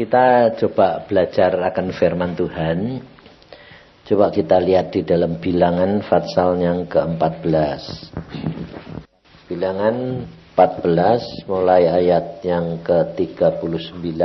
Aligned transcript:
Kita 0.00 0.56
coba 0.56 1.04
belajar 1.04 1.60
akan 1.60 1.92
firman 1.92 2.32
Tuhan. 2.32 3.04
Coba 4.08 4.32
kita 4.32 4.56
lihat 4.56 4.96
di 4.96 5.04
dalam 5.04 5.36
bilangan 5.36 6.00
fatsal 6.00 6.56
yang 6.56 6.88
ke-14. 6.88 8.08
Bilangan 9.44 10.24
14 10.56 11.44
mulai 11.44 11.84
ayat 11.84 12.40
yang 12.48 12.80
ke-39. 12.80 14.24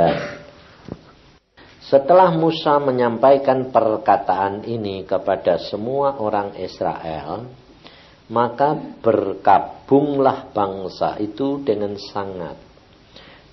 Setelah 1.84 2.32
Musa 2.32 2.80
menyampaikan 2.80 3.68
perkataan 3.68 4.64
ini 4.64 5.04
kepada 5.04 5.60
semua 5.60 6.16
orang 6.16 6.56
Israel, 6.56 7.52
maka 8.32 8.80
berkabunglah 9.04 10.56
bangsa 10.56 11.20
itu 11.20 11.60
dengan 11.60 12.00
sangat 12.00 12.65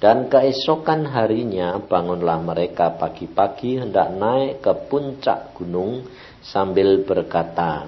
dan 0.04 0.27
keesokan 0.27 1.07
harinya 1.07 1.79
bangunlah 1.79 2.35
mereka 2.43 2.91
pagi-pagi 2.99 3.80
hendak 3.80 4.12
naik 4.12 4.59
ke 4.59 4.91
puncak 4.91 5.55
gunung 5.55 6.03
sambil 6.43 7.07
berkata, 7.07 7.88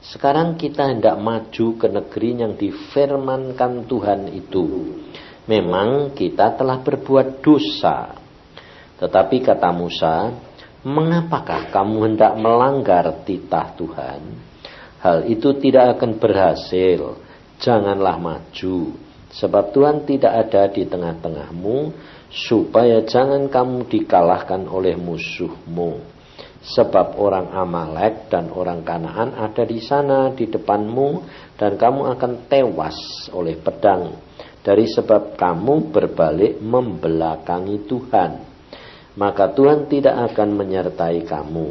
sekarang 0.00 0.56
kita 0.56 0.88
hendak 0.88 1.20
maju 1.20 1.66
ke 1.76 1.84
negeri 1.84 2.30
yang 2.40 2.56
difirmankan 2.56 3.84
Tuhan 3.84 4.32
itu. 4.32 4.96
Memang 5.44 6.16
kita 6.16 6.56
telah 6.56 6.80
berbuat 6.80 7.44
dosa. 7.44 8.16
Tetapi 8.96 9.44
kata 9.44 9.68
Musa, 9.76 10.32
mengapakah 10.80 11.68
kamu 11.68 11.96
hendak 12.08 12.40
melanggar 12.40 13.20
titah 13.28 13.76
Tuhan? 13.76 14.20
Hal 15.04 15.28
itu 15.28 15.52
tidak 15.60 16.00
akan 16.00 16.16
berhasil. 16.16 17.20
Janganlah 17.60 18.16
maju 18.16 18.76
Sebab 19.30 19.70
Tuhan 19.70 20.02
tidak 20.10 20.32
ada 20.46 20.66
di 20.66 20.82
tengah-tengahmu 20.90 21.94
supaya 22.30 23.02
jangan 23.06 23.46
kamu 23.46 23.86
dikalahkan 23.86 24.66
oleh 24.66 24.98
musuhmu. 24.98 26.02
Sebab 26.60 27.16
orang 27.16 27.56
Amalek 27.56 28.28
dan 28.28 28.52
orang 28.52 28.84
Kanaan 28.84 29.32
ada 29.32 29.64
di 29.64 29.80
sana 29.80 30.28
di 30.34 30.44
depanmu 30.44 31.24
dan 31.56 31.78
kamu 31.78 32.10
akan 32.18 32.32
tewas 32.50 32.98
oleh 33.32 33.56
pedang. 33.56 34.18
Dari 34.60 34.84
sebab 34.84 35.40
kamu 35.40 35.88
berbalik 35.88 36.60
membelakangi 36.60 37.88
Tuhan. 37.88 38.30
Maka 39.16 39.56
Tuhan 39.56 39.88
tidak 39.88 40.34
akan 40.34 40.48
menyertai 40.52 41.24
kamu. 41.24 41.68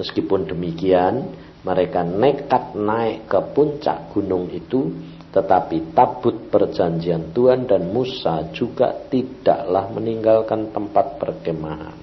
Meskipun 0.00 0.48
demikian, 0.48 1.28
mereka 1.62 2.02
nekat 2.02 2.72
naik 2.74 3.28
ke 3.28 3.38
puncak 3.52 4.10
gunung 4.16 4.48
itu 4.50 4.90
tetapi 5.32 5.96
tabut 5.96 6.52
perjanjian 6.52 7.32
Tuhan 7.32 7.64
dan 7.64 7.88
Musa 7.88 8.52
juga 8.52 8.92
tidaklah 9.08 9.88
meninggalkan 9.88 10.68
tempat 10.76 11.16
perkemahan. 11.16 11.96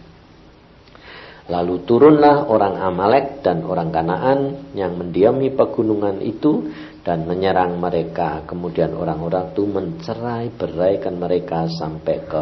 Lalu 1.50 1.82
turunlah 1.82 2.46
orang 2.46 2.78
Amalek 2.78 3.42
dan 3.42 3.66
orang 3.66 3.90
Kanaan 3.90 4.70
yang 4.78 4.98
mendiami 4.98 5.50
pegunungan 5.54 6.22
itu 6.22 6.70
dan 7.02 7.26
menyerang 7.26 7.78
mereka. 7.82 8.46
Kemudian 8.46 8.94
orang-orang 8.94 9.54
itu 9.54 9.66
mencerai 9.66 10.54
beraikan 10.54 11.18
mereka 11.18 11.66
sampai 11.70 12.18
ke 12.22 12.42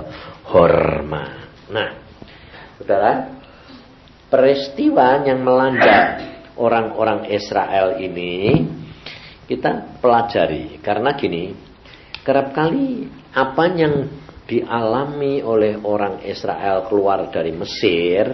Horma. 0.51 1.23
Nah, 1.71 1.89
saudara, 2.79 3.31
peristiwa 4.27 5.23
yang 5.23 5.39
melanda 5.39 6.19
orang-orang 6.59 7.31
Israel 7.31 7.95
ini 8.03 8.67
kita 9.47 9.99
pelajari. 10.03 10.77
Karena 10.83 11.15
gini 11.15 11.55
kerap 12.21 12.51
kali 12.51 13.07
apa 13.33 13.65
yang 13.71 13.95
dialami 14.47 15.39
oleh 15.43 15.79
orang 15.79 16.23
Israel 16.23 16.87
keluar 16.87 17.31
dari 17.31 17.51
Mesir 17.55 18.27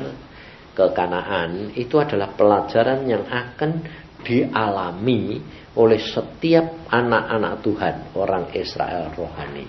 ke 0.74 0.86
Kanaan 0.94 1.74
itu 1.78 2.02
adalah 2.02 2.34
pelajaran 2.34 3.06
yang 3.06 3.26
akan 3.30 3.72
dialami 4.26 5.42
oleh 5.78 6.02
setiap 6.02 6.90
anak-anak 6.90 7.54
Tuhan 7.62 7.96
orang 8.18 8.46
Israel 8.58 9.14
rohani. 9.14 9.66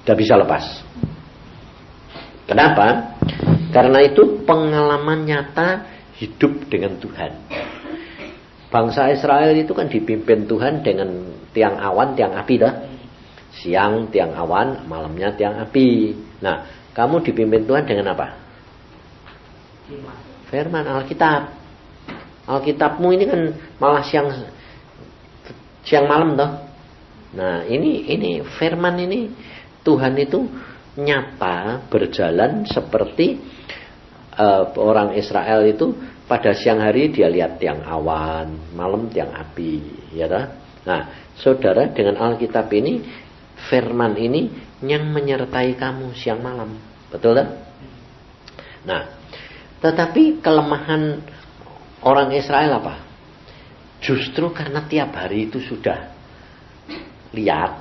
Tidak 0.00 0.16
bisa 0.16 0.36
lepas? 0.36 0.64
Kenapa? 2.48 3.16
karena 3.70 3.98
itu 4.02 4.42
pengalaman 4.42 5.24
nyata 5.24 5.86
hidup 6.18 6.66
dengan 6.68 6.98
Tuhan 6.98 7.32
Bangsa 8.70 9.10
Israel 9.10 9.50
itu 9.58 9.74
kan 9.74 9.90
dipimpin 9.90 10.46
Tuhan 10.46 10.86
dengan 10.86 11.10
tiang 11.50 11.74
awan, 11.82 12.14
tiang 12.14 12.38
api 12.38 12.54
dah. 12.54 12.74
Siang 13.50 14.14
tiang 14.14 14.30
awan, 14.38 14.86
malamnya 14.86 15.34
tiang 15.34 15.58
api. 15.58 16.14
Nah, 16.38 16.86
kamu 16.94 17.26
dipimpin 17.26 17.66
Tuhan 17.66 17.82
dengan 17.82 18.14
apa? 18.14 18.38
Firman 20.46 20.86
Alkitab. 20.86 21.50
Alkitabmu 22.46 23.08
ini 23.10 23.24
kan 23.26 23.40
malah 23.82 24.06
siang 24.06 24.30
siang 25.82 26.06
malam 26.06 26.38
toh. 26.38 26.50
Nah, 27.34 27.66
ini 27.66 28.06
ini 28.06 28.42
firman 28.58 28.94
ini 29.02 29.30
Tuhan 29.82 30.14
itu 30.18 30.46
nyata 30.98 31.86
berjalan 31.86 32.66
seperti 32.66 33.38
uh, 34.34 34.74
orang 34.78 35.14
Israel 35.14 35.62
itu 35.66 35.94
pada 36.30 36.54
siang 36.54 36.78
hari 36.78 37.10
dia 37.10 37.26
lihat 37.26 37.58
tiang 37.58 37.82
awan, 37.82 38.70
malam 38.78 39.10
tiang 39.10 39.34
api, 39.34 39.82
ya 40.14 40.30
dah. 40.30 40.46
Nah, 40.86 41.34
saudara 41.34 41.90
dengan 41.90 42.22
Alkitab 42.22 42.70
ini, 42.70 43.02
firman 43.66 44.14
ini 44.14 44.46
yang 44.86 45.10
menyertai 45.10 45.74
kamu 45.74 46.14
siang 46.14 46.38
malam, 46.38 46.78
betul 47.10 47.34
tak? 47.34 47.50
Nah, 48.86 49.10
tetapi 49.82 50.38
kelemahan 50.38 51.18
orang 52.06 52.30
Israel 52.38 52.78
apa? 52.78 53.02
Justru 53.98 54.54
karena 54.54 54.86
tiap 54.86 55.10
hari 55.18 55.50
itu 55.50 55.58
sudah 55.58 56.14
lihat, 57.34 57.74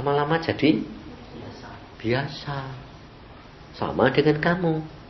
lama-lama 0.00 0.40
jadi 0.40 0.80
biasa. 0.80 1.68
biasa. 2.00 2.56
Sama 3.76 4.08
dengan 4.08 4.40
kamu 4.40 5.01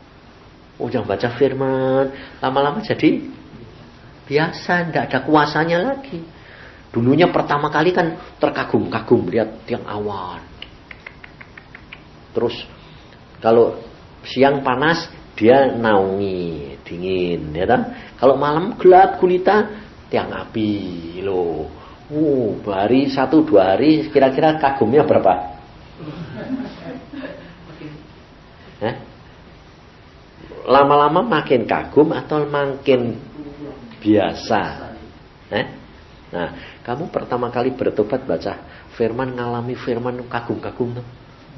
Ujang 0.81 1.05
baca 1.05 1.29
firman, 1.37 2.09
lama-lama 2.41 2.81
jadi 2.81 3.21
biasa, 4.25 4.89
tidak 4.89 5.05
ada 5.13 5.19
kuasanya 5.27 5.79
lagi. 5.85 6.25
Dulunya 6.93 7.29
pertama 7.29 7.69
kali 7.73 7.93
kan 7.93 8.17
terkagum-kagum 8.41 9.29
lihat 9.33 9.65
tiang 9.69 9.85
awan. 9.85 10.41
Terus 12.33 12.57
kalau 13.41 13.77
siang 14.25 14.65
panas 14.65 15.09
dia 15.37 15.73
naungi 15.73 16.77
dingin, 16.85 17.53
ya 17.53 17.65
kan? 17.69 17.81
Kalau 18.17 18.37
malam 18.37 18.77
gelap 18.77 19.21
gulita 19.21 19.69
tiang 20.13 20.33
api 20.33 21.21
loh. 21.25 21.69
Uh, 22.13 22.61
hari 22.69 23.09
satu 23.09 23.41
dua 23.41 23.73
hari 23.73 24.13
kira-kira 24.13 24.61
kagumnya 24.61 25.05
berapa? 25.05 25.33
Eh? 28.83 29.12
Lama-lama 30.67 31.23
makin 31.23 31.67
kagum 31.67 32.15
atau 32.15 32.47
makin 32.47 33.19
biasa. 34.03 34.63
Eh? 35.53 35.67
Nah, 36.33 36.49
kamu 36.83 37.13
pertama 37.13 37.53
kali 37.53 37.77
bertobat 37.77 38.25
baca 38.25 38.59
firman 38.97 39.37
ngalami 39.37 39.77
firman 39.77 40.25
kagum-kagum 40.27 41.03
tuh. 41.03 41.07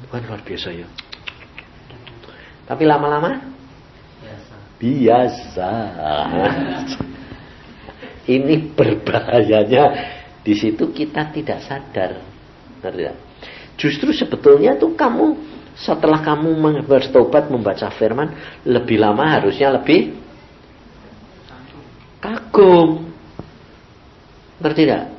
Bukan 0.05 0.21
luar 0.27 0.41
biasa 0.43 0.69
ya. 0.75 0.87
Tapi 2.65 2.83
lama-lama 2.83 3.39
biasa. 4.21 4.55
biasa. 4.81 5.69
Ini 8.35 8.73
berbahayanya 8.73 9.83
di 10.41 10.53
situ 10.57 10.89
kita 10.89 11.29
tidak 11.29 11.61
sadar. 11.61 12.21
Justru 13.75 14.13
sebetulnya 14.13 14.77
tuh 14.77 14.93
kamu 14.93 15.37
setelah 15.75 16.23
kamu 16.23 16.55
bertobat 16.87 17.51
membaca 17.51 17.91
firman 17.91 18.31
lebih 18.63 18.99
lama 18.99 19.39
harusnya 19.39 19.75
lebih 19.75 20.15
kagum. 22.23 23.11
Ngerti 24.55 24.81
tidak 24.87 25.15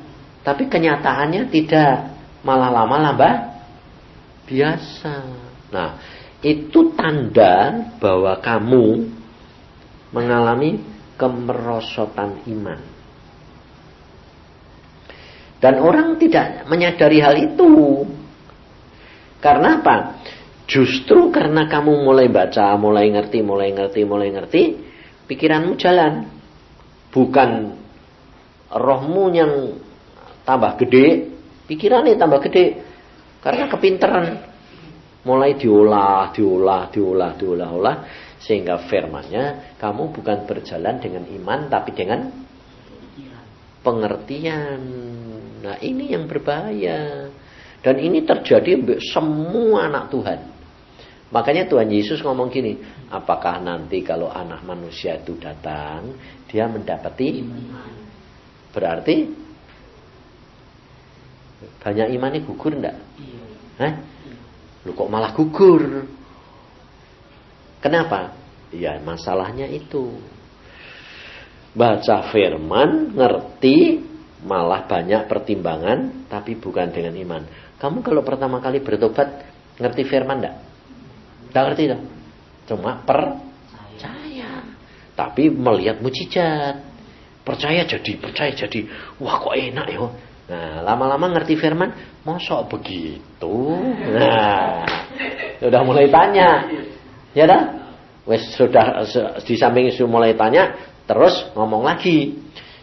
tapi 0.47 0.71
kenyataannya 0.71 1.51
tidak. 1.51 2.15
Malah 2.47 2.71
lama 2.71 3.11
lama 3.11 3.31
biasa. 4.47 5.15
Nah 5.75 5.99
itu 6.39 6.95
tanda 6.95 7.83
bahwa 7.99 8.39
kamu 8.39 9.11
mengalami 10.15 10.79
kemerosotan 11.19 12.47
iman. 12.47 12.79
Dan 15.59 15.83
orang 15.83 16.15
tidak 16.15 16.63
menyadari 16.71 17.19
hal 17.19 17.35
itu. 17.35 18.07
Karena 19.43 19.83
apa? 19.83 19.97
Justru 20.67 21.31
karena 21.31 21.71
kamu 21.71 22.03
mulai 22.03 22.27
baca, 22.27 22.75
mulai 22.75 23.07
ngerti, 23.07 23.39
mulai 23.39 23.71
ngerti, 23.71 24.01
mulai 24.03 24.29
ngerti, 24.35 24.61
pikiranmu 25.31 25.79
jalan. 25.79 26.27
Bukan 27.07 27.49
rohmu 28.75 29.31
yang 29.31 29.79
tambah 30.43 30.75
gede, 30.83 31.31
pikirannya 31.71 32.19
tambah 32.19 32.43
gede. 32.51 32.83
Karena 33.39 33.71
kepinteran. 33.71 34.27
mulai 35.27 35.59
diolah, 35.59 36.31
diolah, 36.31 36.87
diolah, 36.87 37.31
diolah, 37.35 37.69
olah 37.75 37.97
sehingga 38.39 38.87
firmannya 38.87 39.75
kamu 39.75 40.15
bukan 40.15 40.47
berjalan 40.47 41.03
dengan 41.03 41.27
iman 41.27 41.67
tapi 41.67 41.91
dengan 41.91 42.31
pengertian. 43.83 44.79
Nah, 45.63 45.75
ini 45.83 46.15
yang 46.15 46.31
berbahaya. 46.31 47.27
Dan 47.83 47.99
ini 47.99 48.23
terjadi 48.23 48.99
semua 48.99 49.91
anak 49.91 50.11
Tuhan. 50.11 50.39
Makanya 51.27 51.67
Tuhan 51.67 51.91
Yesus 51.91 52.23
ngomong 52.23 52.47
gini, 52.47 52.79
apakah 53.11 53.59
nanti 53.59 53.99
kalau 53.99 54.31
anak 54.31 54.63
manusia 54.63 55.19
itu 55.19 55.35
datang, 55.35 56.15
dia 56.47 56.71
mendapati 56.71 57.43
berarti 58.71 59.15
banyak 61.83 62.07
imannya 62.15 62.39
gugur 62.47 62.79
enggak? 62.79 62.97
Hah? 63.81 63.93
Lu 64.87 64.95
kok 64.95 65.11
malah 65.11 65.35
gugur? 65.35 66.07
Kenapa? 67.83 68.31
Ya 68.71 68.95
masalahnya 69.03 69.67
itu. 69.67 70.15
Baca 71.75 72.31
firman, 72.31 73.13
ngerti, 73.13 74.01
malah 74.47 74.87
banyak 74.87 75.27
pertimbangan, 75.27 76.29
tapi 76.31 76.55
bukan 76.55 76.89
dengan 76.89 77.13
iman. 77.19 77.43
Kamu 77.77 78.01
kalau 78.01 78.23
pertama 78.23 78.63
kali 78.63 78.79
bertobat, 78.79 79.43
ngerti 79.77 80.07
firman 80.07 80.39
enggak? 80.39 80.66
Enggak 81.51 81.63
ngerti 81.71 81.83
dong. 81.89 82.03
Cuma 82.67 82.99
percaya. 83.03 84.51
Tapi 85.15 85.43
melihat 85.49 86.03
mujizat. 86.03 86.83
Percaya 87.47 87.87
jadi, 87.87 88.11
percaya 88.19 88.51
jadi. 88.51 88.79
Wah 89.23 89.39
kok 89.39 89.55
enak 89.55 89.87
ya. 89.87 90.07
Nah, 90.47 90.79
lama-lama 90.83 91.31
ngerti 91.35 91.59
firman, 91.59 91.91
mosok 92.23 92.71
begitu. 92.71 93.55
Nah, 94.15 94.83
sudah 95.59 95.81
mulai 95.83 96.07
tanya. 96.07 96.67
Ya 97.35 97.43
dah? 97.43 97.63
Wes 98.27 98.43
sudah 98.59 99.07
di 99.43 99.55
samping 99.55 99.87
itu 99.87 100.03
mulai 100.03 100.35
tanya, 100.35 100.75
terus 101.07 101.47
ngomong 101.55 101.87
lagi. 101.87 102.35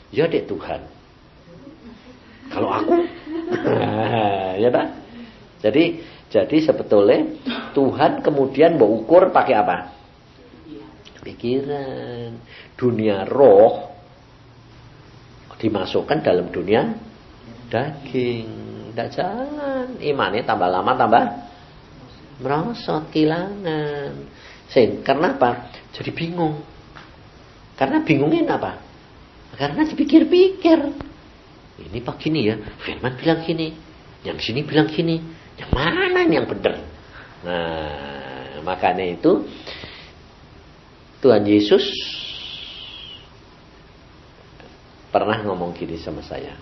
Ya 0.09 0.25
dek 0.25 0.49
Tuhan. 0.49 0.81
Kalau 2.49 2.71
aku, 2.73 2.97
ya 4.63 4.69
dah? 4.73 4.87
Jadi 5.61 6.01
jadi 6.35 6.67
sebetulnya 6.67 7.31
Tuhan 7.79 8.19
kemudian 8.19 8.75
mau 8.75 8.91
ukur 8.91 9.31
pakai 9.31 9.55
apa? 9.55 9.95
Pikiran. 11.23 12.35
Dunia 12.75 13.23
roh 13.23 13.95
dimasukkan 15.63 16.27
dalam 16.27 16.51
dunia 16.51 16.91
daging. 17.71 18.51
Tidak 18.91 19.09
jalan. 19.15 19.87
Imannya 20.03 20.43
tambah 20.43 20.67
lama 20.67 20.93
tambah 20.99 21.25
merosot, 22.43 23.15
kehilangan. 23.15 24.27
Sehingga, 24.75 25.07
karena 25.07 25.39
apa? 25.39 25.71
Jadi 25.95 26.11
bingung. 26.11 26.67
Karena 27.79 28.03
bingungin 28.03 28.51
apa? 28.51 28.83
Karena 29.55 29.87
dipikir-pikir. 29.87 30.79
Ini 31.75 31.99
pak 32.03 32.17
gini 32.23 32.47
ya, 32.47 32.59
Firman 32.83 33.19
bilang 33.19 33.43
gini, 33.43 33.75
yang 34.23 34.39
sini 34.39 34.63
bilang 34.63 34.87
gini, 34.87 35.19
yang 35.61 35.71
mana 35.71 36.23
ini 36.25 36.35
yang 36.41 36.49
benar? 36.49 36.83
Nah, 37.45 38.61
makanya 38.65 39.05
itu 39.05 39.47
Tuhan 41.21 41.45
Yesus 41.45 41.85
pernah 45.15 45.39
ngomong 45.47 45.73
gini 45.77 45.95
sama 46.01 46.21
saya. 46.27 46.59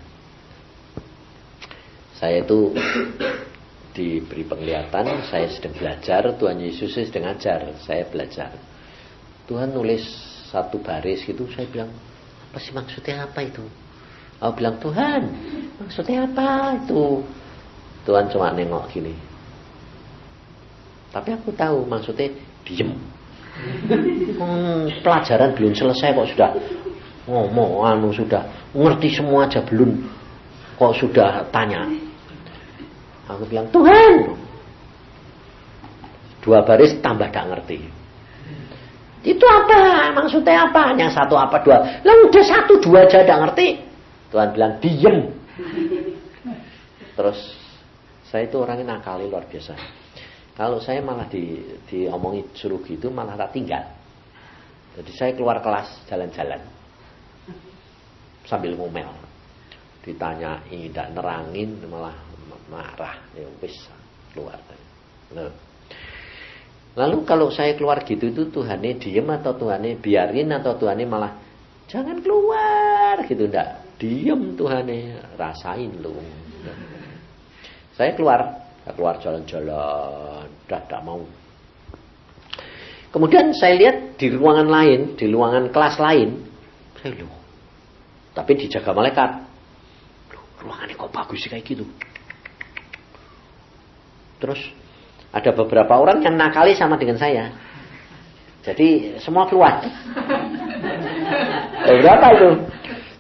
Saya 2.21 2.44
itu 2.44 2.71
diberi 3.93 4.44
penglihatan, 4.47 5.27
saya 5.27 5.49
sedang 5.50 5.75
belajar, 5.75 6.23
Tuhan 6.37 6.61
Yesus 6.61 6.94
sedang 6.94 7.33
ajar, 7.33 7.75
saya 7.83 8.06
belajar. 8.06 8.55
Tuhan 9.49 9.75
nulis 9.75 10.05
satu 10.53 10.79
baris 10.79 11.25
gitu, 11.25 11.49
saya 11.50 11.67
bilang, 11.67 11.91
apa 12.53 12.61
sih 12.61 12.71
maksudnya 12.71 13.25
apa 13.27 13.41
itu? 13.43 13.65
Aku 14.39 14.53
bilang, 14.59 14.77
Tuhan, 14.79 15.23
maksudnya 15.81 16.29
apa 16.29 16.79
itu? 16.83 17.25
Tuhan 18.03 18.27
cuma 18.31 18.51
nengok 18.51 18.91
gini. 18.91 19.15
Tapi 21.13 21.29
aku 21.37 21.53
tahu 21.55 21.85
maksudnya 21.87 22.33
diem. 22.65 22.97
Hmm, 24.41 24.89
pelajaran 25.05 25.53
belum 25.53 25.77
selesai 25.77 26.17
kok 26.17 26.29
sudah 26.33 26.51
ngomong 27.29 27.85
anu 27.85 28.09
sudah 28.11 28.49
ngerti 28.73 29.13
semua 29.13 29.45
aja 29.45 29.61
belum 29.63 30.03
kok 30.81 30.95
sudah 30.99 31.47
tanya. 31.53 31.87
Aku 33.29 33.47
bilang 33.47 33.69
Tuhan. 33.71 34.35
Dua 36.43 36.59
baris 36.67 36.99
tambah 36.99 37.31
gak 37.31 37.55
ngerti. 37.55 37.87
Itu 39.23 39.47
apa? 39.47 40.11
Maksudnya 40.11 40.67
apa? 40.67 40.91
Yang 40.99 41.15
satu 41.15 41.39
apa 41.39 41.63
dua? 41.63 42.03
Lah 42.03 42.15
udah 42.27 42.43
satu 42.43 42.83
dua 42.83 43.07
aja 43.07 43.23
gak 43.23 43.41
ngerti. 43.47 43.79
Tuhan 44.35 44.49
bilang 44.51 44.75
diem. 44.83 45.17
Terus 47.15 47.62
saya 48.32 48.49
itu 48.49 48.56
orangnya 48.56 48.96
nakali 48.96 49.29
luar 49.29 49.44
biasa. 49.44 49.76
Kalau 50.56 50.81
saya 50.81 51.05
malah 51.05 51.29
di 51.29 51.61
diomongi 51.84 52.49
suruh 52.56 52.81
gitu 52.81 53.12
malah 53.12 53.37
tak 53.37 53.52
tinggal. 53.52 53.84
Jadi 54.96 55.12
saya 55.12 55.37
keluar 55.37 55.61
kelas 55.61 56.08
jalan-jalan 56.08 56.64
sambil 58.49 58.73
ngomel. 58.73 59.12
Ditanyai, 60.00 60.88
tidak 60.88 61.12
nerangin 61.12 61.76
malah 61.93 62.17
marah. 62.73 63.20
Ya 63.37 63.44
wis 63.61 63.76
keluar. 64.32 64.56
Nah. 65.37 65.52
Lalu 66.93 67.25
kalau 67.25 67.49
saya 67.52 67.76
keluar 67.76 68.05
gitu 68.05 68.32
itu 68.32 68.49
Tuhannya 68.49 69.00
diem 69.00 69.29
atau 69.29 69.56
Tuhannya 69.56 69.96
biarin 70.00 70.52
atau 70.56 70.76
Tuhannya 70.76 71.05
malah 71.08 71.32
jangan 71.84 72.20
keluar 72.25 73.20
gitu 73.29 73.44
ndak. 73.44 74.00
Diem 74.00 74.56
Tuhannya 74.56 75.37
rasain 75.37 76.00
lu. 76.00 76.17
Saya 78.03 78.19
keluar, 78.19 78.67
saya 78.83 78.99
keluar 78.99 79.15
jalan-jalan, 79.23 80.51
dah 80.67 80.81
tidak 80.91 81.03
mau. 81.07 81.23
Kemudian 83.15 83.55
saya 83.55 83.79
lihat 83.79 84.19
di 84.19 84.27
ruangan 84.35 84.67
lain, 84.67 85.15
di 85.15 85.31
ruangan 85.31 85.71
kelas 85.71 86.03
lain, 86.03 86.43
saya 86.99 87.15
tapi 88.35 88.59
dijaga 88.59 88.91
malaikat. 88.91 89.31
Loh, 90.35 90.43
ruangannya 90.67 90.99
kok 90.99 91.15
bagus 91.15 91.47
sih 91.47 91.51
kayak 91.53 91.63
gitu. 91.63 91.87
Terus 94.43 94.59
ada 95.31 95.55
beberapa 95.55 95.95
orang 95.95 96.27
yang 96.27 96.35
nakali 96.35 96.75
sama 96.75 96.99
dengan 96.99 97.23
saya. 97.23 97.55
Jadi 98.67 99.15
semua 99.23 99.47
keluar. 99.47 99.79
Berapa 101.87 102.27
itu? 102.35 102.51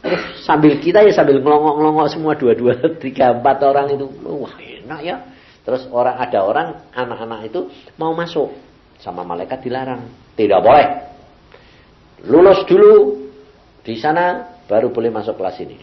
Terus 0.02 0.22
sambil 0.42 0.82
kita 0.82 1.06
ya 1.06 1.14
sambil 1.14 1.38
ngelongok-ngelongok 1.38 2.08
semua 2.10 2.34
dua-dua, 2.34 2.74
tiga, 3.04 3.38
empat 3.38 3.62
orang 3.62 3.94
itu. 3.94 4.10
Wah 4.26 4.71
ya. 5.00 5.16
Terus 5.62 5.86
orang 5.94 6.18
ada 6.18 6.42
orang 6.42 6.68
anak-anak 6.90 7.40
itu 7.46 7.70
mau 7.96 8.12
masuk 8.12 8.50
sama 8.98 9.22
malaikat 9.22 9.62
dilarang. 9.62 10.10
Tidak 10.34 10.60
boleh. 10.60 10.88
Lulus 12.26 12.66
dulu 12.66 12.92
di 13.82 13.94
sana 13.98 14.58
baru 14.66 14.90
boleh 14.90 15.10
masuk 15.10 15.38
kelas 15.38 15.58
ini. 15.62 15.78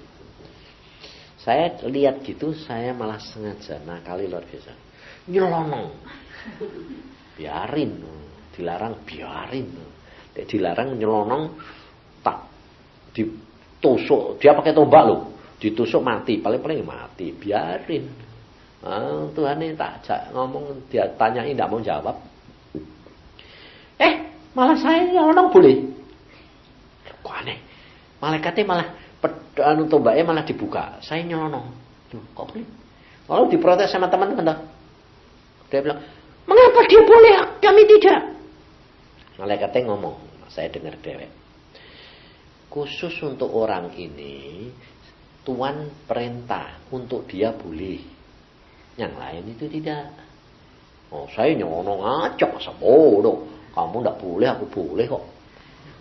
Saya 1.40 1.72
lihat 1.88 2.20
gitu 2.28 2.52
saya 2.52 2.92
malah 2.92 3.20
sengaja 3.20 3.80
nakali 3.88 4.28
luar 4.28 4.44
biasa. 4.44 4.72
Nyelonong. 5.32 5.88
Biarin. 7.40 7.92
Dilarang 8.52 9.08
biarin. 9.08 9.68
Dilarang 10.36 11.00
nyelonong 11.00 11.44
tak 12.20 12.44
ditusuk. 13.16 14.44
Dia 14.44 14.52
pakai 14.52 14.76
tombak 14.76 15.04
loh. 15.08 15.20
Ditusuk 15.56 16.04
mati. 16.04 16.44
Paling-paling 16.44 16.84
mati. 16.84 17.32
Biarin. 17.32 18.29
Ah, 18.80 19.28
Tuhan 19.36 19.60
ini 19.60 19.76
tak 19.76 20.04
ajak 20.04 20.32
ngomong 20.32 20.88
dia 20.88 21.04
tanyain 21.20 21.52
tidak 21.52 21.68
mau 21.68 21.84
jawab. 21.84 22.16
Eh, 24.00 24.14
malah 24.56 24.80
saya 24.80 25.04
nyelonong 25.04 25.52
boleh. 25.52 25.76
Kok 27.20 27.36
aneh? 27.44 27.60
Malaikatnya 28.24 28.64
malah 28.64 28.88
anu 29.60 29.92
tombaknya 29.92 30.24
malah 30.24 30.44
dibuka. 30.48 30.96
Saya. 31.04 31.28
Loh, 31.28 31.64
kok 32.34 32.46
boleh? 32.56 32.66
Lalu 33.30 33.44
diprotes 33.60 33.92
sama 33.92 34.10
teman-teman. 34.10 34.66
Dia 35.70 35.86
bilang, 35.86 36.02
mengapa 36.50 36.82
dia 36.90 37.02
boleh, 37.06 37.62
kami 37.62 37.86
tidak? 37.86 38.22
Malaikatnya 39.38 39.94
ngomong, 39.94 40.18
saya 40.50 40.74
dengar 40.74 40.98
dewek. 40.98 41.30
Khusus 42.74 43.14
untuk 43.22 43.54
orang 43.54 43.94
ini, 43.94 44.70
Tuhan 45.46 45.94
perintah 46.10 46.82
untuk 46.90 47.30
dia 47.30 47.54
boleh. 47.54 48.19
Yang 49.00 49.14
lain 49.16 49.44
itu 49.56 49.66
tidak. 49.80 50.12
Oh, 51.16 51.26
saya 51.32 51.56
nyonong 51.56 52.04
aja 52.04 52.46
masa 52.52 52.76
bodoh. 52.76 53.48
Kamu 53.72 54.04
tidak 54.04 54.18
boleh, 54.20 54.48
aku 54.52 54.66
boleh 54.68 55.06
kok. 55.08 55.26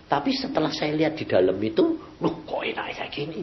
Tapi 0.09 0.35
setelah 0.35 0.73
saya 0.73 0.91
lihat 0.97 1.15
di 1.15 1.23
dalam 1.23 1.55
itu, 1.63 1.95
loh 2.19 2.43
kok 2.43 2.59
enak 2.59 2.91
kayak 2.91 3.09
gini. 3.13 3.41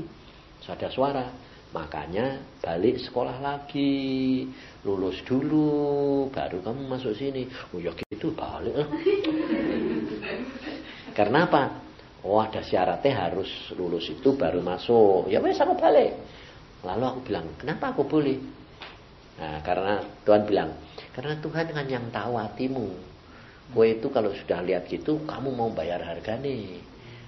Ada 0.67 0.91
suara. 0.91 1.25
Makanya 1.71 2.59
balik 2.63 2.99
sekolah 3.03 3.43
lagi, 3.43 4.47
lulus 4.87 5.23
dulu, 5.27 6.27
baru 6.31 6.63
kamu 6.63 6.83
masuk 6.87 7.15
sini. 7.15 7.47
Oh 7.75 7.79
ya 7.79 7.91
gitu 7.97 8.35
balik. 8.35 8.75
Karena 11.17 11.47
apa? 11.47 11.63
Oh 12.27 12.43
ada 12.43 12.63
syaratnya 12.63 13.31
harus 13.31 13.51
lulus 13.79 14.11
itu 14.11 14.35
baru 14.35 14.59
masuk. 14.63 15.31
Ya 15.31 15.39
wes 15.43 15.59
aku 15.59 15.79
balik. 15.79 16.19
Lalu 16.83 17.05
aku 17.07 17.21
bilang, 17.27 17.47
kenapa 17.59 17.95
aku 17.95 18.03
boleh? 18.07 18.39
Nah, 19.37 19.61
karena 19.61 20.01
Tuhan 20.25 20.43
bilang, 20.49 20.71
karena 21.13 21.37
Tuhan 21.37 21.67
kan 21.73 21.87
yang 21.87 22.09
tahu 22.09 22.41
hatimu. 22.41 22.89
Kue 23.67 23.99
itu 23.99 24.09
kalau 24.15 24.31
sudah 24.33 24.63
lihat 24.63 24.87
gitu, 24.87 25.27
kamu 25.27 25.53
mau 25.53 25.69
bayar 25.75 26.01
harga 26.01 26.39
nih. 26.39 26.81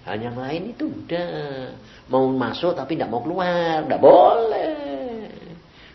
Nah, 0.06 0.16
yang 0.16 0.38
lain 0.40 0.72
itu 0.72 0.88
udah 0.88 1.28
mau 2.08 2.24
masuk 2.32 2.72
tapi 2.72 2.96
tidak 2.96 3.12
mau 3.12 3.20
keluar, 3.20 3.84
tidak 3.84 4.00
boleh. 4.00 4.88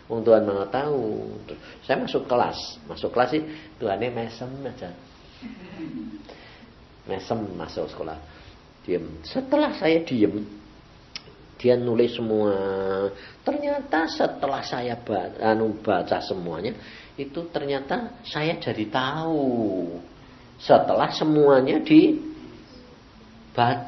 Wong 0.06 0.20
Tuhan 0.20 0.44
mau 0.44 0.68
tahu. 0.68 1.32
Saya 1.82 2.04
masuk 2.04 2.28
kelas, 2.28 2.78
masuk 2.84 3.10
kelas 3.10 3.28
sih 3.34 3.42
Tuhannya 3.80 4.08
mesem 4.12 4.50
aja. 4.68 4.92
Mesem 7.08 7.40
masuk 7.56 7.88
sekolah. 7.88 8.16
Diam. 8.84 9.24
Setelah 9.24 9.72
saya 9.80 10.04
diam, 10.04 10.44
dia 11.64 11.80
nulis 11.80 12.12
semua. 12.12 12.52
Ternyata 13.40 14.04
setelah 14.04 14.60
saya 14.60 15.00
baca, 15.00 15.40
anu 15.40 15.80
baca 15.80 16.20
semuanya, 16.20 16.76
itu 17.16 17.48
ternyata 17.48 18.20
saya 18.20 18.60
jadi 18.60 18.84
tahu. 18.92 19.88
Setelah 20.60 21.08
semuanya 21.16 21.80
di 21.80 22.20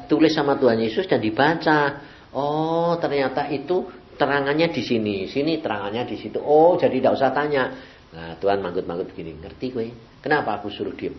tulis 0.09 0.33
sama 0.33 0.57
Tuhan 0.57 0.81
Yesus 0.81 1.05
dan 1.05 1.21
dibaca. 1.21 2.01
Oh, 2.33 2.97
ternyata 2.97 3.45
itu 3.53 3.85
terangannya 4.17 4.73
di 4.73 4.81
sini, 4.81 5.29
sini 5.29 5.61
terangannya 5.61 6.09
di 6.09 6.17
situ. 6.17 6.41
Oh, 6.41 6.73
jadi 6.81 6.97
tidak 6.97 7.13
usah 7.13 7.29
tanya. 7.29 7.63
Nah, 8.07 8.33
Tuhan 8.41 8.57
manggut-manggut 8.65 9.13
begini, 9.13 9.37
ngerti 9.37 9.67
gue? 9.69 9.87
Kenapa 10.25 10.57
aku 10.57 10.73
suruh 10.73 10.97
diam? 10.97 11.13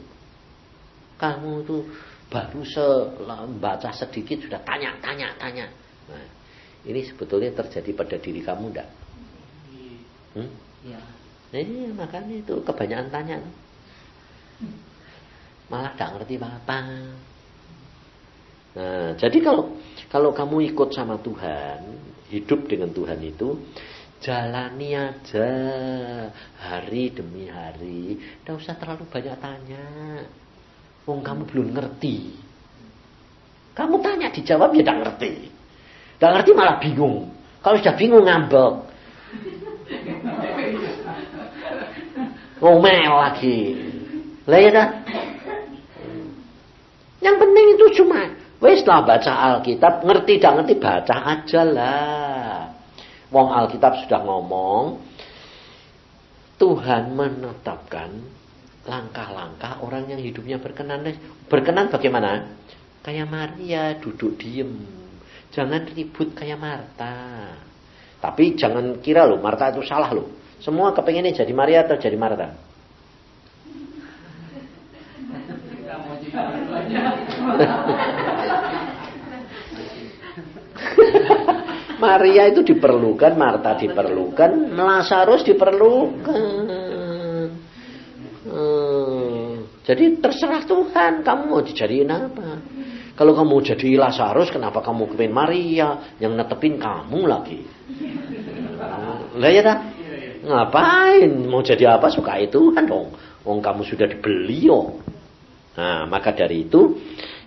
Kamu 1.19 1.63
tuh 1.63 1.87
baru 2.29 2.61
baca 3.57 3.91
sedikit 3.95 4.43
sudah 4.43 4.61
tanya, 4.67 4.99
tanya, 5.01 5.33
tanya. 5.39 5.67
Nah, 6.09 6.38
ini 6.87 7.01
sebetulnya 7.07 7.51
terjadi 7.55 7.91
pada 7.97 8.17
diri 8.21 8.41
kamu 8.45 8.65
enggak? 8.71 8.89
Hmm? 10.39 10.51
Ya. 10.87 11.01
Eh, 11.51 11.91
makanya 11.97 12.45
itu 12.45 12.61
kebanyakan 12.61 13.09
tanya. 13.09 13.39
Malah 15.73 15.93
tidak 15.97 16.11
ngerti 16.21 16.35
apa-apa. 16.37 16.79
Nah, 18.79 19.11
jadi 19.17 19.39
kalau 19.41 19.75
kalau 20.13 20.31
kamu 20.37 20.71
ikut 20.73 20.93
sama 20.93 21.19
Tuhan, 21.19 21.81
hidup 22.29 22.69
dengan 22.69 22.93
Tuhan 22.93 23.21
itu, 23.25 23.59
jalani 24.21 24.93
aja 24.93 25.51
hari 26.61 27.11
demi 27.11 27.49
hari. 27.49 28.21
Tidak 28.21 28.55
usah 28.55 28.77
terlalu 28.77 29.09
banyak 29.09 29.37
tanya. 29.41 29.85
Wong 31.09 31.25
kamu 31.25 31.43
belum 31.49 31.69
ngerti. 31.73 32.37
Kamu 33.73 34.05
tanya 34.05 34.29
dijawab 34.29 34.77
ya 34.77 34.85
tidak 34.85 34.99
ngerti. 35.01 35.58
Tidak 36.19 36.31
ngerti 36.35 36.51
malah 36.51 36.83
bingung. 36.83 37.31
Kalau 37.63 37.79
sudah 37.79 37.95
bingung 37.95 38.27
ngambek. 38.27 38.75
Ngomel 42.59 43.15
lagi. 43.15 43.59
Lah 44.51 44.59
ya? 44.59 44.85
Yang 47.23 47.37
penting 47.39 47.67
itu 47.79 47.87
cuma 48.03 48.35
wes 48.59 48.83
lah 48.83 49.07
baca 49.07 49.31
Alkitab, 49.31 50.03
ngerti 50.03 50.43
tidak 50.43 50.53
ngerti 50.59 50.75
baca 50.83 51.17
aja 51.39 51.63
lah. 51.63 52.59
Wong 53.31 53.55
Alkitab 53.55 54.03
sudah 54.03 54.19
ngomong, 54.27 54.99
Tuhan 56.59 57.15
menetapkan 57.15 58.11
langkah-langkah 58.91 59.79
orang 59.87 60.11
yang 60.11 60.19
hidupnya 60.19 60.59
berkenan. 60.59 61.07
Berkenan 61.47 61.95
bagaimana? 61.95 62.59
Kayak 63.07 63.31
Maria 63.31 63.95
duduk 64.03 64.35
diem 64.43 64.99
Jangan 65.59 65.91
ribut 65.91 66.39
kayak 66.39 66.55
Marta. 66.63 67.51
Tapi 68.23 68.55
jangan 68.55 69.03
kira 69.03 69.27
loh, 69.27 69.43
Marta 69.43 69.75
itu 69.75 69.83
salah 69.83 70.15
loh. 70.15 70.31
Semua 70.63 70.95
kepengennya 70.95 71.43
jadi 71.43 71.51
Maria 71.51 71.83
atau 71.83 71.99
jadi 71.99 72.15
Marta? 72.15 72.55
Maria 81.99 82.47
itu 82.55 82.63
diperlukan, 82.63 83.35
Marta 83.35 83.75
diperlukan, 83.75 84.79
Lazarus 84.79 85.43
diperlukan. 85.43 86.71
Hmm. 88.47 89.67
Jadi 89.83 90.23
terserah 90.23 90.63
Tuhan, 90.63 91.27
kamu 91.27 91.43
mau 91.51 91.67
dijadiin 91.67 92.07
apa? 92.15 92.48
Kalau 93.19 93.35
kamu 93.35 93.67
jadi 93.67 93.99
Lazarus, 93.99 94.55
kenapa 94.55 94.79
kamu 94.79 95.11
kepin 95.11 95.35
Maria 95.35 96.15
yang 96.23 96.39
netepin 96.39 96.79
kamu 96.79 97.27
lagi? 97.27 97.67
Lah 99.43 99.51
ya 99.51 99.63
tak? 99.67 99.79
Ngapain? 100.47 101.31
Mau 101.51 101.59
jadi 101.67 101.99
apa 101.99 102.15
suka 102.15 102.39
itu 102.39 102.71
kan 102.71 102.87
dong. 102.87 103.11
Wong 103.43 103.59
kamu 103.59 103.83
sudah 103.83 104.07
dibeli 104.07 104.71
yo. 104.71 105.03
Nah, 105.75 106.07
maka 106.07 106.31
dari 106.31 106.63
itu 106.71 106.95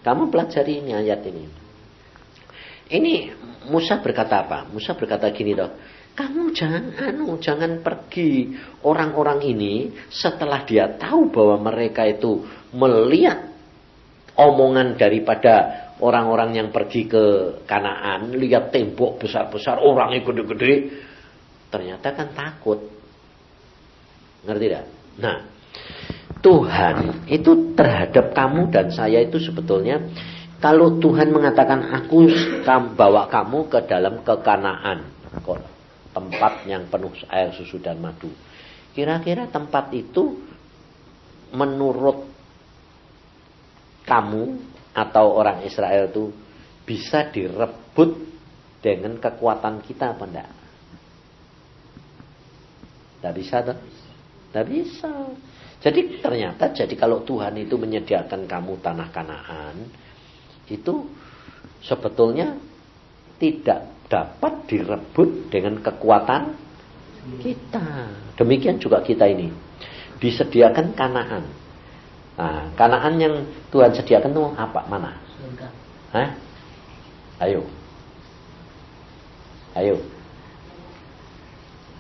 kamu 0.04 0.28
pelajari 0.28 0.84
ini 0.84 0.92
ayat 0.92 1.24
ini. 1.32 1.46
Ini 2.92 3.14
Musa 3.72 4.04
berkata 4.04 4.44
apa? 4.44 4.68
Musa 4.68 4.92
berkata 4.92 5.32
gini 5.32 5.56
loh. 5.56 5.72
Kamu 6.12 6.52
jangan 6.52 7.00
anu, 7.00 7.40
jangan 7.40 7.80
pergi 7.80 8.52
orang-orang 8.84 9.40
ini 9.48 9.96
setelah 10.12 10.68
dia 10.68 10.92
tahu 11.00 11.32
bahwa 11.32 11.72
mereka 11.72 12.04
itu 12.04 12.44
melihat 12.76 13.51
omongan 14.38 14.96
daripada 14.96 15.90
orang-orang 16.02 16.58
yang 16.58 16.68
pergi 16.74 17.06
ke 17.06 17.24
Kanaan, 17.68 18.34
lihat 18.34 18.74
tembok 18.74 19.22
besar-besar, 19.22 19.80
orangnya 19.80 20.26
gede-gede, 20.26 20.74
ternyata 21.70 22.08
kan 22.16 22.30
takut. 22.34 22.80
Ngerti 24.42 24.66
tidak? 24.66 24.86
Nah, 25.22 25.38
Tuhan 26.42 27.28
itu 27.30 27.78
terhadap 27.78 28.34
kamu 28.34 28.74
dan 28.74 28.90
saya 28.90 29.22
itu 29.22 29.38
sebetulnya 29.38 30.02
kalau 30.58 30.98
Tuhan 30.98 31.30
mengatakan 31.30 31.94
aku 32.02 32.26
bawa 32.98 33.30
kamu 33.30 33.70
ke 33.70 33.80
dalam 33.86 34.26
kekanaan 34.26 35.06
tempat 36.12 36.68
yang 36.68 36.90
penuh 36.92 37.14
air 37.32 37.54
susu 37.56 37.80
dan 37.80 38.02
madu. 38.02 38.30
Kira-kira 38.92 39.48
tempat 39.48 39.96
itu 39.96 40.38
menurut 41.56 42.31
kamu 44.08 44.60
atau 44.92 45.38
orang 45.40 45.64
Israel 45.64 46.12
itu 46.12 46.34
bisa 46.84 47.30
direbut 47.32 48.18
dengan 48.82 49.16
kekuatan 49.22 49.86
kita 49.86 50.18
apa 50.18 50.24
enggak? 50.26 50.50
Tidak 53.22 53.34
bisa. 53.38 53.58
Tidak 53.62 54.66
bisa. 54.68 55.14
Jadi 55.82 56.22
ternyata 56.22 56.70
jadi 56.74 56.94
kalau 56.94 57.26
Tuhan 57.26 57.58
itu 57.58 57.74
menyediakan 57.78 58.46
kamu 58.46 58.82
tanah 58.86 59.10
kanaan 59.10 59.90
itu 60.70 61.10
sebetulnya 61.82 62.54
tidak 63.42 63.90
dapat 64.06 64.70
direbut 64.70 65.50
dengan 65.50 65.82
kekuatan 65.82 66.54
kita. 67.42 67.86
Demikian 68.38 68.78
juga 68.78 69.02
kita 69.02 69.26
ini 69.26 69.50
disediakan 70.22 70.94
kanaan. 70.94 71.61
Nah, 72.42 72.66
kanaan 72.74 73.22
yang 73.22 73.46
Tuhan 73.70 73.94
sediakan 73.94 74.34
itu 74.34 74.42
apa? 74.58 74.82
Mana? 74.90 75.14
Surga. 75.38 75.68
Hah? 76.10 76.30
Ayo. 77.38 77.62
Ayo. 79.78 80.02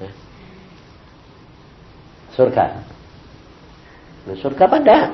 Hah? 0.02 0.12
Surga. 2.34 2.66
Loh, 4.26 4.38
surga 4.42 4.64
apa 4.66 4.78
enggak? 4.82 5.06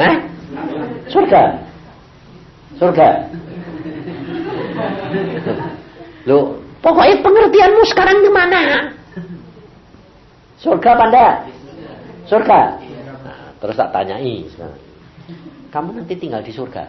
Hah? 0.00 0.14
Surga. 1.12 1.42
Surga. 2.80 3.08
Loh, 6.24 6.56
pokoknya 6.80 7.20
pengertianmu 7.20 7.82
sekarang 7.92 8.24
di 8.24 8.30
mana? 8.32 8.88
Surga 10.64 10.96
apa 10.96 11.04
enggak? 11.12 11.34
Surga. 12.24 12.87
Terus 13.58 13.74
tak 13.74 13.90
tanyai, 13.90 14.46
kamu 15.68 15.88
nanti 16.00 16.14
tinggal 16.16 16.40
di 16.40 16.52
surga. 16.54 16.84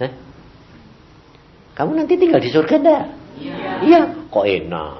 Hah? 0.00 0.12
Kamu 1.76 1.92
nanti 1.92 2.14
tinggal 2.16 2.40
di 2.40 2.48
surga 2.48 2.74
enggak? 2.80 3.04
Iya. 3.36 3.56
ya, 3.84 4.00
kok 4.32 4.46
enak. 4.48 4.96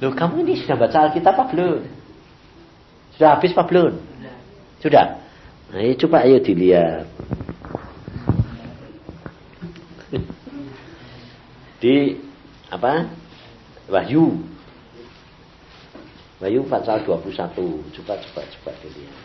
Loh, 0.00 0.12
kamu 0.12 0.44
ini 0.44 0.60
sudah 0.60 0.76
baca 0.76 1.08
Alkitab 1.08 1.36
apa 1.36 1.44
belum? 1.52 1.80
Sudah 3.16 3.36
habis 3.36 3.52
apa 3.52 3.64
belum? 3.68 3.92
Sudah. 4.80 5.20
Nah, 5.72 5.80
Ayo 5.80 5.92
coba 6.00 6.24
ayo 6.24 6.40
dilihat. 6.40 7.06
di 11.80 12.12
apa? 12.68 13.08
Wahyu. 13.90 14.38
Wahyu 16.38 16.62
pasal 16.70 17.02
21. 17.02 17.90
Coba 18.00 18.14
coba 18.16 18.40
coba 18.46 18.70
dilihat. 18.80 19.18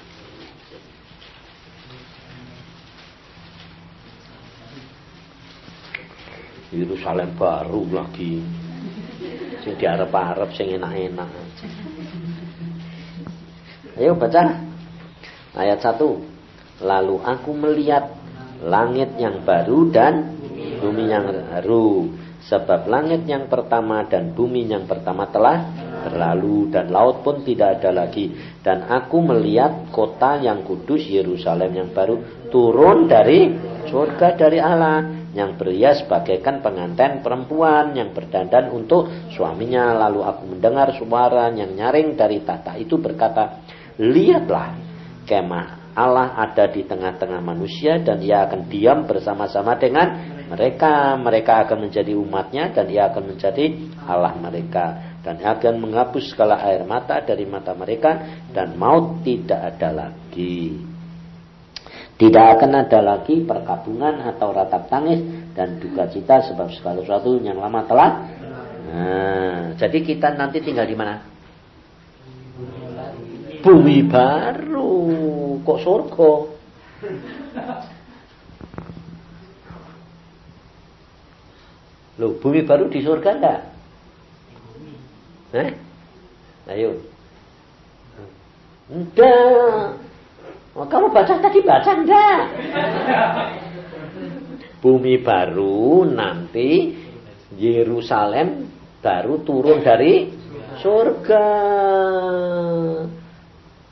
Yerusalem 6.73 7.29
baru 7.37 7.85
lagi. 7.93 8.41
Sing 9.61 9.77
diarep-arep 9.77 10.49
sing 10.57 10.75
enak-enak. 10.75 11.29
Ayo 13.95 14.11
baca 14.17 14.43
ayat 15.55 15.79
1. 15.79 16.83
Lalu 16.83 17.15
aku 17.23 17.51
melihat 17.55 18.11
langit 18.65 19.13
yang 19.15 19.45
baru 19.45 19.87
dan 19.93 20.35
bumi 20.83 21.05
yang 21.07 21.31
baru. 21.31 22.11
Sebab 22.45 22.85
langit 22.85 23.25
yang 23.25 23.49
pertama 23.49 24.05
dan 24.05 24.37
bumi 24.37 24.69
yang 24.69 24.85
pertama 24.85 25.25
telah 25.33 25.65
berlalu 26.05 26.69
dan 26.69 26.93
laut 26.93 27.25
pun 27.25 27.41
tidak 27.41 27.81
ada 27.81 28.05
lagi. 28.05 28.29
Dan 28.61 28.85
aku 28.85 29.17
melihat 29.25 29.89
kota 29.89 30.37
yang 30.37 30.61
kudus 30.61 31.09
Yerusalem 31.09 31.73
yang 31.73 31.89
baru 31.89 32.45
turun 32.53 33.09
dari 33.09 33.49
surga 33.89 34.37
dari 34.37 34.61
Allah 34.61 35.25
yang 35.33 35.57
berhias 35.57 36.05
bagaikan 36.05 36.61
pengantin 36.61 37.25
perempuan 37.25 37.97
yang 37.97 38.13
berdandan 38.13 38.69
untuk 38.69 39.09
suaminya. 39.33 39.97
Lalu 40.05 40.21
aku 40.21 40.43
mendengar 40.45 40.93
suara 40.93 41.49
yang 41.49 41.73
nyaring 41.73 42.13
dari 42.13 42.45
tata 42.45 42.77
itu 42.77 43.01
berkata, 43.01 43.65
Lihatlah 43.97 44.77
kemah 45.25 45.85
Allah 45.95 46.35
ada 46.35 46.67
di 46.67 46.83
tengah-tengah 46.83 47.39
manusia 47.39 48.03
dan 48.03 48.19
ia 48.19 48.43
akan 48.43 48.67
diam 48.67 49.07
bersama-sama 49.07 49.79
dengan 49.79 50.34
mereka. 50.49 51.17
Mereka 51.17 51.67
akan 51.67 51.89
menjadi 51.89 52.13
umatnya 52.13 52.71
dan 52.73 52.85
ia 52.89 53.09
akan 53.09 53.35
menjadi 53.35 53.65
Allah 54.05 54.33
mereka. 54.37 55.17
Dan 55.25 55.41
ia 55.41 55.57
akan 55.57 55.81
menghapus 55.81 56.33
segala 56.33 56.61
air 56.61 56.85
mata 56.85 57.17
dari 57.21 57.49
mata 57.49 57.73
mereka 57.73 58.43
dan 58.53 58.77
maut 58.77 59.25
tidak 59.25 59.75
ada 59.75 59.89
lagi. 60.05 60.77
Tidak 62.15 62.45
akan 62.55 62.71
ada 62.87 62.99
lagi 63.03 63.43
perkabungan 63.43 64.23
atau 64.23 64.55
ratap 64.55 64.87
tangis 64.87 65.19
dan 65.51 65.83
duka 65.83 66.07
cita 66.07 66.39
sebab 66.47 66.71
segala 66.71 67.03
sesuatu 67.03 67.35
yang 67.43 67.59
lama 67.59 67.83
telah. 67.83 68.11
Nah, 68.85 69.61
jadi 69.75 69.99
kita 69.99 70.31
nanti 70.39 70.63
tinggal 70.63 70.87
di 70.87 70.95
mana? 70.95 71.19
Bumi 73.59 73.99
baru. 74.07 74.93
Kok 75.59 75.79
surga? 75.83 76.31
Loh, 82.15 82.39
bumi 82.39 82.63
baru 82.63 82.87
di 82.87 83.03
surga 83.03 83.29
enggak? 83.35 83.61
Eh? 85.51 85.69
Ayo. 86.71 86.95
Enggak. 88.87 89.99
Oh, 90.75 90.87
kamu 90.87 91.11
baca 91.11 91.33
tadi 91.43 91.59
baca 91.59 91.91
enggak? 91.91 92.41
Bumi 94.79 95.19
baru 95.19 96.07
nanti 96.07 96.95
Yerusalem 97.59 98.71
baru 99.03 99.43
turun 99.43 99.83
dari 99.83 100.31
surga. 100.79 101.47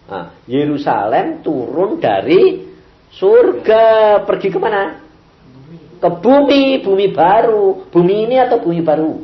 Nah, 0.08 0.26
Yerusalem 0.48 1.44
turun 1.44 2.00
dari 2.00 2.72
surga 3.12 3.84
pergi 4.24 4.48
ke 4.48 4.60
mana? 4.64 5.03
Ke 6.04 6.10
bumi, 6.20 6.84
bumi 6.84 7.16
baru. 7.16 7.88
Bumi 7.88 8.28
ini 8.28 8.36
atau 8.36 8.60
bumi 8.60 8.84
baru? 8.84 9.24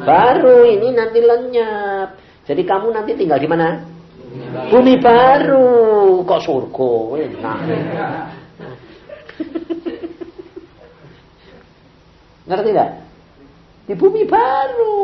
Baru 0.00 0.64
ini 0.64 0.96
nanti 0.96 1.20
lenyap. 1.20 2.16
Jadi 2.48 2.64
kamu 2.64 2.88
nanti 2.88 3.12
tinggal 3.20 3.36
di 3.36 3.44
mana? 3.44 3.84
Bumi 4.72 4.96
baru. 4.96 6.24
Kok 6.24 6.40
surga? 6.40 6.92
Enak. 7.20 7.58
Ngerti 12.48 12.68
nggak? 12.72 12.90
Di 13.84 13.94
bumi 13.94 14.24
baru 14.24 14.96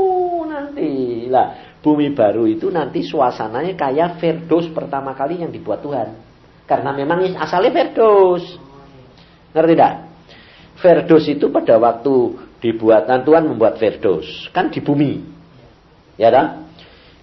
nanti. 0.49 0.91
Lah, 1.29 1.77
bumi 1.85 2.17
baru 2.17 2.49
itu 2.49 2.73
nanti 2.73 3.05
suasananya 3.05 3.77
kayak 3.77 4.17
Firdaus 4.17 4.73
pertama 4.73 5.13
kali 5.13 5.45
yang 5.45 5.53
dibuat 5.53 5.85
Tuhan. 5.85 6.17
Karena 6.65 6.97
memang 6.97 7.37
asalnya 7.37 7.69
Firdaus. 7.69 8.49
Ngerti 9.53 9.77
tidak? 9.77 10.06
Verdos 10.77 11.25
itu 11.29 11.49
pada 11.49 11.81
waktu 11.81 12.37
dibuatan 12.61 13.25
Tuhan 13.25 13.49
membuat 13.49 13.81
Verdos 13.81 14.53
kan 14.53 14.69
di 14.69 14.85
bumi, 14.85 15.25
ya 16.21 16.29
kan? 16.29 16.69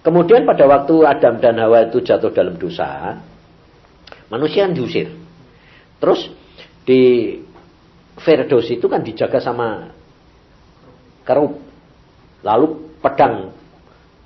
Kemudian 0.04 0.44
pada 0.44 0.66
waktu 0.68 0.94
Adam 1.06 1.40
dan 1.40 1.56
Hawa 1.62 1.88
itu 1.88 2.02
jatuh 2.04 2.34
dalam 2.34 2.58
dosa, 2.60 3.18
manusia 4.28 4.68
diusir. 4.68 5.08
Terus 6.02 6.28
di 6.84 7.00
Verdos 8.20 8.66
itu 8.68 8.86
kan 8.90 9.00
dijaga 9.00 9.38
sama 9.40 9.90
kerup, 11.24 11.56
lalu 12.42 12.98
pedang 13.00 13.54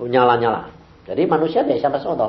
nyala-nyala. 0.00 0.70
Jadi 1.08 1.22
manusia 1.24 1.64
tidak 1.64 1.80
sampai 1.80 2.00
soto. 2.04 2.28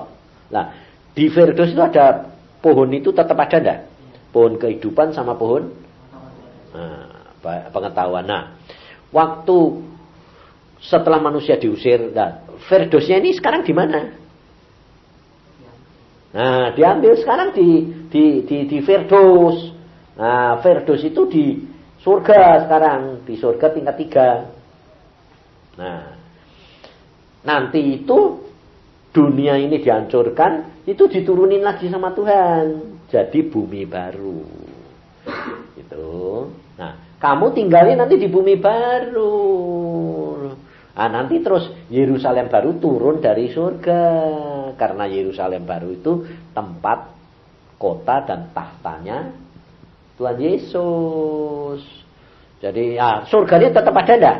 Nah, 0.49 0.65
di 1.13 1.27
Verdos 1.27 1.69
itu 1.69 1.81
ada 1.83 2.31
pohon 2.63 2.89
itu 2.95 3.11
tetap 3.11 3.37
ada 3.37 3.57
enggak? 3.59 3.79
Pohon 4.29 4.55
kehidupan 4.61 5.11
sama 5.11 5.35
pohon 5.35 5.73
Nah, 6.69 7.33
pengetahuan. 7.73 8.25
Nah, 8.25 8.43
waktu 9.09 9.57
setelah 10.79 11.19
manusia 11.19 11.59
diusir, 11.59 12.11
nah, 12.13 12.45
Ferdosnya 12.67 13.23
ini 13.23 13.31
sekarang 13.35 13.63
di 13.63 13.73
mana? 13.73 14.01
Nah, 16.29 16.75
diambil 16.77 17.17
sekarang 17.17 17.55
di 17.55 17.69
di 18.11 18.45
di, 18.45 18.57
di 18.69 18.77
Firdos. 18.85 19.73
Nah, 20.19 20.61
Firdos 20.61 21.01
itu 21.01 21.25
di 21.25 21.45
surga 22.03 22.67
sekarang, 22.67 23.25
di 23.25 23.33
surga 23.39 23.67
tingkat 23.73 23.95
tiga. 23.97 24.29
Nah, 25.79 26.03
nanti 27.41 28.03
itu 28.03 28.45
dunia 29.09 29.57
ini 29.57 29.81
dihancurkan, 29.81 30.83
itu 30.85 31.09
diturunin 31.09 31.65
lagi 31.65 31.89
sama 31.89 32.13
Tuhan. 32.13 32.65
Jadi 33.09 33.39
bumi 33.49 33.89
baru. 33.89 34.45
Itu. 35.73 36.28
Nah, 36.79 37.19
kamu 37.19 37.51
tinggalnya 37.51 38.05
nanti 38.05 38.15
di 38.15 38.27
bumi 38.31 38.55
baru. 38.55 39.35
Nah, 40.95 41.07
nanti 41.07 41.39
terus 41.39 41.67
Yerusalem 41.87 42.51
baru 42.51 42.75
turun 42.79 43.23
dari 43.23 43.51
surga. 43.51 44.03
Karena 44.75 45.07
Yerusalem 45.07 45.63
baru 45.63 45.95
itu 45.95 46.27
tempat 46.51 47.11
kota 47.79 48.27
dan 48.27 48.51
tahtanya 48.51 49.31
Tuhan 50.19 50.35
Yesus. 50.35 51.81
Jadi 52.59 52.99
ya, 52.99 53.23
surganya 53.31 53.71
tetap 53.71 53.95
ada 53.95 54.13
enggak? 54.15 54.37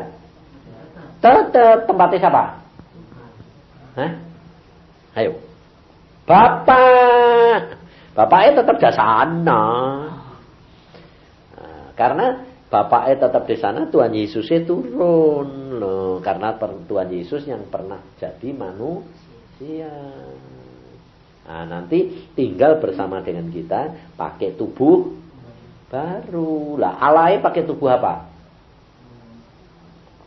Tetap 1.20 1.78
tempatnya 1.88 2.18
siapa? 2.20 2.42
Hah? 3.96 4.10
Ayo. 5.16 5.32
Bapak. 6.28 7.80
Bapaknya 8.12 8.60
tetap 8.60 8.76
di 8.76 8.90
sana. 8.92 9.64
Karena 12.00 12.40
bapaknya 12.72 13.28
tetap 13.28 13.44
di 13.44 13.60
sana, 13.60 13.84
Tuhan 13.92 14.16
Yesusnya 14.16 14.64
turun 14.64 15.76
loh. 15.76 16.16
Karena 16.24 16.56
Tuhan 16.56 17.12
Yesus 17.12 17.44
yang 17.44 17.68
pernah 17.68 18.00
jadi 18.16 18.56
manusia. 18.56 19.92
Nah, 21.44 21.68
nanti 21.68 22.24
tinggal 22.32 22.80
bersama 22.80 23.20
dengan 23.20 23.52
kita 23.52 24.16
pakai 24.16 24.56
tubuh 24.56 25.12
baru. 25.92 26.80
Lah, 26.80 26.96
alai 27.04 27.36
pakai 27.44 27.68
tubuh 27.68 27.92
apa? 27.92 28.32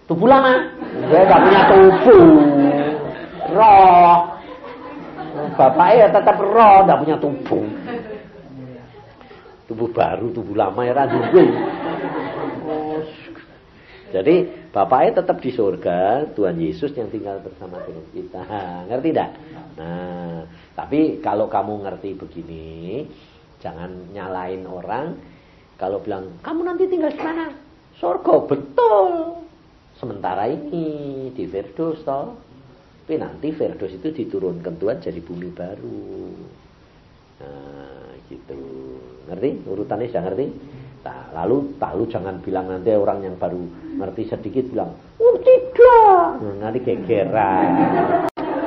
Tubuh 0.06 0.30
lama. 0.30 0.78
Dia 1.10 1.26
gak 1.26 1.42
punya 1.42 1.62
tubuh. 1.74 2.30
Roh. 3.50 4.18
Bapaknya 5.58 6.14
tetap 6.14 6.38
roh, 6.38 6.86
gak 6.86 7.02
punya 7.02 7.18
tubuh 7.18 7.66
tubuh 9.68 9.90
baru, 9.92 10.32
tubuh 10.34 10.56
lama 10.56 10.82
ya 10.84 11.06
gue. 11.08 11.46
Jadi 14.14 14.36
bapaknya 14.70 15.26
tetap 15.26 15.42
di 15.42 15.50
surga, 15.50 16.30
Tuhan 16.38 16.62
Yesus 16.62 16.94
yang 16.94 17.10
tinggal 17.10 17.42
bersama 17.42 17.82
dengan 17.82 18.06
kita. 18.14 18.46
Ngerti 18.86 19.10
tidak? 19.10 19.30
Nah, 19.74 20.46
tapi 20.78 21.18
kalau 21.18 21.50
kamu 21.50 21.82
ngerti 21.82 22.14
begini, 22.14 23.10
jangan 23.58 24.14
nyalain 24.14 24.70
orang. 24.70 25.18
Kalau 25.82 25.98
bilang, 26.06 26.38
kamu 26.46 26.62
nanti 26.62 26.86
tinggal 26.86 27.10
di 27.10 27.22
mana? 27.26 27.58
Surga, 27.98 28.46
betul. 28.46 29.42
Sementara 29.98 30.46
ini 30.46 31.34
di 31.34 31.50
Firdaus 31.50 32.06
toh. 32.06 32.38
Tapi 33.04 33.18
nanti 33.18 33.50
Firdaus 33.50 33.98
itu 33.98 34.14
diturunkan 34.14 34.78
Tuhan 34.78 35.02
jadi 35.02 35.20
bumi 35.26 35.50
baru. 35.58 36.06
Nah, 37.42 38.14
gitu. 38.30 38.62
Ngerti? 39.30 39.50
Urutannya 39.68 40.12
sudah 40.12 40.24
ngerti? 40.28 40.46
Nah, 41.04 41.36
lalu 41.36 41.76
lalu 41.84 42.04
jangan 42.08 42.40
bilang 42.40 42.72
nanti 42.72 42.96
orang 42.96 43.28
yang 43.28 43.36
baru 43.36 43.60
ngerti 44.00 44.24
sedikit 44.32 44.72
bilang, 44.72 44.96
oh 45.20 45.36
tidak, 45.44 46.40
nah, 46.40 46.56
nanti 46.64 46.80
gegeran, 46.80 47.70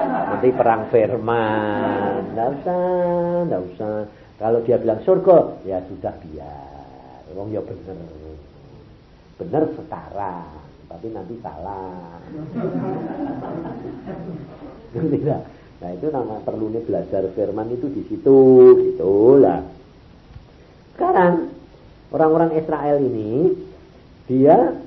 nanti 0.04 0.48
perang 0.52 0.84
firman, 0.92 2.36
nggak 2.36 2.48
usah, 2.60 3.48
nggak 3.48 3.62
usah. 3.72 3.96
Kalau 4.36 4.60
dia 4.68 4.76
bilang 4.76 5.00
surga, 5.00 5.64
ya 5.64 5.80
sudah 5.88 6.12
biar, 6.28 7.24
wong 7.32 7.56
ya 7.56 7.64
bener, 7.64 8.04
bener 9.40 9.64
sekarang, 9.72 10.60
tapi 10.92 11.06
nanti 11.16 11.40
salah. 11.40 12.20
Tidak. 14.92 15.42
Nah 15.76 15.90
itu 15.92 16.06
nama 16.12 16.36
perlunya 16.44 16.84
belajar 16.84 17.24
firman 17.32 17.72
itu 17.72 17.88
di 17.88 18.04
situ, 18.12 18.36
gitulah. 18.76 19.75
Sekarang 20.96 21.52
orang-orang 22.09 22.56
Israel 22.56 22.96
ini 23.04 23.52
dia 24.32 24.80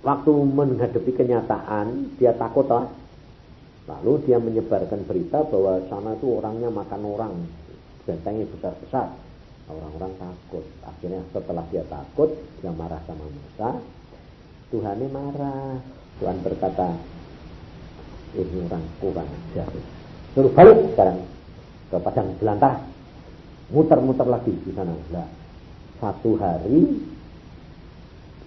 waktu 0.00 0.32
menghadapi 0.32 1.12
kenyataan 1.12 2.16
dia 2.16 2.32
takut 2.40 2.64
toh. 2.64 2.88
Lalu 3.84 4.24
dia 4.24 4.40
menyebarkan 4.40 5.04
berita 5.04 5.44
bahwa 5.44 5.78
sana 5.92 6.16
itu 6.16 6.26
orangnya 6.40 6.72
makan 6.72 7.02
orang, 7.04 7.34
bentengnya 8.08 8.48
besar-besar. 8.48 9.12
Orang-orang 9.68 10.16
takut. 10.16 10.64
Akhirnya 10.88 11.20
setelah 11.30 11.62
dia 11.68 11.84
takut, 11.86 12.32
dia 12.64 12.72
marah 12.72 12.98
sama 13.04 13.28
Musa. 13.28 13.78
Tuhannya 14.72 15.08
marah. 15.12 15.78
Tuhan 16.18 16.36
berkata, 16.42 16.96
ini 18.34 18.58
orang 18.66 18.84
kurang 19.04 19.28
ajar. 19.28 19.68
Suruh 20.32 20.50
balik 20.50 20.96
sekarang 20.96 21.22
ke 21.92 21.96
padang 22.02 22.28
belantara 22.40 22.95
muter-muter 23.70 24.26
lagi 24.26 24.54
di 24.54 24.70
sana. 24.74 24.94
Nah, 25.10 25.28
satu 25.98 26.38
hari 26.38 27.02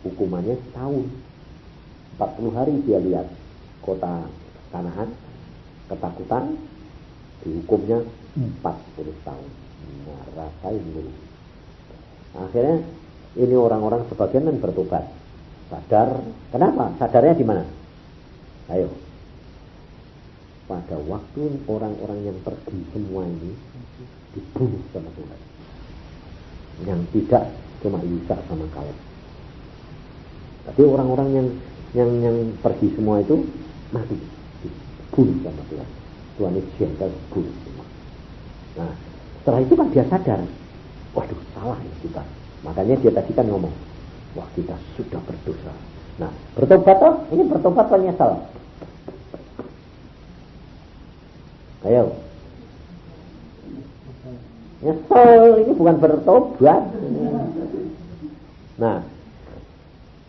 hukumannya 0.06 0.56
setahun. 0.70 1.06
40 2.20 2.52
hari 2.52 2.74
dia 2.84 3.00
lihat 3.00 3.28
kota 3.80 4.28
Kanaan 4.70 5.10
ketakutan 5.90 6.60
dihukumnya 7.42 8.06
40 8.36 9.26
tahun. 9.26 9.52
Nah, 10.06 10.24
rasain 10.36 10.84
dulu. 10.84 11.12
Akhirnya 12.38 12.86
ini 13.40 13.56
orang-orang 13.58 14.06
sebagian 14.12 14.46
kan 14.46 14.58
bertobat. 14.62 15.06
Sadar, 15.74 16.22
kenapa? 16.54 16.94
Sadarnya 17.02 17.34
di 17.34 17.46
mana? 17.46 17.66
Ayo. 18.70 18.94
Pada 20.70 21.02
waktu 21.02 21.66
orang-orang 21.66 22.30
yang 22.30 22.38
pergi 22.46 22.78
semua 22.94 23.26
ini 23.26 23.58
dibunuh 24.36 24.82
sama 24.94 25.10
Tuhan. 25.16 25.40
Yang 26.88 27.02
tidak 27.16 27.44
cuma 27.84 28.00
Yusa 28.04 28.36
sama 28.48 28.66
Kaleb. 28.72 28.98
Tapi 30.70 30.82
orang-orang 30.86 31.30
yang 31.34 31.48
yang 31.98 32.10
yang 32.22 32.38
pergi 32.62 32.94
semua 32.94 33.24
itu 33.26 33.42
mati 33.90 34.16
dibunuh 34.62 35.38
sama 35.42 35.62
Tuhan. 35.74 35.90
Tuhan 36.38 36.54
itu 36.56 36.70
jenderal 36.80 37.12
bunuh 37.34 37.56
semua. 37.66 37.86
Nah, 38.80 38.92
setelah 39.42 39.60
itu 39.66 39.74
kan 39.76 39.88
dia 39.92 40.06
sadar, 40.08 40.40
waduh 41.18 41.42
salah 41.58 41.80
ya 41.82 41.94
kita. 42.06 42.24
Makanya 42.64 42.96
dia 43.02 43.12
tadi 43.12 43.32
kan 43.34 43.46
ngomong, 43.50 43.74
wah 44.38 44.48
kita 44.56 44.76
sudah 44.96 45.20
berdosa. 45.26 45.74
Nah, 46.20 46.32
bertobat 46.56 46.98
toh, 47.00 47.16
ini 47.32 47.44
bertobat 47.48 47.88
penyesal. 47.88 48.44
Ayo, 51.88 52.12
Nyesel 54.80 55.68
ini 55.68 55.72
bukan 55.76 55.96
bertobat. 56.00 56.84
Nah, 58.80 59.04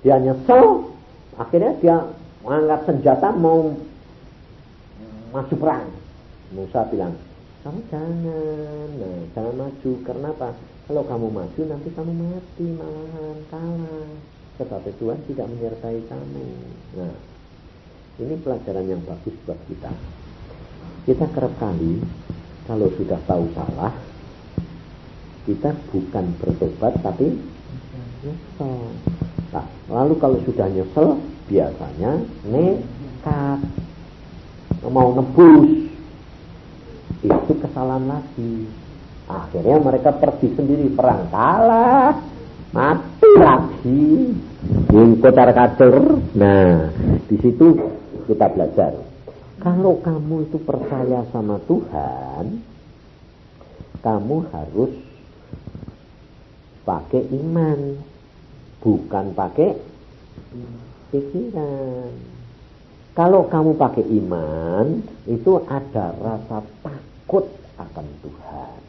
dia 0.03 0.17
nyesel, 0.19 0.91
akhirnya 1.39 1.73
dia 1.79 1.97
mengangkat 2.43 2.81
senjata 2.91 3.31
mau 3.31 3.71
maju 5.31 5.55
perang. 5.55 5.87
Musa 6.51 6.83
bilang, 6.91 7.15
kamu 7.63 7.81
jangan, 7.95 8.89
nah, 8.99 9.19
jangan 9.39 9.55
maju. 9.55 9.91
Karena 10.03 10.29
apa? 10.35 10.51
Kalau 10.91 11.07
kamu 11.07 11.27
maju 11.31 11.61
nanti 11.71 11.89
kamu 11.95 12.11
mati 12.11 12.67
malahan 12.75 13.39
kalah. 13.55 14.11
Tetapi 14.59 14.91
Tuhan 14.99 15.19
tidak 15.31 15.47
menyertai 15.47 16.01
kamu. 16.11 16.47
Nah, 16.99 17.15
ini 18.19 18.35
pelajaran 18.43 18.91
yang 18.91 19.03
bagus 19.07 19.33
buat 19.47 19.63
kita. 19.71 19.95
Kita 21.07 21.25
kerap 21.31 21.55
kali 21.63 22.03
kalau 22.67 22.91
sudah 22.99 23.23
tahu 23.31 23.47
salah, 23.55 23.95
kita 25.51 25.75
bukan 25.91 26.25
bertobat 26.39 26.95
tapi 27.03 27.35
nyesel. 28.23 28.95
Nah, 29.51 29.67
lalu 29.91 30.15
kalau 30.23 30.39
sudah 30.47 30.71
nyesel 30.71 31.19
biasanya 31.51 32.23
nekat 32.47 33.59
mau 34.87 35.11
nebus 35.11 35.91
itu 37.27 37.53
kesalahan 37.59 38.07
lagi. 38.07 38.71
Akhirnya 39.27 39.83
mereka 39.83 40.15
pergi 40.15 40.55
sendiri 40.55 40.87
perang 40.95 41.27
kalah 41.35 42.15
mati 42.71 43.31
lagi 43.35 44.07
kocar 45.19 45.51
kacir. 45.51 45.95
Nah, 46.39 46.95
di 47.27 47.37
situ 47.43 47.75
kita 48.31 48.47
belajar. 48.55 48.95
Kalau 49.61 49.99
kamu 50.01 50.49
itu 50.49 50.57
percaya 50.63 51.27
sama 51.35 51.61
Tuhan, 51.69 52.65
kamu 54.01 54.37
harus 54.49 55.10
pakai 56.85 57.23
iman. 57.35 57.81
Bukan 58.81 59.27
pakai 59.37 59.77
pikiran. 61.13 62.13
Kalau 63.13 63.45
kamu 63.51 63.77
pakai 63.77 64.05
iman 64.07 65.03
itu 65.29 65.61
ada 65.69 66.15
rasa 66.17 66.65
takut 66.81 67.45
akan 67.77 68.07
Tuhan. 68.25 68.81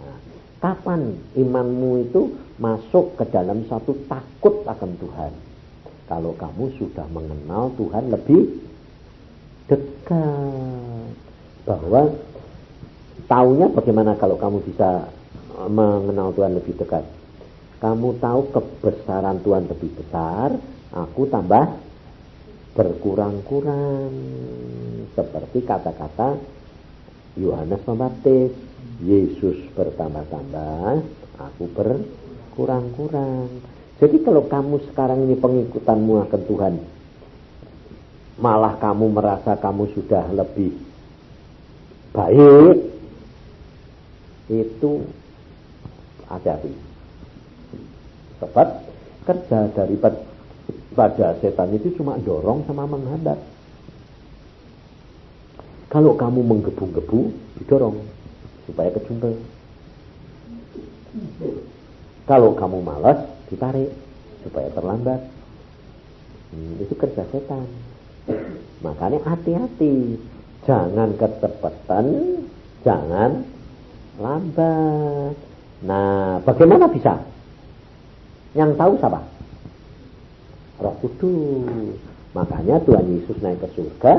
Nah, 0.00 0.18
kapan 0.62 1.12
imanmu 1.36 2.08
itu 2.08 2.32
masuk 2.56 3.18
ke 3.20 3.28
dalam 3.28 3.66
satu 3.68 3.92
takut 4.08 4.64
akan 4.64 4.90
Tuhan? 4.96 5.32
Kalau 6.08 6.32
kamu 6.38 6.72
sudah 6.80 7.04
mengenal 7.12 7.74
Tuhan 7.76 8.08
lebih 8.08 8.48
dekat. 9.68 11.12
Bahwa 11.62 12.10
taunya 13.28 13.66
bagaimana 13.70 14.16
kalau 14.16 14.34
kamu 14.40 14.64
bisa 14.66 15.10
mengenal 15.68 16.32
Tuhan 16.32 16.52
lebih 16.56 16.74
dekat. 16.80 17.04
Kamu 17.82 18.22
tahu 18.22 18.40
kebesaran 18.54 19.42
Tuhan 19.42 19.66
lebih 19.66 19.90
besar, 19.98 20.54
aku 20.94 21.26
tambah 21.26 21.66
berkurang-kurang. 22.78 24.12
Seperti 25.12 25.66
kata-kata 25.66 26.40
Yohanes 27.36 27.82
Pembaptis, 27.82 28.54
Yesus 29.02 29.58
bertambah-tambah, 29.74 31.04
aku 31.42 31.64
berkurang-kurang. 31.74 33.50
Jadi 33.98 34.16
kalau 34.22 34.46
kamu 34.46 34.82
sekarang 34.90 35.26
ini 35.26 35.36
pengikutanmu 35.38 36.26
akan 36.26 36.42
Tuhan, 36.48 36.74
malah 38.38 38.78
kamu 38.78 39.10
merasa 39.10 39.58
kamu 39.58 39.90
sudah 39.94 40.26
lebih 40.32 40.74
baik, 42.14 42.76
itu 44.50 45.06
hati-hati. 46.32 46.72
Sebab 48.40 48.68
kerja 49.28 49.70
dari 49.70 49.96
pada 50.92 51.28
setan 51.38 51.72
itu 51.76 51.94
cuma 52.00 52.18
dorong 52.20 52.64
sama 52.66 52.88
menghadap. 52.88 53.38
Kalau 55.92 56.16
kamu 56.16 56.40
menggebu-gebu, 56.40 57.20
didorong 57.60 58.00
supaya 58.64 58.88
kejumpa. 58.96 59.28
Kalau 62.24 62.56
kamu 62.56 62.80
malas, 62.80 63.28
ditarik 63.52 63.92
supaya 64.40 64.72
terlambat. 64.72 65.20
Hmm, 66.52 66.80
itu 66.80 66.96
kerja 66.96 67.28
setan. 67.28 67.68
Makanya 68.80 69.20
hati-hati. 69.20 70.16
Jangan 70.62 71.18
kecepatan, 71.18 72.06
jangan 72.86 73.44
lambat. 74.16 75.51
Nah, 75.82 76.38
bagaimana 76.46 76.86
bisa? 76.86 77.18
Yang 78.54 78.70
tahu 78.78 78.92
siapa? 79.02 79.20
Roh 80.82 80.96
Kudus. 81.02 81.98
Makanya 82.32 82.80
Tuhan 82.82 83.06
Yesus 83.12 83.36
naik 83.44 83.60
ke 83.60 83.68
surga, 83.76 84.14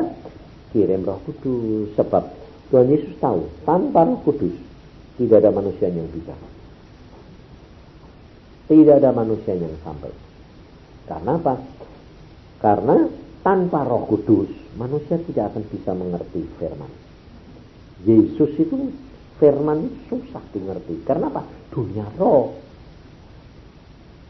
kirim 0.75 1.07
Roh 1.07 1.19
Kudus. 1.25 1.95
Sebab 1.95 2.23
Tuhan 2.69 2.87
Yesus 2.91 3.15
tahu, 3.23 3.47
tanpa 3.63 4.03
Roh 4.03 4.19
Kudus 4.27 4.55
tidak 5.15 5.45
ada 5.45 5.51
manusia 5.53 5.87
yang 5.87 6.09
bisa. 6.09 6.35
Tidak 8.67 8.95
ada 8.99 9.11
manusia 9.11 9.53
yang 9.53 9.75
sampai. 9.83 10.09
Karena 11.05 11.35
apa? 11.35 11.55
Karena 12.63 12.95
tanpa 13.43 13.83
Roh 13.83 14.07
Kudus, 14.07 14.49
manusia 14.79 15.19
tidak 15.19 15.53
akan 15.53 15.63
bisa 15.67 15.91
mengerti 15.91 16.41
firman. 16.57 16.91
Yesus 18.03 18.51
itu 18.59 18.91
firman 19.37 19.89
susah 20.09 20.43
dimengerti. 20.53 21.01
Karena 21.05 21.29
apa? 21.29 21.41
Dunia 21.73 22.05
roh. 22.17 22.53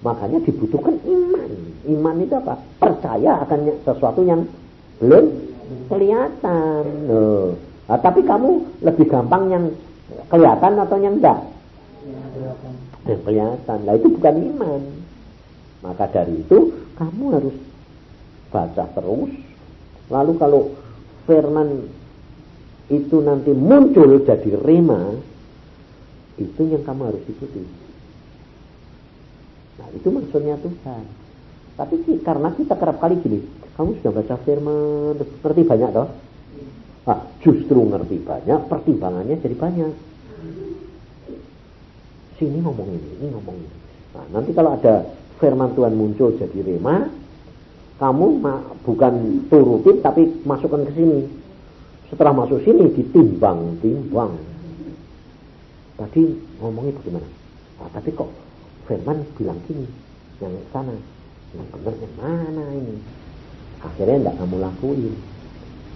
Makanya 0.04 0.44
dibutuhkan 0.44 1.00
iman. 1.00 1.52
Iman 1.88 2.16
itu 2.20 2.36
apa? 2.36 2.60
Percaya 2.80 3.40
akan 3.48 3.60
sesuatu 3.88 4.22
yang 4.24 4.44
belum 5.00 5.26
kelihatan. 5.88 6.84
Nah, 7.88 8.00
tapi 8.00 8.24
kamu 8.24 8.84
lebih 8.84 9.08
gampang 9.08 9.44
yang 9.52 9.66
kelihatan 10.28 10.74
atau 10.80 10.98
yang 11.00 11.16
enggak? 11.20 11.40
Yang 13.08 13.22
kelihatan. 13.28 13.80
Nah 13.84 13.94
itu 13.96 14.08
bukan 14.12 14.36
iman. 14.56 14.82
Maka 15.84 16.08
dari 16.08 16.40
itu 16.40 16.72
kamu 16.96 17.24
harus 17.36 17.56
baca 18.52 18.84
terus. 18.96 19.32
Lalu 20.08 20.34
kalau 20.40 20.62
firman 21.28 21.88
itu 22.94 23.18
nanti 23.26 23.50
muncul 23.50 24.22
jadi 24.22 24.54
rema, 24.62 25.18
itu 26.38 26.62
yang 26.62 26.86
kamu 26.86 27.02
harus 27.10 27.24
ikuti. 27.26 27.64
Nah 29.82 29.88
itu 29.98 30.08
maksudnya 30.14 30.62
Tuhan. 30.62 31.06
Tapi 31.74 31.96
karena 32.22 32.54
kita 32.54 32.78
kerap 32.78 33.02
kali 33.02 33.18
gini, 33.18 33.42
kamu 33.74 33.98
sudah 33.98 34.12
baca 34.14 34.36
firman, 34.46 35.18
ngerti 35.18 35.62
banyak 35.66 35.90
toh? 35.90 36.10
Nah, 37.04 37.20
justru 37.42 37.82
ngerti 37.84 38.22
banyak, 38.22 38.60
pertimbangannya 38.70 39.36
jadi 39.42 39.58
banyak. 39.58 39.94
Sini 42.38 42.62
ngomong 42.62 42.90
ini, 42.94 43.10
ini 43.20 43.28
ngomong 43.34 43.56
ini. 43.58 43.76
Nah, 44.14 44.26
nanti 44.38 44.54
kalau 44.54 44.78
ada 44.78 45.04
firman 45.42 45.74
Tuhan 45.74 45.98
muncul 45.98 46.38
jadi 46.38 46.60
rema, 46.62 47.10
kamu 47.98 48.26
bukan 48.86 49.14
turutin 49.50 49.98
tapi 50.00 50.46
masukkan 50.46 50.86
ke 50.88 50.94
sini. 50.94 51.20
Setelah 52.14 52.46
masuk 52.46 52.62
sini 52.62 52.94
ditimbang-timbang. 52.94 54.38
Tadi 55.98 56.24
ngomongnya 56.62 56.94
bagaimana? 57.02 57.26
Ah, 57.82 57.90
tapi 57.90 58.14
kok 58.14 58.30
firman 58.86 59.26
bilang 59.34 59.58
gini, 59.66 59.90
yang 60.38 60.54
sana, 60.70 60.94
yang 61.58 61.66
benar 61.74 61.98
yang 61.98 62.14
mana 62.22 62.66
ini? 62.70 63.02
Akhirnya 63.82 64.30
tidak 64.30 64.36
kamu 64.46 64.56
lakuin. 64.62 65.16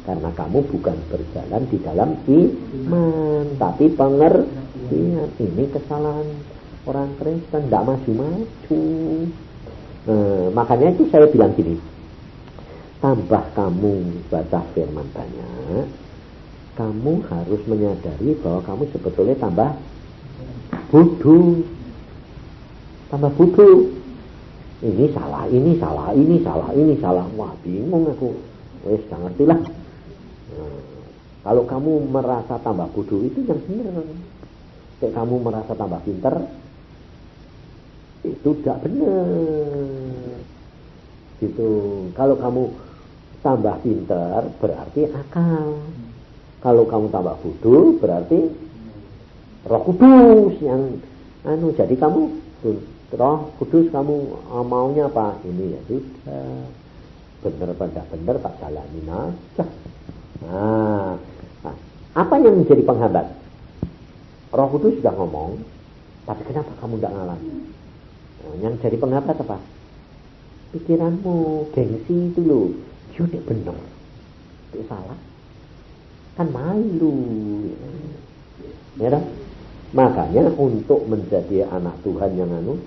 Karena 0.10 0.30
kamu 0.34 0.60
bukan 0.74 0.98
berjalan 1.14 1.64
di 1.70 1.78
dalam 1.86 2.10
iman, 2.26 3.46
tapi 3.62 3.86
pengertian. 3.94 5.30
Ini 5.38 5.64
kesalahan 5.70 6.28
orang 6.90 7.14
Kristen, 7.22 7.62
tidak 7.70 7.86
maju-maju. 7.86 8.82
Nah, 10.08 10.50
makanya 10.50 10.98
itu 10.98 11.06
saya 11.14 11.30
bilang 11.30 11.54
gini, 11.54 11.78
tambah 13.04 13.44
kamu 13.54 14.24
baca 14.32 14.64
firman 14.72 15.06
banyak, 15.12 16.07
kamu 16.78 17.26
harus 17.26 17.62
menyadari 17.66 18.38
bahwa 18.46 18.62
kamu 18.62 18.84
sebetulnya 18.94 19.36
tambah 19.42 19.74
bodoh. 20.94 21.66
Tambah 23.10 23.32
bodoh. 23.34 23.90
Ini 24.78 25.10
salah, 25.10 25.50
ini 25.50 25.74
salah, 25.82 26.13
ini 26.13 26.38
salah, 26.46 26.70
ini 26.78 26.94
salah. 27.02 27.26
Wah 27.34 27.50
bingung 27.66 28.06
aku. 28.13 28.30
Wes 28.86 29.02
gak 29.10 29.18
ngerti 29.18 29.44
lah. 29.50 29.58
Nah, 29.58 30.80
kalau 31.42 31.66
kamu 31.66 32.13
merasa 32.13 32.62
tambah 32.62 32.86
bodoh 32.94 33.26
itu 33.26 33.42
yang 33.42 33.58
benar. 33.66 34.06
Kayak 35.02 35.13
kamu 35.18 35.36
merasa 35.42 35.72
tambah 35.74 36.02
pinter, 36.06 36.36
itu 38.26 38.50
tidak 38.62 38.82
benar. 38.86 39.30
Gitu. 41.38 41.70
Kalau 42.18 42.36
kamu 42.38 42.63
tambah 43.46 43.76
pinter 43.82 44.42
berarti 44.62 45.02
akal. 45.13 45.82
Kalau 46.58 46.84
kamu 46.89 47.13
tambah 47.13 47.38
bodoh 47.41 48.02
berarti 48.02 48.50
roh 49.67 49.82
kudus 49.86 50.58
yang 50.63 50.98
anu 51.46 51.70
jadi 51.78 51.93
kamu 51.93 52.34
roh 53.13 53.39
kudus 53.62 53.93
kamu 53.93 54.15
ah, 54.50 54.65
maunya 54.65 55.06
apa? 55.06 55.38
Ini 55.46 55.65
ya 55.78 55.82
sudah. 55.86 56.50
Benar 57.38 57.70
pada 57.78 58.02
benar 58.10 58.36
tak 58.41 58.58
jalani 58.58 59.02
aja 59.06 59.65
nah, 60.41 61.13
nah 61.62 61.76
apa 62.17 62.34
yang 62.41 62.65
menjadi 62.65 62.82
penghambat? 62.82 63.30
Roh 64.50 64.67
kudus 64.74 64.98
sudah 64.98 65.13
ngomong 65.13 65.62
tapi 66.26 66.41
kenapa 66.43 66.74
kamu 66.82 66.98
tidak 66.98 67.13
ngalah? 67.13 67.39
Nah, 68.41 68.56
yang 68.65 68.74
jadi 68.82 68.98
penghambat 68.98 69.38
apa? 69.46 69.62
Pikiranmu 70.74 71.70
gengsi 71.72 72.34
itu 72.34 72.41
loh. 72.43 72.74
Yaudah 73.15 73.41
benar 73.46 73.78
itu 74.67 74.84
salah 74.86 75.17
kan 76.38 76.47
malu 76.54 77.17
ya 79.02 79.10
kan? 79.10 79.23
makanya 79.91 80.54
untuk 80.54 81.10
menjadi 81.10 81.65
anak 81.73 81.97
Tuhan 82.06 82.38
yang 82.38 82.54
anu 82.54 82.78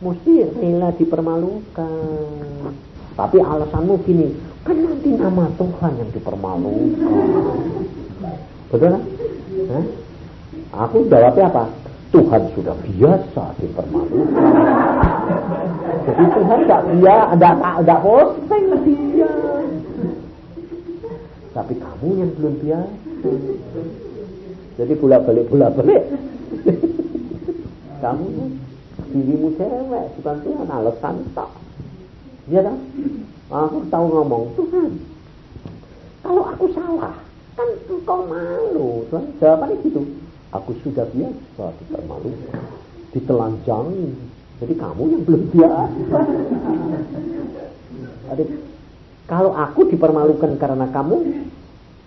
mesti 0.00 0.44
rela 0.60 0.92
dipermalukan. 0.96 2.72
Tapi 3.16 3.40
alasanmu 3.40 3.96
gini, 4.04 4.28
kan 4.60 4.76
nanti 4.76 5.08
nama 5.16 5.48
Tuhan 5.56 5.92
yang 5.96 6.10
dipermalukan. 6.12 7.32
Betul 8.68 8.88
kan? 8.92 9.02
Aku 10.76 11.08
jawabnya 11.08 11.48
apa? 11.48 11.64
Tuhan 12.12 12.42
sudah 12.52 12.76
biasa 12.76 13.44
dipermalukan. 13.56 14.52
Jadi 16.06 16.24
Tuhan 16.28 16.58
tidak 16.68 16.82
dia, 16.92 17.16
tidak 17.32 17.54
tidak 17.56 18.00
posting 18.04 18.64
dia. 18.84 19.32
Tapi 21.56 21.74
kamu 21.80 22.08
yang 22.20 22.30
belum 22.36 22.54
biasa. 22.60 23.30
Jadi 24.76 24.92
bolak 25.00 25.24
balik 25.24 25.48
bolak 25.48 25.72
balik. 25.72 26.04
kamu 28.04 28.28
dirimu 29.08 29.48
cewek 29.56 30.04
bukan 30.20 30.36
Tuhan 30.44 30.68
alasan 30.68 31.16
tak. 31.32 31.48
Ya 32.52 32.60
kan? 32.60 32.76
Aku 33.48 33.88
tahu 33.88 34.04
ngomong. 34.12 34.52
Tuhan 34.52 35.00
kalau 36.20 36.42
aku 36.42 36.66
salah 36.76 37.16
kan 37.56 37.68
engkau 37.88 38.20
malu. 38.28 39.08
Tuhan 39.08 39.24
jawabannya 39.40 39.80
gitu. 39.80 40.02
Aku 40.52 40.76
sudah 40.84 41.08
biasa 41.08 41.72
dipermalukan 41.80 42.60
ditelanjangi. 43.16 44.12
Jadi 44.60 44.74
kamu 44.76 45.02
yang 45.08 45.22
belum 45.24 45.42
biasa. 45.52 46.18
Jadi, 48.26 48.44
kalau 49.26 49.50
aku 49.58 49.90
dipermalukan 49.90 50.54
karena 50.54 50.86
kamu 50.94 51.50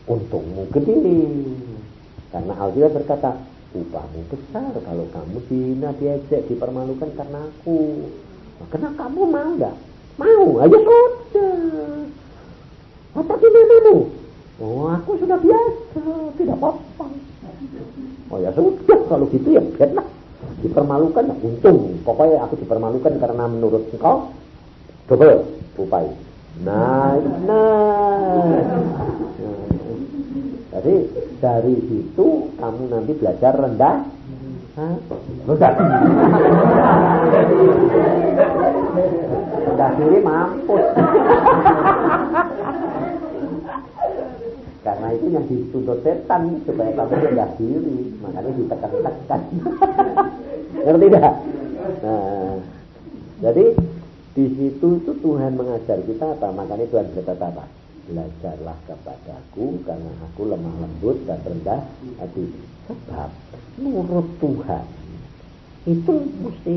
untungmu 0.07 0.71
gede 0.71 1.19
karena 2.31 2.53
Alkitab 2.55 2.95
berkata 2.95 3.29
upahmu 3.75 4.21
besar 4.31 4.71
kalau 4.71 5.05
kamu 5.11 5.37
dihina 5.51 5.91
diajak 5.99 6.47
dipermalukan 6.47 7.11
karena 7.19 7.43
aku. 7.43 8.07
Nah, 8.59 8.67
karena 8.71 8.89
kamu 8.95 9.21
mau 9.27 9.49
nggak? 9.59 9.75
Mau 10.15 10.63
aja 10.63 10.77
sudah 10.79 11.07
oh, 13.15 13.23
tapi 13.23 13.45
namamu 13.51 13.95
oh 14.59 14.87
aku 14.91 15.11
sudah 15.19 15.37
biasa 15.43 16.03
tidak 16.39 16.55
apa-apa. 16.55 17.05
Oh 18.31 18.39
ya 18.39 18.49
sudah 18.55 18.99
kalau 19.11 19.27
gitu 19.27 19.59
ya 19.59 19.61
biarlah. 19.75 20.07
Dipermalukan 20.63 21.23
ya 21.27 21.35
untung. 21.43 21.99
Pokoknya 22.07 22.47
aku 22.47 22.55
dipermalukan 22.63 23.19
karena 23.19 23.43
menurut 23.47 23.91
engkau. 23.91 24.31
Double 25.07 25.43
upaya 25.79 26.28
nah 26.65 27.15
nah. 27.45 28.61
Jadi 30.69 30.95
dari 31.43 31.75
situ 31.89 32.27
kamu 32.55 32.83
nanti 32.93 33.11
belajar 33.17 33.53
rendah. 33.57 34.05
Rendah. 35.47 35.71
Rendah 39.69 39.89
diri 39.97 40.19
mampus. 40.23 40.85
Karena 44.79 45.07
itu 45.13 45.25
yang 45.29 45.45
dituntut 45.51 45.99
setan 46.01 46.63
supaya 46.63 46.91
kamu 46.95 47.13
rendah 47.27 47.49
diri. 47.59 47.99
Makanya 48.23 48.51
ditekan-tekan. 48.55 49.41
Ngerti 50.79 51.07
tidak 51.11 51.35
nah 51.99 52.53
jadi 53.41 53.65
di 54.39 54.47
situ 54.55 55.03
itu 55.03 55.11
Tuhan 55.19 55.59
mengajar 55.59 55.99
kita 55.99 56.39
apa? 56.39 56.47
Makanya 56.55 56.87
Tuhan 56.87 57.11
berkata 57.11 57.51
apa? 57.51 57.67
Belajarlah 58.07 58.77
kepadaku 58.87 59.83
karena 59.83 60.11
aku 60.31 60.41
lemah 60.47 60.75
lembut 60.79 61.19
dan 61.27 61.43
rendah 61.43 61.83
hati. 62.23 62.47
Sebab 62.87 63.29
menurut 63.83 64.31
Tuhan 64.39 64.85
itu 65.91 66.13
mesti 66.39 66.75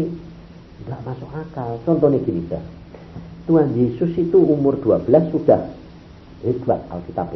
nggak 0.83 1.01
masuk 1.07 1.31
akal. 1.31 1.79
Contohnya 1.87 2.19
gini 2.27 2.43
ya 2.51 2.59
Tuhan 3.47 3.79
Yesus 3.79 4.11
itu 4.19 4.39
umur 4.43 4.75
12 4.83 5.07
sudah 5.31 5.71
hebat 6.43 6.83
Alkitab 6.91 7.31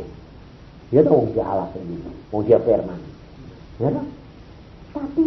dia 0.90 1.02
tahu 1.02 1.30
dia 1.34 1.42
Allah 1.46 1.70
sendiri 1.70 2.10
mau 2.34 2.42
dia 2.42 2.58
firman. 2.62 2.98
Ya 3.78 3.90
tapi 4.90 5.24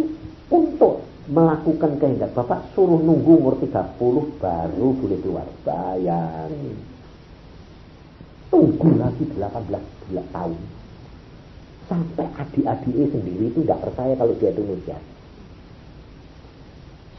untuk 0.52 1.04
melakukan 1.30 1.96
kehendak 2.02 2.34
Bapak 2.34 2.74
suruh 2.74 2.98
nunggu 2.98 3.38
umur 3.38 3.54
30 3.62 4.42
baru 4.42 4.88
boleh 4.98 5.18
keluar. 5.22 5.46
Bayangin 5.62 6.76
tunggu 8.50 8.98
lagi 8.98 9.24
18 9.30 9.46
bulan 10.10 10.26
tahun. 10.34 10.60
Sampai 11.86 12.26
adik-adiknya 12.38 13.06
sendiri 13.10 13.44
itu 13.50 13.66
tidak 13.66 13.82
percaya 13.82 14.14
kalau 14.14 14.34
dia 14.38 14.50
itu 14.54 14.62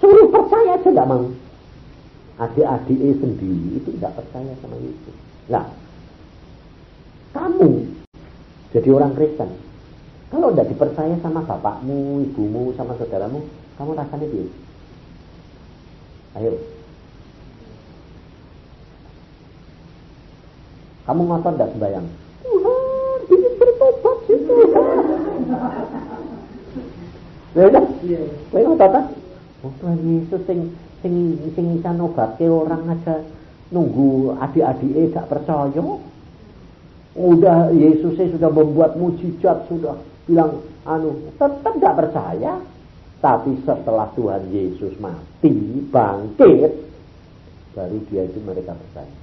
suruh 0.02 0.28
percaya 0.28 0.76
aja 0.76 0.90
tidak 0.90 1.08
mau. 1.08 1.26
Adik-adiknya 2.40 3.14
sendiri 3.20 3.80
itu 3.80 3.90
tidak 3.96 4.18
percaya 4.18 4.52
sama 4.60 4.76
Yesus. 4.80 5.18
Nah, 5.52 5.66
kamu 7.32 7.72
jadi 8.72 8.90
orang 8.92 9.14
Kristen, 9.14 9.52
kalau 10.32 10.50
tidak 10.52 10.72
dipercaya 10.74 11.16
sama 11.20 11.44
bapakmu, 11.44 12.24
ibumu, 12.32 12.72
sama 12.80 12.96
saudaramu, 12.96 13.44
kamu 13.82 13.98
rasanya 13.98 14.28
dia. 14.30 14.46
Ayo. 16.38 16.54
Kamu 21.10 21.22
ngotot 21.26 21.58
tidak 21.58 21.74
sembahyang? 21.74 22.08
Tuhan, 22.46 23.20
ingin 23.26 23.54
bertobat 23.58 24.18
sih 24.30 24.38
Tuhan. 24.46 25.04
Ya 27.58 27.64
udah, 27.74 27.84
kowe 28.54 28.62
ngotot 28.70 28.94
ah? 29.02 29.06
Oh 29.66 29.74
Tuhan 29.82 29.98
Yesus 30.06 30.42
sing 30.46 30.78
sing 31.02 31.42
sing 31.58 31.66
bisa 31.74 31.90
nobate 31.98 32.46
orang 32.46 32.86
aja 32.86 33.26
nunggu 33.74 34.38
adik-adik 34.38 35.10
gak 35.10 35.26
percaya. 35.26 35.82
Udah 37.18 37.74
Yesusnya 37.74 38.30
sudah 38.38 38.54
membuat 38.54 38.94
mujizat 38.94 39.66
sudah 39.74 39.98
bilang 40.30 40.62
anu 40.86 41.34
tetap 41.42 41.74
gak 41.82 41.98
percaya. 41.98 42.62
Tapi 43.22 43.54
setelah 43.62 44.10
Tuhan 44.18 44.50
Yesus 44.50 44.98
mati 44.98 45.54
bangkit 45.94 46.74
baru 47.78 47.98
dia 48.10 48.26
itu 48.26 48.42
mereka 48.42 48.74
percaya. 48.74 49.14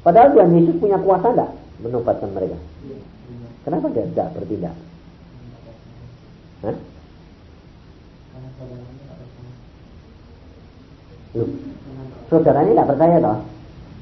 Padahal 0.00 0.32
Tuhan 0.32 0.56
Yesus 0.56 0.80
punya 0.80 0.96
kuasa 0.96 1.28
enggak 1.28 1.52
menobatkan 1.84 2.32
mereka? 2.32 2.56
Kenapa 3.68 3.86
dia 3.92 4.08
tidak 4.10 4.32
bertindak? 4.34 4.74
Hah? 6.66 6.76
Loh, 11.32 11.48
saudaranya 12.32 12.72
tidak 12.72 12.90
percaya 12.96 13.16
toh? 13.20 13.38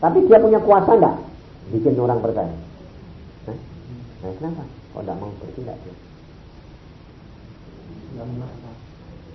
Tapi 0.00 0.18
dia 0.30 0.38
punya 0.38 0.60
kuasa 0.62 0.90
enggak 0.94 1.16
bikin 1.74 1.98
orang 1.98 2.22
percaya? 2.22 2.54
Nah, 3.50 4.32
kenapa? 4.38 4.62
Kok 4.94 5.02
tidak 5.02 5.16
mau 5.18 5.34
bertindak 5.42 5.76
dia? 5.82 6.09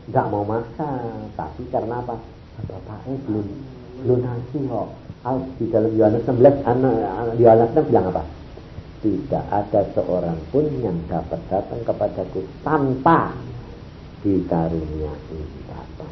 Tidak 0.05 0.25
mau 0.29 0.45
maksa, 0.45 0.89
tapi 1.33 1.65
karena 1.73 1.99
apa? 1.99 2.15
Bapaknya 2.69 3.15
belum 3.25 3.47
belum 4.05 4.19
nasi 4.21 4.57
kok. 4.69 4.89
Di 5.57 5.65
dalam 5.73 5.91
Yohanes 5.97 6.23
16 6.29 6.61
anak 6.61 7.33
Yohanes 7.41 7.73
6 7.73 7.89
bilang 7.89 8.13
apa? 8.13 8.23
Tidak 9.01 9.45
ada 9.49 9.81
seorang 9.97 10.37
pun 10.53 10.65
yang 10.81 10.97
dapat 11.09 11.41
datang 11.49 11.81
kepadaku 11.81 12.45
tanpa 12.61 13.33
dikaruniai 14.21 15.41
Bapa. 15.65 16.07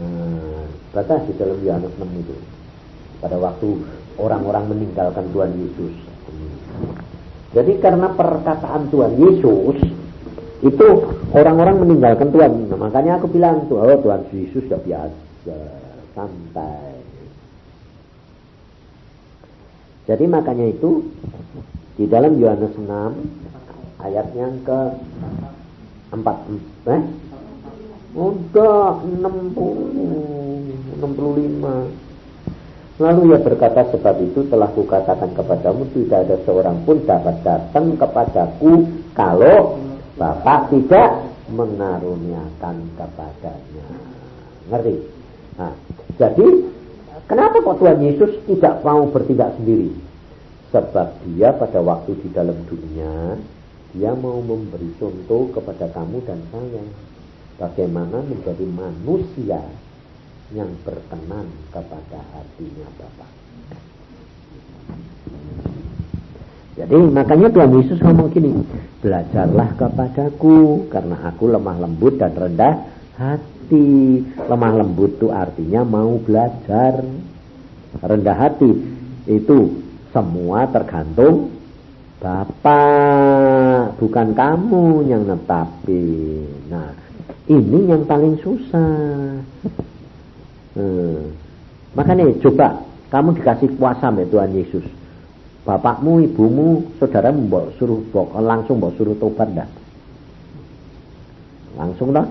Nah, 0.00 0.68
batas 0.92 1.24
di 1.28 1.32
dalam 1.40 1.58
Yohanes 1.64 1.92
6 1.96 2.20
itu. 2.20 2.36
Pada 3.18 3.40
waktu 3.40 3.68
orang-orang 4.20 4.68
meninggalkan 4.70 5.26
Tuhan 5.32 5.56
Yesus. 5.56 5.94
Jadi 7.56 7.72
karena 7.80 8.12
perkataan 8.12 8.92
Tuhan 8.92 9.16
Yesus 9.16 9.80
itu 10.58 10.86
orang-orang 11.30 11.86
meninggalkan 11.86 12.34
Tuhan. 12.34 12.66
Nah, 12.66 12.78
makanya 12.78 13.22
aku 13.22 13.30
bilang 13.30 13.70
tuh, 13.70 13.78
oh 13.78 13.98
Tuhan 14.02 14.26
Yesus 14.34 14.66
sudah 14.66 14.80
biasa, 14.82 15.56
santai. 16.18 16.98
Jadi 20.08 20.24
makanya 20.24 20.66
itu 20.72 21.04
di 22.00 22.08
dalam 22.08 22.40
Yohanes 22.40 22.72
6 22.74 22.88
ayat 24.02 24.26
yang 24.32 24.56
ke 24.64 24.80
4 26.16 26.24
eh? 26.88 27.02
Udah 28.16 29.04
60 29.04 29.52
65 30.96 32.08
Lalu 32.98 33.30
ia 33.30 33.38
berkata 33.38 33.86
sebab 33.94 34.16
itu 34.26 34.42
telah 34.50 34.66
kukatakan 34.74 35.30
kepadamu 35.30 35.86
tidak 35.94 36.26
ada 36.26 36.36
seorang 36.42 36.82
pun 36.82 36.98
dapat 37.06 37.38
datang 37.46 37.94
kepadaku 37.94 38.90
kalau 39.14 39.78
Bapak 40.18 40.74
tidak 40.74 41.30
mengaruniakan 41.54 42.76
kepadanya. 42.98 43.88
Ngerti? 44.66 44.94
Nah, 45.54 45.72
jadi 46.18 46.46
kenapa 47.30 47.62
kok 47.62 47.78
Tuhan 47.78 48.02
Yesus 48.02 48.42
tidak 48.50 48.82
mau 48.82 49.06
bertindak 49.06 49.54
sendiri? 49.56 49.94
Sebab 50.74 51.22
dia 51.24 51.54
pada 51.54 51.80
waktu 51.80 52.18
di 52.20 52.28
dalam 52.34 52.58
dunia 52.68 53.38
dia 53.96 54.12
mau 54.12 54.44
memberi 54.44 54.92
contoh 55.00 55.48
kepada 55.48 55.88
kamu 55.88 56.20
dan 56.28 56.44
saya 56.52 56.84
bagaimana 57.56 58.20
menjadi 58.20 58.66
manusia 58.68 59.64
yang 60.52 60.68
berkenan 60.84 61.48
kepada 61.72 62.20
hatinya 62.36 62.88
Bapak. 63.00 63.37
Jadi 66.78 66.98
makanya 67.10 67.50
Tuhan 67.50 67.74
Yesus 67.74 67.98
ngomong 67.98 68.30
gini, 68.30 68.54
belajarlah 69.02 69.74
kepadaku 69.74 70.86
karena 70.86 71.16
aku 71.26 71.50
lemah 71.50 71.76
lembut 71.82 72.22
dan 72.22 72.32
rendah 72.38 72.74
hati. 73.18 74.22
Lemah 74.46 74.72
lembut 74.78 75.18
itu 75.18 75.34
artinya 75.34 75.82
mau 75.82 76.22
belajar. 76.22 77.02
Rendah 77.98 78.36
hati 78.38 78.70
itu 79.26 79.82
semua 80.14 80.70
tergantung 80.70 81.58
Bapak, 82.18 83.94
bukan 84.02 84.34
kamu 84.34 85.06
yang 85.06 85.22
netapin. 85.22 86.50
Nah, 86.66 86.90
ini 87.46 87.86
yang 87.86 88.02
paling 88.10 88.34
susah. 88.42 89.38
Hmm. 90.74 91.30
Makanya 91.94 92.26
coba 92.42 92.82
kamu 93.14 93.38
dikasih 93.38 93.70
kuasa 93.78 94.10
sama 94.10 94.26
Tuhan 94.26 94.50
Yesus. 94.50 94.82
Bapakmu, 95.68 96.24
ibumu, 96.24 96.96
saudara 96.96 97.28
mbok 97.28 97.76
suruh 97.76 98.00
bok, 98.08 98.32
langsung 98.40 98.80
mbok 98.80 98.96
suruh 98.96 99.12
tobat 99.20 99.52
dah. 99.52 99.68
Langsung 101.76 102.16
dah. 102.16 102.24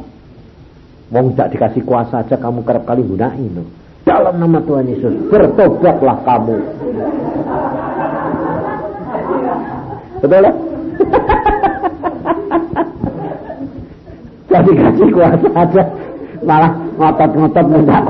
Wong 1.14 1.38
tidak 1.38 1.54
dikasih 1.54 1.86
kuasa 1.86 2.26
aja 2.26 2.34
kamu 2.34 2.66
kerap 2.66 2.90
kali 2.90 3.06
gunain. 3.06 3.54
No. 3.54 3.62
Dalam 4.10 4.42
nama 4.42 4.58
Tuhan 4.66 4.90
Yesus, 4.90 5.14
bertobatlah 5.30 6.18
kamu. 6.26 6.58
Betul 10.26 10.42
ya? 10.42 10.50
Jadi 14.50 14.72
kasih 14.82 15.10
kuasa 15.14 15.50
aja 15.54 15.86
malah 16.42 16.74
ngotot-ngotot 16.98 17.66
mendak 17.70 18.02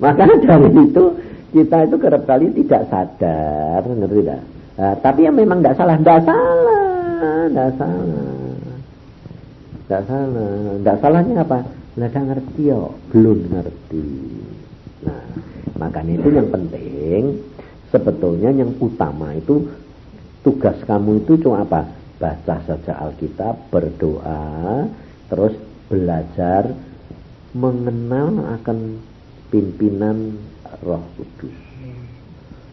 Maka 0.00 0.24
dari 0.40 0.72
itu 0.80 1.04
kita 1.52 1.84
itu 1.84 1.96
kerap 2.00 2.24
kali 2.24 2.48
tidak 2.56 2.88
sadar, 2.88 3.84
ngerti 3.84 4.16
tidak? 4.24 4.40
Nah, 4.80 4.94
tapi 5.04 5.28
yang 5.28 5.36
memang 5.36 5.60
tidak 5.60 5.76
salah, 5.76 5.96
tidak 6.00 6.20
salah, 6.24 7.44
tidak 7.52 7.70
salah, 7.76 8.56
tidak 9.84 10.02
salah, 10.08 10.50
tidak 10.80 10.96
salahnya 11.04 11.34
apa? 11.44 11.58
Tidak 12.00 12.24
ngerti 12.32 12.62
yo, 12.64 12.96
belum 13.12 13.38
ngerti. 13.52 14.08
Nah, 15.04 15.24
makanya 15.76 16.12
itu 16.16 16.28
yang 16.32 16.48
penting, 16.48 17.22
sebetulnya 17.92 18.56
yang 18.56 18.72
utama 18.80 19.36
itu 19.36 19.68
tugas 20.40 20.80
kamu 20.88 21.20
itu 21.28 21.36
cuma 21.44 21.60
apa? 21.68 21.84
Baca 22.16 22.56
saja 22.64 23.04
Alkitab, 23.04 23.68
berdoa, 23.68 24.88
terus 25.28 25.56
belajar 25.92 26.72
mengenal 27.52 28.48
akan 28.60 29.09
pimpinan 29.50 30.38
Roh 30.86 31.04
Kudus. 31.18 31.58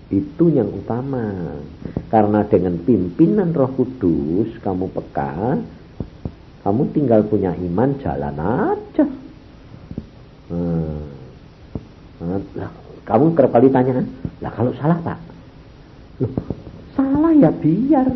Itu 0.08 0.48
yang 0.48 0.72
utama. 0.72 1.58
Karena 2.08 2.46
dengan 2.48 2.80
pimpinan 2.80 3.52
Roh 3.52 3.74
Kudus 3.76 4.56
kamu 4.64 4.88
peka, 4.94 5.60
kamu 6.64 6.82
tinggal 6.96 7.26
punya 7.28 7.52
iman 7.52 7.90
jalan 8.00 8.38
aja. 8.40 9.06
Hmm. 10.48 11.04
Nah, 12.56 12.72
kamu 13.04 13.36
kerap 13.36 13.52
kali 13.52 13.68
tanya, 13.70 14.02
lah 14.42 14.52
kalau 14.52 14.72
salah 14.80 14.98
pak, 15.04 15.20
Loh, 16.24 16.34
salah 16.98 17.30
ya 17.36 17.52
biar 17.54 18.10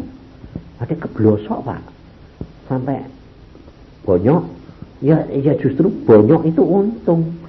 ada 0.81 0.95
keblosok 0.95 1.61
pak, 1.61 1.79
sampai 2.65 3.03
bonyok, 4.07 4.43
ya 5.05 5.21
ya 5.31 5.53
justru 5.59 5.91
bonyok 6.07 6.49
itu 6.49 6.63
untung 6.65 7.40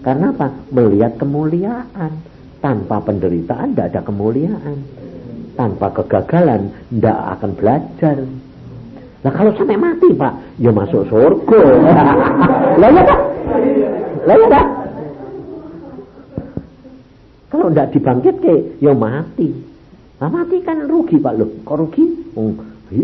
karena 0.00 0.32
apa? 0.32 0.48
Melihat 0.72 1.20
kemuliaan. 1.20 2.12
Tanpa 2.60 3.00
penderitaan 3.00 3.72
tidak 3.72 3.86
ada 3.92 4.00
kemuliaan. 4.04 4.78
Tanpa 5.56 5.92
kegagalan 5.96 6.72
tidak 6.92 7.18
akan 7.36 7.50
belajar. 7.56 8.16
Nah 9.20 9.32
kalau 9.32 9.52
sampai 9.56 9.76
mati 9.76 10.08
pak, 10.16 10.32
ya 10.56 10.72
masuk 10.72 11.04
surga. 11.08 11.62
Lah 12.80 12.88
ya 12.88 13.02
pak? 13.04 13.20
Lah 14.24 14.36
ya 14.36 14.46
pak? 14.48 14.66
Kalau 17.50 17.66
tidak 17.72 17.88
dibangkit 17.92 18.36
ke, 18.40 18.54
ya 18.80 18.92
mati. 18.96 19.48
Nah 20.20 20.28
mati 20.32 20.56
kan 20.64 20.84
rugi 20.88 21.20
pak 21.20 21.36
loh. 21.36 21.48
Kok 21.64 21.76
rugi? 21.76 22.04
Oh, 22.36 22.52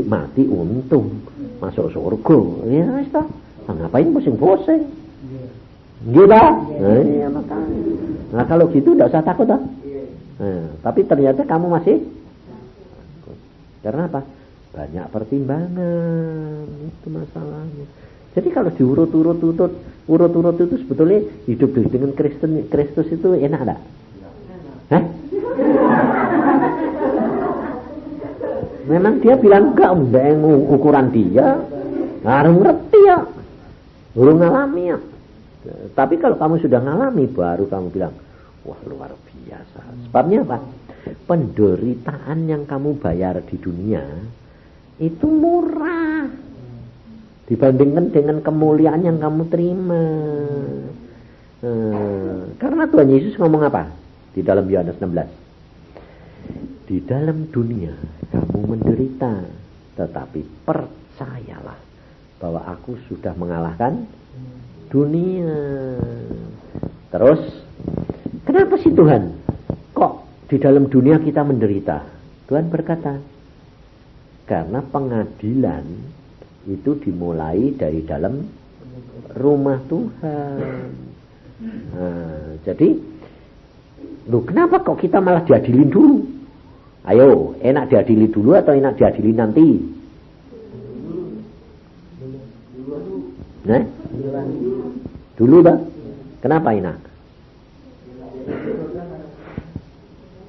mati 0.08 0.44
untung. 0.48 1.12
masuk 1.56 1.88
surga. 1.88 2.38
Ya 2.68 2.84
ngapain 3.66 4.14
pusing-pusing? 4.14 4.82
Gitu 6.04 6.28
Nah, 6.28 7.00
iya 7.00 7.32
makanya. 7.32 7.80
Nah, 8.36 8.44
kalau 8.44 8.68
gitu 8.68 8.92
tidak 8.92 9.08
usah 9.08 9.24
takut 9.24 9.48
toh. 9.48 9.64
Nah, 10.36 10.68
tapi 10.84 11.00
ternyata 11.08 11.48
kamu 11.48 11.72
masih 11.72 12.04
Karena 13.80 14.04
apa? 14.10 14.26
Banyak 14.74 15.06
pertimbangan. 15.14 16.66
Itu 16.90 17.06
masalahnya. 17.06 17.86
Jadi 18.34 18.50
kalau 18.50 18.74
diurut-urut-urut, 18.74 19.72
urut-urut 20.10 20.58
itu 20.58 20.74
sebetulnya 20.82 21.22
hidup 21.46 21.70
dengan 21.88 22.10
Kristen, 22.12 22.66
Kristus 22.66 23.06
itu 23.14 23.38
enak 23.38 23.62
enggak? 23.62 23.78
Hah? 24.90 25.02
Memang 28.90 29.22
dia 29.22 29.38
bilang 29.38 29.70
enggak, 29.72 29.94
enggak 29.94 30.34
ukuran 30.66 31.14
dia. 31.14 31.62
Harus 32.26 32.58
ngerti 32.58 33.00
ya. 33.06 33.22
Belum 34.18 34.42
ngalami 34.42 34.82
ya. 34.90 34.98
Tapi 35.94 36.14
kalau 36.20 36.36
kamu 36.38 36.62
sudah 36.62 36.80
ngalami 36.82 37.24
baru 37.30 37.66
kamu 37.66 37.86
bilang, 37.90 38.14
wah 38.66 38.80
luar 38.86 39.14
biasa. 39.14 39.80
Sebabnya 40.10 40.42
apa? 40.42 40.58
Penderitaan 41.26 42.50
yang 42.50 42.66
kamu 42.66 42.98
bayar 42.98 43.38
di 43.46 43.56
dunia 43.58 44.02
itu 44.98 45.26
murah 45.28 46.26
dibandingkan 47.46 48.10
dengan 48.10 48.42
kemuliaan 48.42 49.06
yang 49.06 49.22
kamu 49.22 49.42
terima. 49.46 50.02
Hmm, 51.62 52.58
karena 52.58 52.84
Tuhan 52.90 53.08
Yesus 53.08 53.38
ngomong 53.38 53.62
apa 53.70 53.88
di 54.34 54.42
dalam 54.42 54.66
Yohanes 54.66 54.98
16? 54.98 56.90
Di 56.90 57.02
dalam 57.02 57.50
dunia 57.50 57.94
kamu 58.30 58.58
menderita, 58.66 59.42
tetapi 59.98 60.66
percayalah 60.66 61.78
bahwa 62.36 62.60
aku 62.68 62.98
sudah 63.08 63.32
mengalahkan 63.38 64.06
dunia. 64.96 65.60
Terus, 67.12 67.40
kenapa 68.48 68.80
sih 68.80 68.96
Tuhan? 68.96 69.36
Kok 69.92 70.12
di 70.48 70.56
dalam 70.56 70.88
dunia 70.88 71.20
kita 71.20 71.44
menderita? 71.44 72.00
Tuhan 72.48 72.72
berkata, 72.72 73.20
karena 74.48 74.80
pengadilan 74.80 75.84
itu 76.64 76.96
dimulai 77.04 77.76
dari 77.76 78.00
dalam 78.08 78.40
rumah 79.36 79.84
Tuhan. 79.84 80.88
Nah, 81.92 82.56
jadi, 82.64 82.88
lu 84.32 84.40
kenapa 84.48 84.80
kok 84.80 84.96
kita 84.96 85.20
malah 85.20 85.44
diadilin 85.44 85.92
dulu? 85.92 86.24
Ayo, 87.06 87.54
enak 87.62 87.92
diadili 87.92 88.32
dulu 88.32 88.56
atau 88.56 88.72
enak 88.72 88.96
diadili 88.98 89.30
nanti? 89.36 89.68
Nah? 93.66 93.82
Dulu 95.36 95.56
bang. 95.62 95.78
Kenapa 96.40 96.72
enak? 96.72 96.98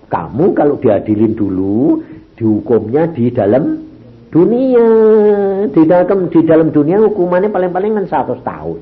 Kamu 0.08 0.46
kalau 0.56 0.80
diadilin 0.80 1.36
dulu, 1.36 2.00
dihukumnya 2.40 3.12
di 3.12 3.28
dalam 3.32 3.84
dunia. 4.32 4.88
Di 5.68 5.84
dalam 5.84 6.32
di 6.32 6.40
dalam 6.48 6.68
dunia 6.72 7.04
hukumannya 7.04 7.52
paling-paling 7.52 7.92
kan 8.04 8.06
100 8.08 8.40
tahun. 8.44 8.80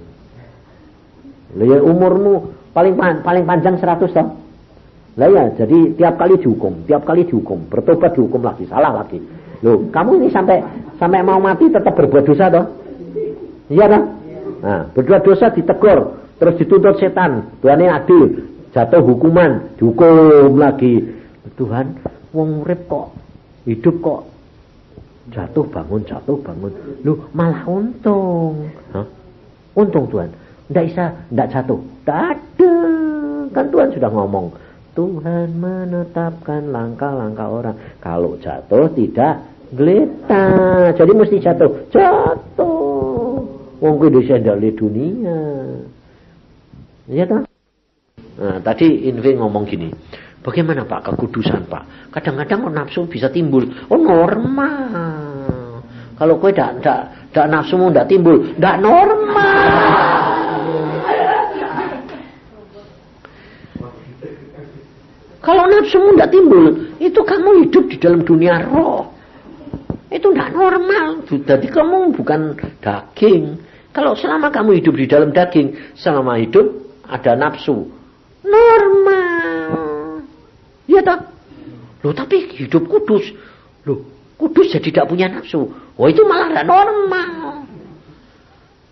Lah 1.55 1.65
ya 1.65 1.79
umurmu 1.81 2.53
paling 2.75 2.93
paling 3.23 3.43
panjang 3.47 3.79
100 3.79 4.11
tahun 4.11 4.45
lah 5.15 5.31
ya 5.31 5.43
jadi 5.55 5.95
tiap 5.95 6.19
kali 6.19 6.35
dihukum 6.35 6.83
tiap 6.83 7.07
kali 7.07 7.23
dihukum. 7.23 7.71
Bertobat 7.71 8.19
dihukum 8.19 8.43
lagi 8.43 8.67
salah 8.67 8.91
lagi. 8.91 9.23
Loh 9.63 9.87
kamu 9.87 10.19
ini 10.19 10.27
sampai 10.27 10.59
sampai 10.99 11.23
mau 11.23 11.39
mati 11.39 11.71
tetap 11.71 11.95
berbuat 11.95 12.27
dosa 12.27 12.51
toh. 12.51 12.65
Iya 13.71 13.87
kan 13.87 14.01
nah 14.65 14.89
berbuat 14.89 15.21
dosa 15.21 15.53
ditegur 15.53 16.25
terus 16.41 16.57
dituntut 16.57 16.97
setan 16.97 17.53
Tuhan 17.61 17.85
ini 17.85 17.87
adil 17.93 18.25
jatuh 18.73 19.05
hukuman 19.05 19.77
dihukum 19.77 20.57
lagi 20.57 21.05
Tuhan 21.53 22.01
wong 22.33 22.65
urip 22.65 22.89
kok 22.89 23.13
hidup 23.69 24.01
kok 24.01 24.21
Jatuh 25.33 25.65
bangun, 25.65 26.05
jatuh 26.05 26.37
bangun. 26.37 26.69
Lu 27.01 27.17
malah 27.33 27.65
untung. 27.65 28.69
Hah? 28.93 29.09
Untung 29.73 30.05
Tuhan. 30.13 30.29
Tidak 30.69 30.85
bisa, 30.85 31.05
tidak 31.33 31.47
jatuh. 31.49 31.79
Ada. 32.05 32.75
Kan 33.49 33.65
Tuhan 33.73 33.89
sudah 33.89 34.09
ngomong. 34.13 34.53
Tuhan 34.93 35.57
menetapkan 35.57 36.69
langkah-langkah 36.69 37.49
orang. 37.49 37.77
Kalau 38.05 38.37
jatuh 38.37 38.85
tidak 38.93 39.41
geletak. 39.73 40.93
Jadi 40.93 41.11
mesti 41.17 41.37
jatuh. 41.41 41.71
Jatuh. 41.89 43.54
Wong 43.83 43.93
kuwi 43.99 44.23
di 44.23 44.69
dunia. 44.71 45.39
Iya 47.05 47.23
tak? 47.27 47.43
Nah, 48.35 48.59
tadi 48.59 49.07
Invi 49.07 49.35
ngomong 49.35 49.63
gini. 49.63 49.89
Bagaimana 50.45 50.85
Pak 50.85 51.09
kekudusan 51.09 51.65
Pak? 51.65 52.13
Kadang-kadang 52.13 52.69
nafsu 52.69 53.09
bisa 53.09 53.33
timbul. 53.33 53.65
Oh 53.89 53.97
normal. 53.97 55.81
Kalau 56.15 56.39
kue 56.39 56.53
tidak 56.53 56.79
tidak 56.79 56.99
tidak 57.33 57.47
nafsumu 57.51 57.91
tidak 57.91 58.07
timbul, 58.07 58.35
tidak 58.55 58.75
normal. 58.79 59.67
Kalau 65.43 65.63
nafsumu 65.69 66.09
tidak 66.15 66.31
timbul, 66.31 66.65
itu 66.97 67.19
kamu 67.21 67.49
hidup 67.67 67.83
di 67.91 67.97
dalam 67.99 68.21
dunia 68.23 68.63
roh. 68.69 69.14
Itu 70.15 70.31
tidak 70.31 70.55
normal. 70.55 71.27
Jadi 71.27 71.67
kamu 71.67 72.15
bukan 72.15 72.55
daging. 72.79 73.59
Kalau 73.91 74.15
selama 74.15 74.47
kamu 74.47 74.79
hidup 74.79 74.95
di 74.95 75.05
dalam 75.11 75.35
daging, 75.35 75.75
selama 75.99 76.39
hidup 76.39 76.71
ada 77.03 77.35
nafsu. 77.35 77.91
Normal. 78.47 80.23
Iya 80.87 81.03
tak? 81.03 81.19
Loh 81.99 82.15
tapi 82.15 82.47
hidup 82.47 82.87
kudus. 82.87 83.27
Loh 83.83 84.07
kudus 84.39 84.71
jadi 84.71 84.87
tidak 84.87 85.11
punya 85.11 85.27
nafsu. 85.27 85.67
Oh 85.99 86.07
itu 86.07 86.23
malah 86.23 86.47
tidak 86.47 86.67
normal. 86.71 87.31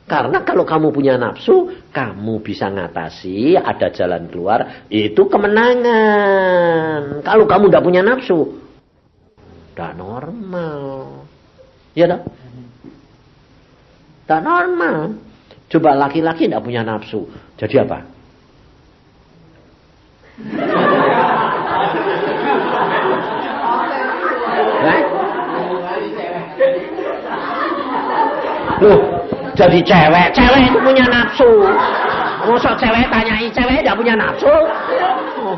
Karena 0.03 0.43
kalau 0.43 0.67
kamu 0.67 0.91
punya 0.91 1.15
nafsu, 1.15 1.71
kamu 1.95 2.43
bisa 2.43 2.67
ngatasi, 2.67 3.55
ada 3.55 3.87
jalan 3.87 4.27
keluar, 4.27 4.83
itu 4.91 5.31
kemenangan. 5.31 7.23
Kalau 7.23 7.47
kamu 7.47 7.71
tidak 7.71 7.85
punya 7.87 8.03
nafsu, 8.03 8.62
tidak 9.73 9.97
normal. 9.97 10.79
Ya 11.97 12.05
tak? 12.05 12.21
Tidak 14.23 14.41
normal. 14.45 15.17
Coba 15.73 15.97
laki-laki 15.97 16.45
tidak 16.45 16.61
punya 16.61 16.85
nafsu. 16.85 17.25
Jadi 17.57 17.81
apa? 17.81 18.05
Loh, 28.83 29.01
jadi 29.57 29.79
cewek, 29.81 30.27
cewek 30.37 30.61
itu 30.69 30.79
punya 30.85 31.05
nafsu. 31.09 31.49
Masa 32.45 32.77
cewek 32.77 33.09
tanyai 33.09 33.49
cewek 33.49 33.81
tidak 33.81 33.97
punya 33.97 34.13
nafsu? 34.13 34.53
Oh, 35.41 35.57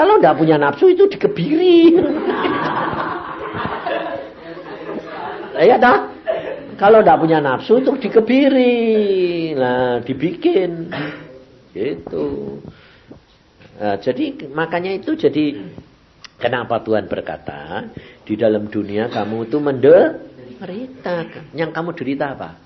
Kalau 0.00 0.16
tidak 0.16 0.40
punya 0.40 0.56
nafsu 0.56 0.96
itu 0.96 1.04
dikebiri. 1.12 1.92
Iya 5.60 5.76
dah. 5.76 6.08
Kalau 6.80 7.04
tidak 7.04 7.20
punya 7.20 7.36
nafsu 7.44 7.84
itu 7.84 7.92
dikebiri. 8.08 8.80
Nah, 9.60 10.00
dibikin. 10.00 10.88
Gitu. 11.76 12.28
Nah, 13.76 14.00
jadi 14.00 14.48
makanya 14.56 14.96
itu 14.96 15.12
jadi 15.20 15.68
kenapa 16.40 16.80
Tuhan 16.80 17.04
berkata 17.04 17.92
di 18.24 18.40
dalam 18.40 18.72
dunia 18.72 19.12
kamu 19.12 19.52
itu 19.52 19.60
menderita. 19.60 21.28
Yang 21.52 21.70
kamu 21.76 21.90
derita 21.92 22.40
apa? 22.40 22.56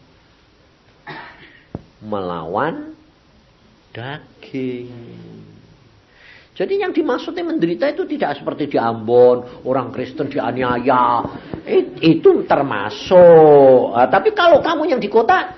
Melawan 1.98 2.94
daging. 3.90 5.53
Jadi 6.54 6.78
yang 6.78 6.94
dimaksudnya 6.94 7.42
menderita 7.42 7.90
itu 7.90 8.06
tidak 8.06 8.38
seperti 8.38 8.70
di 8.70 8.78
Ambon, 8.78 9.66
orang 9.66 9.90
Kristen 9.90 10.30
dianiaya. 10.30 11.26
It, 11.66 11.98
itu 11.98 12.46
termasuk. 12.46 13.90
Nah, 13.90 14.06
tapi 14.06 14.30
kalau 14.30 14.62
kamu 14.62 14.94
yang 14.94 15.02
di 15.02 15.10
kota 15.10 15.50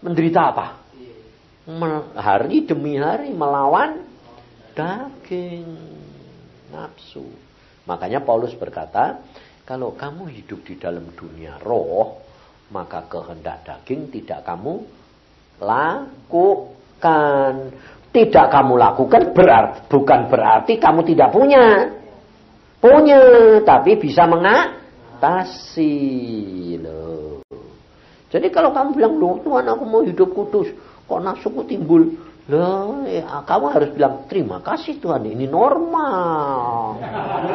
menderita 0.00 0.40
apa? 0.48 0.66
Hari 2.16 2.64
demi 2.64 2.96
hari 2.96 3.36
melawan 3.36 4.00
daging 4.72 5.68
nafsu. 6.72 7.28
Makanya 7.84 8.24
Paulus 8.24 8.56
berkata, 8.56 9.20
kalau 9.68 9.92
kamu 9.92 10.32
hidup 10.40 10.64
di 10.64 10.80
dalam 10.80 11.04
dunia 11.12 11.60
roh, 11.60 12.16
maka 12.72 13.04
kehendak 13.12 13.68
daging 13.68 14.08
tidak 14.08 14.40
kamu 14.48 14.88
lakukan. 15.60 17.76
Tidak 18.10 18.50
kamu 18.50 18.74
lakukan 18.74 19.30
berarti 19.30 19.86
bukan 19.86 20.26
berarti 20.26 20.82
kamu 20.82 21.06
tidak 21.06 21.30
punya. 21.30 21.94
Punya, 22.80 23.20
tapi 23.60 24.00
bisa 24.00 24.24
mengatasi 24.24 25.92
loh. 26.80 27.44
Jadi 28.32 28.48
kalau 28.48 28.72
kamu 28.72 28.96
bilang, 28.96 29.20
loh 29.20 29.36
Tuhan 29.44 29.68
aku 29.68 29.84
mau 29.84 30.00
hidup 30.00 30.32
kudus, 30.32 30.72
kok 31.04 31.20
nafsuku 31.20 31.60
timbul? 31.68 32.16
Loh, 32.48 33.04
ya, 33.04 33.44
kamu 33.44 33.66
harus 33.68 33.92
bilang, 33.92 34.24
terima 34.32 34.64
kasih 34.64 34.96
Tuhan, 34.96 35.28
ini 35.28 35.44
normal. 35.44 36.96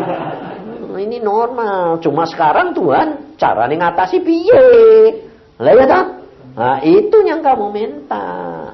ini 1.10 1.18
normal. 1.18 1.97
Cuma 2.06 2.30
sekarang 2.30 2.78
Tuhan, 2.78 3.34
cara 3.41 3.66
ngatasi 3.66 4.22
piye. 4.22 4.68
Lah 5.58 5.74
ya? 5.74 5.99
Nah, 6.56 6.78
itu 6.86 7.18
yang 7.26 7.41
kamu 7.41 7.74
minta. 7.74 8.72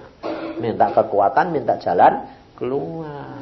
Minta 0.61 0.93
kekuatan, 0.93 1.49
minta 1.49 1.81
jalan 1.81 2.29
keluar. 2.53 3.41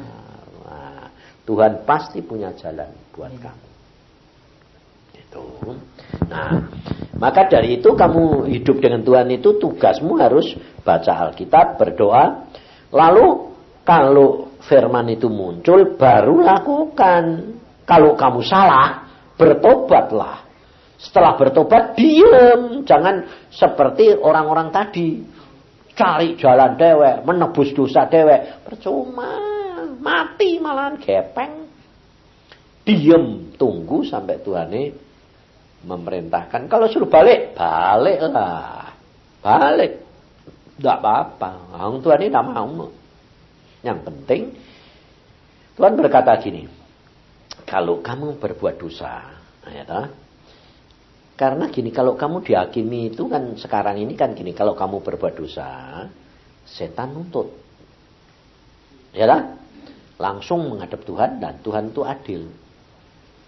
Nah, 0.64 1.04
Tuhan 1.44 1.84
pasti 1.84 2.24
punya 2.24 2.56
jalan 2.56 2.88
buat 3.12 3.28
kamu. 3.36 3.68
Itu. 5.20 5.44
Nah, 6.32 6.64
maka 7.20 7.44
dari 7.52 7.76
itu 7.76 7.92
kamu 7.92 8.48
hidup 8.48 8.80
dengan 8.80 9.04
Tuhan 9.04 9.28
itu 9.28 9.60
tugasmu 9.60 10.16
harus 10.16 10.56
baca 10.80 11.28
Alkitab, 11.28 11.76
berdoa. 11.76 12.48
Lalu 12.90 13.52
kalau 13.84 14.56
firman 14.64 15.12
itu 15.12 15.28
muncul 15.28 16.00
baru 16.00 16.40
lakukan. 16.40 17.54
Kalau 17.84 18.14
kamu 18.14 18.40
salah, 18.46 19.10
bertobatlah. 19.34 20.46
Setelah 21.00 21.34
bertobat, 21.34 21.96
diam. 21.96 22.84
Jangan 22.84 23.24
seperti 23.50 24.14
orang-orang 24.14 24.68
tadi. 24.70 25.39
Cari 25.94 26.38
jalan 26.38 26.78
dewek, 26.78 27.26
menebus 27.26 27.70
dosa 27.76 28.06
dewek. 28.08 28.64
Percuma. 28.64 29.36
Mati 30.00 30.56
malahan 30.56 30.96
gepeng. 30.96 31.68
Diam. 32.86 33.52
Tunggu 33.60 34.08
sampai 34.08 34.40
Tuhan 34.40 34.72
ini 34.72 34.88
memerintahkan. 35.84 36.64
Kalau 36.64 36.88
suruh 36.88 37.08
balik, 37.08 37.52
baliklah. 37.52 38.96
Balik. 39.44 40.00
Tidak 40.80 40.96
apa-apa. 40.96 41.76
Tuhan 42.00 42.20
ini 42.24 42.32
tidak 42.32 42.46
mau. 42.48 42.88
Yang 43.84 43.98
penting, 44.08 44.42
Tuhan 45.76 45.92
berkata 45.96 46.36
gini. 46.40 46.68
Kalau 47.68 48.00
kamu 48.00 48.40
berbuat 48.40 48.80
dosa, 48.80 49.30
ya 49.68 49.84
karena 51.40 51.72
gini, 51.72 51.88
kalau 51.88 52.20
kamu 52.20 52.44
dihakimi 52.44 53.16
itu 53.16 53.24
kan 53.24 53.56
sekarang 53.56 53.96
ini 53.96 54.12
kan 54.12 54.36
gini, 54.36 54.52
kalau 54.52 54.76
kamu 54.76 55.00
berbuat 55.00 55.40
dosa, 55.40 56.04
setan 56.68 57.16
nuntut. 57.16 57.48
Ya 59.16 59.24
kan? 59.24 59.56
Langsung 60.20 60.68
menghadap 60.68 61.00
Tuhan 61.00 61.40
dan 61.40 61.64
Tuhan 61.64 61.96
itu 61.96 62.04
adil. 62.04 62.44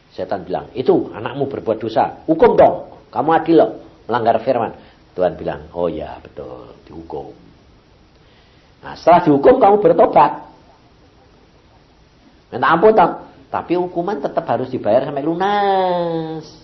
Setan 0.09 0.49
bilang, 0.49 0.73
itu 0.73 1.13
anakmu 1.13 1.53
berbuat 1.53 1.85
dosa, 1.85 2.25
hukum 2.25 2.57
dong. 2.57 2.97
Kamu 3.13 3.29
adil 3.37 3.61
loh, 3.61 3.71
melanggar 4.09 4.41
firman. 4.41 4.73
Tuhan 5.13 5.37
bilang, 5.37 5.69
oh 5.77 5.93
ya 5.93 6.17
betul, 6.25 6.73
dihukum. 6.89 7.37
Nah 8.81 8.97
setelah 8.97 9.21
dihukum 9.21 9.61
kamu 9.61 9.85
bertobat. 9.85 10.49
Minta 12.57 12.73
ampun. 12.73 12.97
Tapi 13.53 13.77
hukuman 13.77 14.17
tetap 14.17 14.49
harus 14.49 14.73
dibayar 14.73 15.05
sampai 15.05 15.29
lunas. 15.29 16.62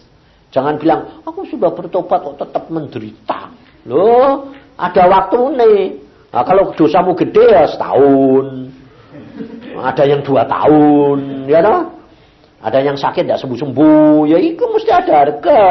Jangan 0.48 0.80
bilang, 0.80 1.20
aku 1.28 1.44
sudah 1.44 1.68
bertobat 1.76 2.24
kok 2.24 2.40
tetap 2.40 2.64
menderita. 2.72 3.52
Loh, 3.84 4.48
ada 4.80 5.02
waktu 5.04 5.40
nih. 5.60 5.80
Nah, 6.32 6.44
kalau 6.44 6.72
dosamu 6.72 7.12
gede 7.12 7.44
ya 7.52 7.64
setahun. 7.68 8.46
Ada 9.78 10.04
yang 10.10 10.20
dua 10.26 10.42
tahun, 10.48 11.46
ya 11.46 11.62
toh? 11.62 11.82
Ada 12.58 12.82
yang 12.82 12.98
sakit 12.98 13.22
tidak 13.22 13.38
sembuh-sembuh, 13.38 14.26
ya 14.26 14.38
itu 14.42 14.64
mesti 14.66 14.90
ada 14.90 15.14
harga. 15.22 15.62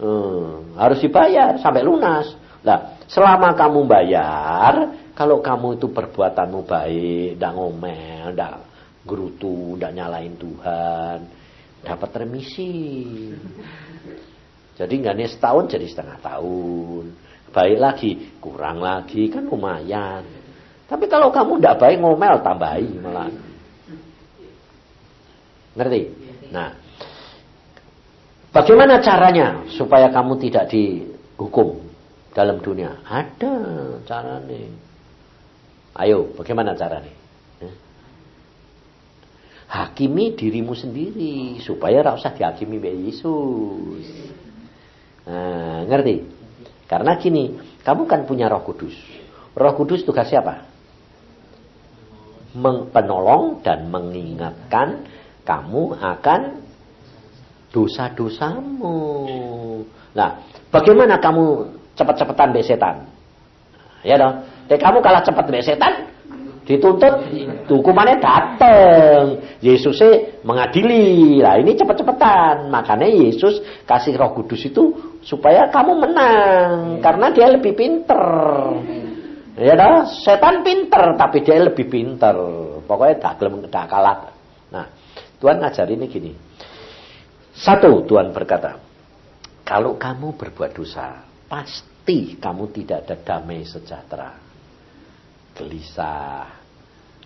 Hmm, 0.00 0.72
harus 0.80 0.98
dibayar 1.04 1.60
sampai 1.60 1.84
lunas. 1.84 2.32
Nah, 2.64 2.96
selama 3.04 3.52
kamu 3.52 3.84
bayar, 3.84 4.74
kalau 5.12 5.44
kamu 5.44 5.76
itu 5.76 5.92
perbuatanmu 5.92 6.64
baik, 6.64 7.36
tidak 7.36 7.52
ngomel, 7.52 8.32
tidak 8.32 8.54
gerutu, 9.04 9.76
tidak 9.76 9.92
nyalain 9.92 10.34
Tuhan, 10.40 11.18
dapat 11.86 12.10
remisi. 12.18 13.06
Jadi 14.74 14.92
nggak 14.98 15.14
nih 15.14 15.30
setahun 15.30 15.70
jadi 15.70 15.86
setengah 15.86 16.18
tahun. 16.18 17.04
Baik 17.54 17.78
lagi, 17.78 18.10
kurang 18.42 18.82
lagi 18.82 19.30
kan 19.30 19.46
lumayan. 19.46 20.26
Tapi 20.84 21.08
kalau 21.08 21.32
kamu 21.32 21.62
tidak 21.62 21.78
baik 21.80 21.96
ngomel 22.02 22.36
tambahi 22.44 22.90
malah. 23.00 23.30
Ngerti? 25.72 26.02
Nah, 26.52 26.76
bagaimana 28.52 29.00
caranya 29.00 29.64
supaya 29.72 30.12
kamu 30.12 30.36
tidak 30.44 30.68
dihukum 30.68 31.80
dalam 32.36 32.60
dunia? 32.60 33.00
Ada 33.08 33.54
caranya. 34.04 34.60
Ayo, 35.96 36.28
bagaimana 36.36 36.76
caranya? 36.76 37.15
Hakimi 39.66 40.38
dirimu 40.38 40.78
sendiri 40.78 41.58
supaya 41.58 41.98
tidak 42.00 42.22
usah 42.22 42.32
dihakimi 42.32 42.78
oleh 42.78 43.10
Yesus. 43.10 44.06
Nah, 45.26 45.82
ngerti? 45.90 46.22
Karena 46.86 47.18
gini, 47.18 47.58
kamu 47.82 48.06
kan 48.06 48.22
punya 48.30 48.46
Roh 48.46 48.62
Kudus. 48.62 48.94
Roh 49.58 49.74
Kudus 49.74 50.06
tugas 50.06 50.30
siapa? 50.30 50.62
Penolong 52.94 53.60
dan 53.60 53.90
mengingatkan 53.90 55.02
kamu 55.42 55.98
akan 55.98 56.40
dosa-dosamu. 57.74 58.96
Nah, 60.16 60.40
bagaimana 60.72 61.20
kamu 61.20 61.68
cepat-cepatan 61.98 62.48
be 62.56 62.62
setan? 62.64 63.04
Ya 64.06 64.16
dong. 64.16 64.46
Tapi 64.70 64.78
kamu 64.80 64.98
kalah 65.04 65.20
cepat 65.20 65.44
be 65.50 65.60
setan, 65.60 66.08
dituntut 66.66 67.14
hukumannya 67.70 68.18
datang 68.18 69.38
Yesus 69.62 70.02
mengadili. 70.42 71.38
Lah 71.38 71.62
ini 71.62 71.78
cepet-cepetan. 71.78 72.68
Makanya 72.68 73.06
Yesus 73.06 73.62
kasih 73.86 74.18
roh 74.18 74.34
kudus 74.34 74.66
itu 74.66 75.16
supaya 75.22 75.70
kamu 75.70 75.92
menang. 75.94 76.98
Karena 76.98 77.30
dia 77.30 77.46
lebih 77.48 77.72
pinter. 77.78 78.22
Ya 79.56 79.72
dah 79.72 80.04
setan 80.04 80.60
pinter 80.66 81.16
tapi 81.16 81.40
dia 81.46 81.62
lebih 81.62 81.86
pinter. 81.86 82.34
Pokoknya 82.84 83.16
tak 83.22 83.40
tak 83.70 83.86
kalah 83.88 84.34
nah 84.66 84.82
Tuhan 85.38 85.62
ngajar 85.62 85.86
ini 85.88 86.10
gini. 86.10 86.32
Satu 87.54 88.04
Tuhan 88.04 88.34
berkata 88.34 88.76
kalau 89.64 89.94
kamu 89.94 90.34
berbuat 90.36 90.74
dosa 90.76 91.24
pasti 91.46 92.36
kamu 92.36 92.68
tidak 92.74 93.06
ada 93.06 93.16
damai 93.16 93.64
sejahtera 93.64 94.45
gelisah, 95.56 96.46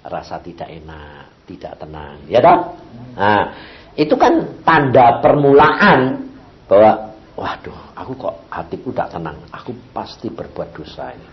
rasa 0.06 0.40
tidak 0.40 0.70
enak, 0.70 1.44
tidak 1.44 1.76
tenang. 1.76 2.16
Ya 2.30 2.40
dong? 2.40 2.78
Nah, 3.18 3.52
itu 3.98 4.14
kan 4.14 4.62
tanda 4.62 5.18
permulaan 5.20 6.30
bahwa 6.70 7.10
waduh, 7.34 7.80
aku 7.98 8.12
kok 8.16 8.34
hatiku 8.48 8.94
tidak 8.94 9.10
tenang. 9.12 9.36
Aku 9.50 9.74
pasti 9.90 10.30
berbuat 10.30 10.70
dosa 10.72 11.12
ini. 11.12 11.28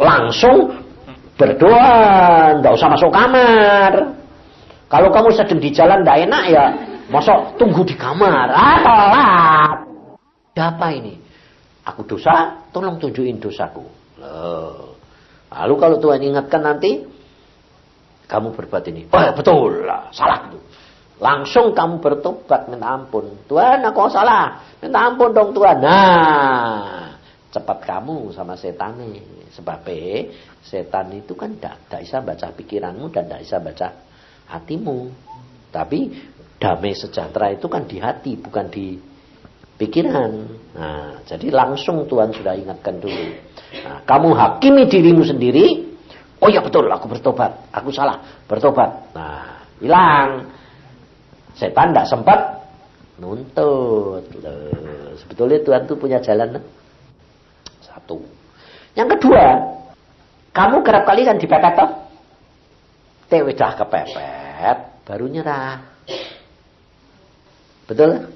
Langsung 0.00 0.80
berdoa, 1.38 2.58
tidak 2.58 2.72
usah 2.74 2.88
masuk 2.90 3.10
kamar. 3.12 3.92
Kalau 4.88 5.08
kamu 5.10 5.28
sedang 5.34 5.60
di 5.60 5.70
jalan 5.74 6.02
tidak 6.02 6.18
enak 6.30 6.44
ya, 6.50 6.64
masuk 7.10 7.58
tunggu 7.60 7.82
di 7.84 7.94
kamar. 7.94 8.48
Ah. 8.50 9.70
Apa 10.54 10.86
ini? 10.94 11.18
Aku 11.84 12.06
dosa, 12.06 12.64
tolong 12.72 12.96
tunjukin 12.96 13.42
dosaku. 13.42 13.84
Loh. 14.22 14.93
Lalu 15.54 15.74
kalau 15.78 15.96
Tuhan 16.02 16.20
ingatkan 16.20 16.62
nanti, 16.66 17.06
kamu 18.26 18.56
berbuat 18.58 18.84
ini. 18.90 19.06
Oh 19.06 19.22
betul 19.36 19.86
lah, 19.86 20.10
salah 20.10 20.50
itu. 20.50 20.58
Langsung 21.22 21.70
kamu 21.70 22.02
bertobat 22.02 22.66
minta 22.66 22.90
ampun. 22.90 23.46
Tuhan 23.46 23.86
aku 23.86 24.10
salah. 24.10 24.74
Minta 24.82 24.98
ampun 24.98 25.30
dong 25.30 25.54
Tuhan. 25.54 25.78
Nah, 25.78 27.14
cepat 27.54 27.78
kamu 27.86 28.34
sama 28.34 28.58
setan 28.58 28.98
nih. 28.98 29.22
Sebab 29.54 29.86
setan 30.66 31.14
itu 31.14 31.38
kan 31.38 31.54
tidak 31.54 32.02
bisa 32.02 32.18
baca 32.18 32.50
pikiranmu 32.50 33.06
dan 33.14 33.30
tidak 33.30 33.40
bisa 33.46 33.56
baca 33.62 33.88
hatimu. 34.50 35.14
Tapi 35.70 35.98
damai 36.58 36.98
sejahtera 36.98 37.54
itu 37.54 37.70
kan 37.70 37.86
di 37.86 38.02
hati, 38.02 38.34
bukan 38.34 38.66
di 38.74 38.98
pikiran. 39.80 40.32
Nah, 40.74 41.22
jadi 41.26 41.50
langsung 41.54 42.06
Tuhan 42.10 42.34
sudah 42.34 42.54
ingatkan 42.58 42.98
dulu. 42.98 43.24
Nah, 43.82 44.02
kamu 44.06 44.28
hakimi 44.34 44.86
dirimu 44.90 45.22
sendiri. 45.26 45.94
Oh 46.42 46.50
ya 46.50 46.60
betul, 46.60 46.90
aku 46.90 47.08
bertobat. 47.08 47.52
Aku 47.72 47.94
salah, 47.94 48.20
bertobat. 48.50 48.90
Nah, 49.14 49.64
hilang. 49.80 50.50
Setan 51.54 51.94
tidak 51.94 52.10
sempat 52.10 52.38
nuntut. 53.22 54.26
Sebetulnya 55.22 55.62
Tuhan 55.62 55.86
itu 55.86 55.94
punya 55.94 56.18
jalan 56.18 56.58
satu. 57.78 58.18
Yang 58.98 59.18
kedua, 59.18 59.44
kamu 60.50 60.82
kerap 60.82 61.06
kali 61.06 61.22
kan 61.22 61.38
dipepet 61.38 61.74
toh? 61.78 61.90
Teh 63.30 63.40
udah 63.40 63.70
kepepet, 63.78 64.78
baru 65.06 65.26
nyerah. 65.30 65.78
Betul? 67.86 68.28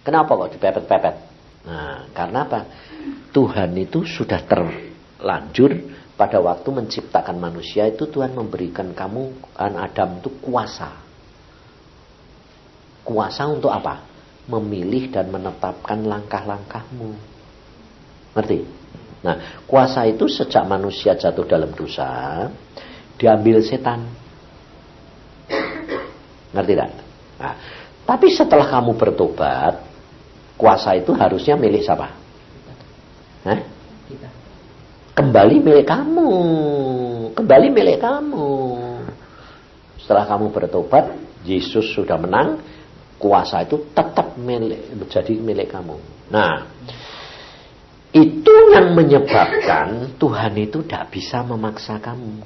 Kenapa 0.00 0.32
kok 0.32 0.56
dipepet-pepet? 0.56 1.16
Nah, 1.68 2.08
karena 2.16 2.48
apa? 2.48 2.60
Tuhan 3.30 3.76
itu 3.76 4.02
sudah 4.08 4.40
terlanjur 4.48 5.76
pada 6.16 6.40
waktu 6.40 6.68
menciptakan 6.72 7.36
manusia 7.36 7.88
itu 7.88 8.08
Tuhan 8.08 8.32
memberikan 8.32 8.92
kamu 8.96 9.56
an 9.56 9.76
Adam 9.76 10.20
itu 10.20 10.32
kuasa. 10.40 10.88
Kuasa 13.04 13.48
untuk 13.48 13.72
apa? 13.72 14.04
Memilih 14.48 15.12
dan 15.12 15.28
menetapkan 15.28 16.00
langkah-langkahmu. 16.04 17.10
Ngerti? 18.36 18.58
Nah, 19.20 19.64
kuasa 19.68 20.08
itu 20.08 20.24
sejak 20.32 20.64
manusia 20.64 21.12
jatuh 21.12 21.44
dalam 21.44 21.72
dosa 21.76 22.48
diambil 23.20 23.60
setan. 23.60 24.08
Ngerti 26.56 26.72
tak? 26.72 26.90
Nah, 27.36 27.54
tapi 28.08 28.32
setelah 28.32 28.66
kamu 28.68 28.96
bertobat, 28.96 29.89
kuasa 30.60 31.00
itu 31.00 31.16
harusnya 31.16 31.56
milik 31.56 31.80
siapa? 31.80 32.12
Hah? 33.48 33.60
Kembali 35.16 35.56
milik 35.64 35.88
kamu. 35.88 36.30
Kembali 37.32 37.66
milik 37.72 37.98
kamu. 38.04 38.52
Setelah 40.04 40.28
kamu 40.28 40.52
bertobat, 40.52 41.16
Yesus 41.48 41.96
sudah 41.96 42.20
menang, 42.20 42.60
kuasa 43.16 43.64
itu 43.64 43.88
tetap 43.96 44.36
milik, 44.36 44.92
menjadi 44.92 45.32
milik 45.40 45.72
kamu. 45.72 45.96
Nah, 46.28 46.68
itu 48.12 48.54
yang 48.76 48.92
menyebabkan 48.92 50.18
Tuhan 50.20 50.52
itu 50.60 50.84
tidak 50.84 51.08
bisa 51.14 51.40
memaksa 51.40 51.96
kamu. 51.96 52.44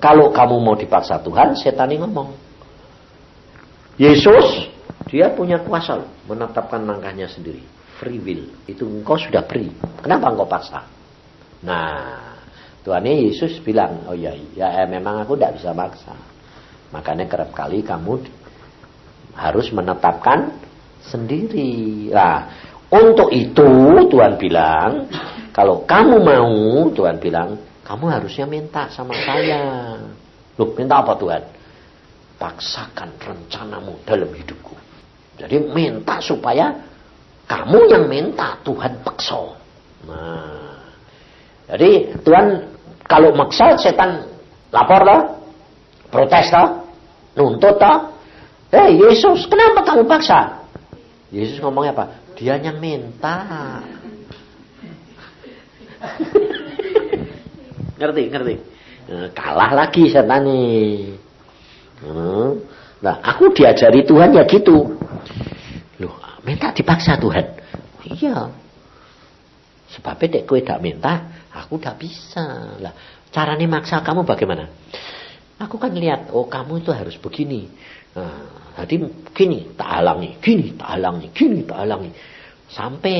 Kalau 0.00 0.32
kamu 0.32 0.56
mau 0.62 0.78
dipaksa 0.78 1.20
Tuhan, 1.20 1.58
setan 1.58 1.92
ini 1.92 2.00
ngomong. 2.00 2.32
Yesus 4.00 4.69
dia 5.10 5.26
punya 5.34 5.58
kuasa 5.58 5.98
loh, 5.98 6.10
menetapkan 6.30 6.86
langkahnya 6.86 7.26
sendiri. 7.26 7.60
Free 7.98 8.22
will. 8.22 8.46
Itu 8.70 8.86
engkau 8.86 9.18
sudah 9.18 9.42
free. 9.44 9.74
Kenapa 10.00 10.30
engkau 10.30 10.46
paksa? 10.46 10.86
Nah, 11.66 12.38
Tuhan 12.86 13.04
Yesus 13.04 13.58
bilang, 13.60 14.06
oh 14.08 14.16
ya, 14.16 14.32
ya 14.56 14.86
memang 14.86 15.26
aku 15.26 15.34
tidak 15.36 15.58
bisa 15.60 15.74
maksa. 15.74 16.14
Makanya 16.94 17.26
kerap 17.26 17.50
kali 17.52 17.82
kamu 17.82 18.22
harus 19.34 19.68
menetapkan 19.74 20.54
sendiri. 21.04 22.08
Nah, 22.14 22.46
untuk 22.90 23.34
itu 23.34 23.66
Tuhan 24.08 24.38
bilang, 24.38 25.10
kalau 25.50 25.82
kamu 25.84 26.16
mau, 26.22 26.54
Tuhan 26.94 27.18
bilang, 27.18 27.58
kamu 27.82 28.04
harusnya 28.06 28.46
minta 28.46 28.86
sama 28.94 29.14
saya. 29.26 29.98
Loh, 30.54 30.70
minta 30.78 31.02
apa 31.02 31.18
Tuhan? 31.18 31.42
Paksakan 32.38 33.10
rencanamu 33.18 34.00
dalam 34.06 34.30
hidupku. 34.32 34.89
Jadi 35.40 35.56
minta 35.72 36.20
supaya 36.20 36.76
kamu 37.48 37.88
yang 37.88 38.04
minta 38.12 38.60
Tuhan 38.60 39.00
paksa. 39.00 39.40
Nah, 40.04 40.84
jadi 41.72 42.12
Tuhan 42.20 42.68
kalau 43.08 43.32
maksa 43.32 43.72
setan 43.80 44.28
lapor 44.68 45.00
lah, 45.00 45.40
protes 46.12 46.52
lah, 46.52 46.84
nuntut 47.34 47.80
lah. 47.80 48.12
Eh 48.70 48.78
hey, 48.78 48.90
Yesus, 49.00 49.48
kenapa 49.48 49.82
kamu 49.82 50.06
paksa? 50.06 50.60
Yesus 51.32 51.58
ngomongnya 51.58 51.96
apa? 51.96 52.04
Dia 52.36 52.60
yang 52.60 52.78
minta. 52.78 53.40
ngerti, 57.98 58.22
ngerti. 58.30 58.54
Nah, 59.10 59.28
kalah 59.34 59.72
lagi 59.74 60.06
setan 60.06 60.46
nih. 60.46 61.18
Nah, 63.00 63.16
aku 63.24 63.50
diajari 63.56 64.04
Tuhan 64.04 64.36
ya 64.36 64.44
gitu. 64.46 64.99
Minta 66.50 66.74
dipaksa 66.74 67.14
Tuhan. 67.14 67.46
Iya. 68.10 68.50
Sebabnya 69.94 70.42
dek 70.42 70.50
kowe 70.50 70.58
tidak 70.58 70.82
minta, 70.82 71.46
aku 71.54 71.78
tidak 71.78 72.02
bisa. 72.02 72.74
Lah, 72.82 72.90
caranya 73.30 73.70
maksa 73.70 74.02
kamu 74.02 74.26
bagaimana? 74.26 74.66
Aku 75.62 75.78
kan 75.78 75.94
lihat, 75.94 76.34
oh 76.34 76.50
kamu 76.50 76.82
itu 76.82 76.90
harus 76.90 77.14
begini. 77.22 77.70
Nah, 78.18 78.74
jadi 78.82 78.98
gini 79.30 79.78
tak 79.78 80.02
halangi, 80.02 80.42
gini 80.42 80.74
tak 80.74 80.98
halangi, 80.98 81.30
gini 81.30 81.62
tak 81.62 81.86
halangi. 81.86 82.10
Sampai 82.66 83.18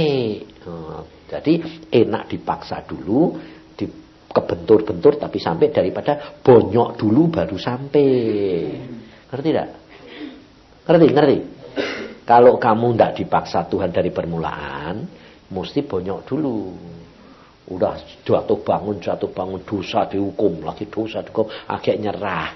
uh, 0.67 1.07
jadi 1.31 1.87
enak 1.87 2.35
dipaksa 2.35 2.83
dulu, 2.83 3.39
di 3.79 3.87
kebentur-bentur 4.27 5.23
tapi 5.23 5.39
sampai 5.39 5.71
daripada 5.71 6.43
bonyok 6.43 6.99
dulu 6.99 7.31
baru 7.31 7.55
sampai. 7.55 8.07
Ngerti 9.31 9.49
tidak? 9.55 9.69
Ngerti, 10.83 11.07
ngerti. 11.15 11.60
Kalau 12.31 12.63
kamu 12.63 12.95
tidak 12.95 13.13
dipaksa 13.19 13.67
Tuhan 13.67 13.91
dari 13.91 14.15
permulaan, 14.15 15.03
mesti 15.51 15.83
bonyok 15.83 16.21
dulu. 16.31 16.59
Udah 17.75 17.99
jatuh 18.23 18.63
bangun, 18.63 19.03
jatuh 19.03 19.35
bangun, 19.35 19.59
dosa 19.67 20.07
dihukum, 20.07 20.63
lagi 20.63 20.87
dosa 20.87 21.27
dihukum, 21.27 21.51
agak 21.67 21.99
nyerah. 21.99 22.55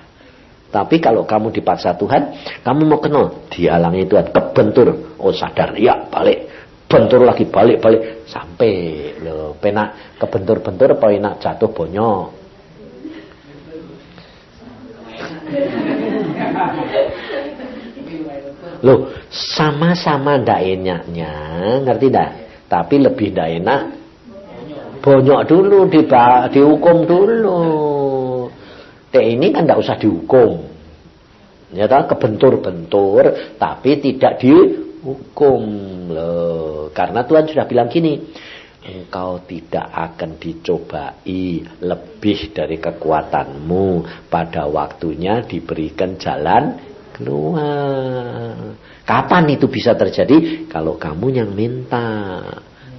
Tapi 0.71 1.03
kalau 1.03 1.27
kamu 1.27 1.51
dipaksa 1.51 1.99
Tuhan, 1.99 2.39
kamu 2.63 2.87
mau 2.87 3.03
kenal, 3.03 3.51
dihalangi 3.51 4.07
Tuhan, 4.07 4.31
kebentur, 4.31 5.19
oh 5.19 5.35
sadar, 5.35 5.75
ya 5.75 6.07
balik, 6.07 6.55
bentur 6.95 7.27
lagi 7.27 7.51
balik 7.51 7.83
balik 7.83 8.23
sampai 8.31 8.71
lo 9.19 9.59
penak 9.59 10.15
kebentur-bentur 10.23 10.95
apa 10.95 11.07
enak 11.11 11.35
jatuh 11.43 11.75
bonyok 11.75 12.45
Loh, 18.85 19.09
sama-sama 19.33 20.37
ndak 20.37 20.61
enaknya, 20.61 21.33
ngerti 21.83 22.07
ndak? 22.13 22.31
Tapi 22.69 22.95
lebih 23.01 23.33
ndak 23.33 23.49
enak 23.65 23.83
bonyok 25.05 25.41
dulu 25.45 25.79
di 25.93 26.01
dihukum 26.57 26.97
dulu. 27.05 27.61
Teh 29.13 29.25
ini 29.37 29.53
kan 29.53 29.69
ndak 29.69 29.85
usah 29.85 30.01
dihukum. 30.01 30.73
Ya 31.77 31.85
kebentur-bentur 31.91 33.57
tapi 33.61 34.01
tidak 34.01 34.41
dihukum 34.41 35.63
loh. 36.09 36.89
Karena 36.97 37.27
Tuhan 37.29 37.45
sudah 37.51 37.67
bilang 37.69 37.93
gini, 37.93 38.17
engkau 38.81 39.45
tidak 39.45 39.91
akan 39.93 40.41
dicobai 40.41 41.43
lebih 41.85 42.39
dari 42.57 42.81
kekuatanmu 42.81 43.87
pada 44.33 44.71
waktunya 44.71 45.45
diberikan 45.45 46.17
jalan 46.17 46.94
keluar. 47.15 48.75
Kapan 49.07 49.45
itu 49.55 49.71
bisa 49.71 49.95
terjadi? 49.95 50.67
Kalau 50.67 50.99
kamu 50.99 51.27
yang 51.31 51.51
minta, 51.55 52.43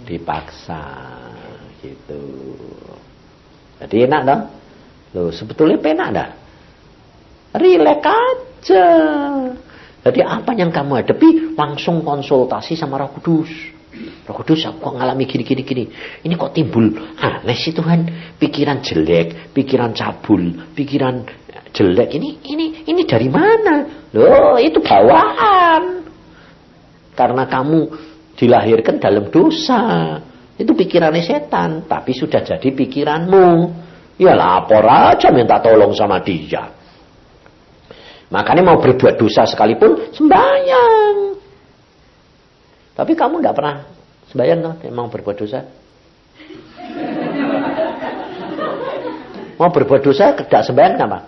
dipaksa, 0.08 0.84
gitu. 1.84 2.24
Jadi 3.84 4.08
enak 4.08 4.22
dong? 4.24 4.42
Loh, 5.16 5.30
sebetulnya 5.36 5.78
penak 5.80 6.10
dah. 6.16 6.30
Rilek 7.56 8.04
aja. 8.04 8.88
Jadi 10.06 10.20
apa 10.22 10.52
yang 10.54 10.70
kamu 10.70 11.02
hadapi 11.02 11.58
langsung 11.58 12.06
konsultasi 12.06 12.78
sama 12.78 13.02
Roh 13.02 13.10
Kudus. 13.18 13.50
Roh 14.28 14.36
Kudus 14.38 14.68
aku 14.70 14.78
kok 14.92 14.96
ngalami 15.02 15.26
gini 15.26 15.44
gini 15.48 15.62
gini. 15.66 15.84
Ini 16.22 16.34
kok 16.38 16.54
timbul 16.54 16.94
aneh 17.18 17.58
sih 17.58 17.74
Tuhan. 17.74 18.06
Pikiran 18.38 18.86
jelek, 18.86 19.56
pikiran 19.56 19.96
cabul, 19.98 20.76
pikiran 20.78 21.26
jelek 21.74 22.10
ini 22.22 22.44
ini 22.46 22.66
ini 22.86 23.02
dari 23.08 23.28
mana? 23.34 24.05
Loh, 24.16 24.56
itu 24.56 24.80
bawaan. 24.80 26.08
Karena 27.12 27.44
kamu 27.44 27.80
dilahirkan 28.40 28.96
dalam 29.00 29.28
dosa. 29.28 30.16
Itu 30.56 30.72
pikirannya 30.72 31.20
setan, 31.20 31.84
tapi 31.84 32.16
sudah 32.16 32.40
jadi 32.40 32.72
pikiranmu. 32.72 33.48
Ya 34.16 34.32
lapor 34.32 34.88
aja 34.88 35.28
minta 35.36 35.60
tolong 35.60 35.92
sama 35.92 36.24
dia. 36.24 36.72
Makanya 38.32 38.64
mau 38.64 38.80
berbuat 38.80 39.20
dosa 39.20 39.44
sekalipun 39.44 40.16
sembahyang. 40.16 41.36
Tapi 42.96 43.12
kamu 43.12 43.44
tidak 43.44 43.56
pernah 43.60 43.76
sembahyang 44.32 44.60
loh, 44.64 44.76
mau 44.96 45.12
berbuat 45.12 45.36
dosa. 45.36 45.60
Mau 49.60 49.72
berbuat 49.72 50.02
dosa 50.04 50.36
tidak 50.40 50.64
sembahyang 50.64 50.96
kenapa? 50.96 51.20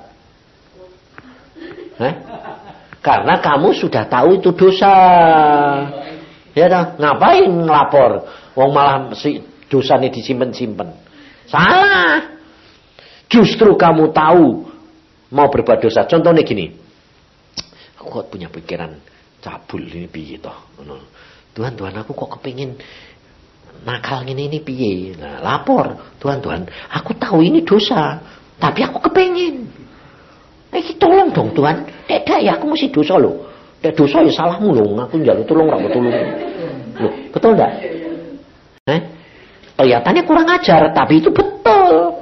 Hah? 2.00 2.37
Karena 3.08 3.40
kamu 3.40 3.72
sudah 3.72 4.04
tahu 4.12 4.44
itu 4.44 4.52
dosa. 4.52 4.92
Ya 6.52 6.68
dah, 6.68 7.00
ngapain 7.00 7.48
ngelapor? 7.48 8.28
Wong 8.52 8.76
malah 8.76 9.16
si 9.16 9.40
dosa 9.72 9.96
ini 9.96 10.12
disimpan-simpan. 10.12 10.92
Salah. 11.48 12.36
Justru 13.32 13.80
kamu 13.80 14.12
tahu 14.12 14.68
mau 15.32 15.48
berbuat 15.48 15.88
dosa. 15.88 16.04
Contohnya 16.04 16.44
gini. 16.44 16.76
Aku 17.96 18.12
kok 18.12 18.28
punya 18.28 18.52
pikiran 18.52 19.00
cabul 19.40 19.88
ini 19.88 20.12
piye 20.12 20.44
toh. 20.44 20.76
Tuhan, 21.56 21.80
Tuhan 21.80 21.96
aku 22.04 22.12
kok 22.12 22.38
kepingin 22.38 22.76
nakal 23.88 24.28
ini 24.28 24.52
ini 24.52 24.60
piye. 24.60 25.16
Nah, 25.16 25.40
lapor. 25.40 26.20
Tuhan, 26.20 26.44
Tuhan, 26.44 26.68
aku 26.92 27.16
tahu 27.16 27.40
ini 27.40 27.64
dosa. 27.64 28.20
Tapi 28.60 28.84
aku 28.84 29.00
kepingin. 29.00 29.77
Eh 30.78 30.94
tolong 31.02 31.34
dong 31.34 31.50
Tuhan. 31.58 32.06
Tidak 32.06 32.40
ya 32.46 32.62
aku 32.62 32.70
mesti 32.70 32.94
dosa 32.94 33.18
loh. 33.18 33.50
Tidak 33.82 33.98
dosa 33.98 34.22
ya 34.22 34.30
salahmu 34.30 34.70
loh. 34.78 34.94
Aku 35.02 35.18
njaluk 35.18 35.50
tolong 35.50 35.74
ora 35.74 35.90
tolong. 35.90 36.14
Loh, 37.02 37.14
betul 37.34 37.58
enggak? 37.58 37.72
Eh? 38.86 39.02
Kelihatannya 39.78 40.24
kurang 40.26 40.50
ajar, 40.50 40.90
tapi 40.94 41.22
itu 41.22 41.30
betul. 41.34 42.14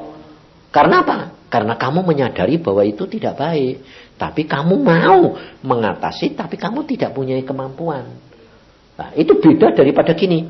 Karena 0.71 1.03
apa? 1.03 1.17
Karena 1.47 1.79
kamu 1.79 2.03
menyadari 2.03 2.59
bahwa 2.59 2.83
itu 2.83 3.07
tidak 3.07 3.39
baik. 3.39 3.79
Tapi 4.19 4.43
kamu 4.43 4.75
mau 4.75 5.35
mengatasi, 5.63 6.35
tapi 6.35 6.59
kamu 6.59 6.83
tidak 6.83 7.15
punya 7.15 7.39
kemampuan. 7.43 8.03
Nah, 8.95 9.11
itu 9.15 9.35
beda 9.39 9.75
daripada 9.75 10.15
gini. 10.15 10.47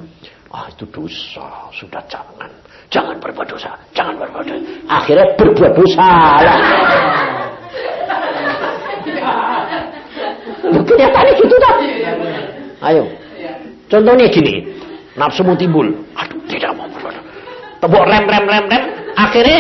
Ah, 0.50 0.70
itu 0.70 0.86
dosa, 0.90 1.70
sudah 1.74 2.02
jangan. 2.10 2.50
Jangan 2.90 3.18
berbuat 3.18 3.50
dosa, 3.50 3.74
jangan 3.98 4.18
berbuat 4.22 4.46
dosa. 4.46 4.62
Akhirnya 4.86 5.34
berbuat 5.38 5.74
dosa. 5.74 6.10
Kenyataannya 10.84 11.34
gitu 11.40 11.56
tak? 11.62 11.76
Ayo. 12.84 13.04
Contohnya 13.88 14.28
gini. 14.28 14.66
Nafsumu 15.16 15.56
timbul. 15.56 15.88
Aduh, 16.18 16.42
tidak 16.52 16.76
mau 16.76 16.90
berbuat. 16.92 17.16
Tebuk 17.80 18.04
rem, 18.04 18.26
rem, 18.28 18.46
rem, 18.50 18.66
rem. 18.68 18.84
Akhirnya 19.16 19.60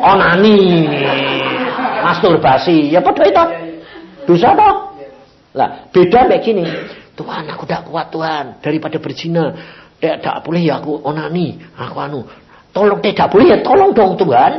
onani. 0.00 0.88
Masturbasi 2.00 2.88
ya 2.88 3.04
pada 3.04 3.24
itu. 3.28 3.44
Dosa 4.24 4.56
toh. 4.56 4.74
Lah 5.52 5.90
beda 5.92 6.30
kayak 6.32 6.40
gini. 6.40 6.64
Tuhan 7.14 7.44
aku 7.52 7.68
tidak 7.68 7.84
kuat 7.90 8.08
Tuhan. 8.08 8.64
Daripada 8.64 8.96
berzina. 8.96 9.52
Tidak 10.00 10.36
boleh 10.40 10.62
ya 10.64 10.80
aku 10.80 11.04
onani. 11.04 11.60
Aku 11.76 12.00
anu 12.00 12.24
tolong 12.74 12.98
tidak 12.98 13.30
boleh 13.30 13.54
ya 13.54 13.58
tolong 13.60 13.92
dong 13.92 14.16
Tuhan. 14.16 14.52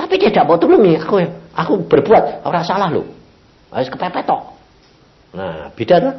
Tapi 0.00 0.16
tidak 0.16 0.48
mau 0.48 0.56
tolong 0.56 0.80
nih 0.80 0.96
aku 0.96 1.20
aku 1.54 1.72
berbuat 1.86 2.46
orang 2.46 2.64
salah 2.64 2.88
loh 2.88 3.06
harus 3.70 3.90
kepepet 3.90 4.26
toh 4.26 4.42
nah 5.30 5.70
beda 5.74 5.96
tuh 6.02 6.16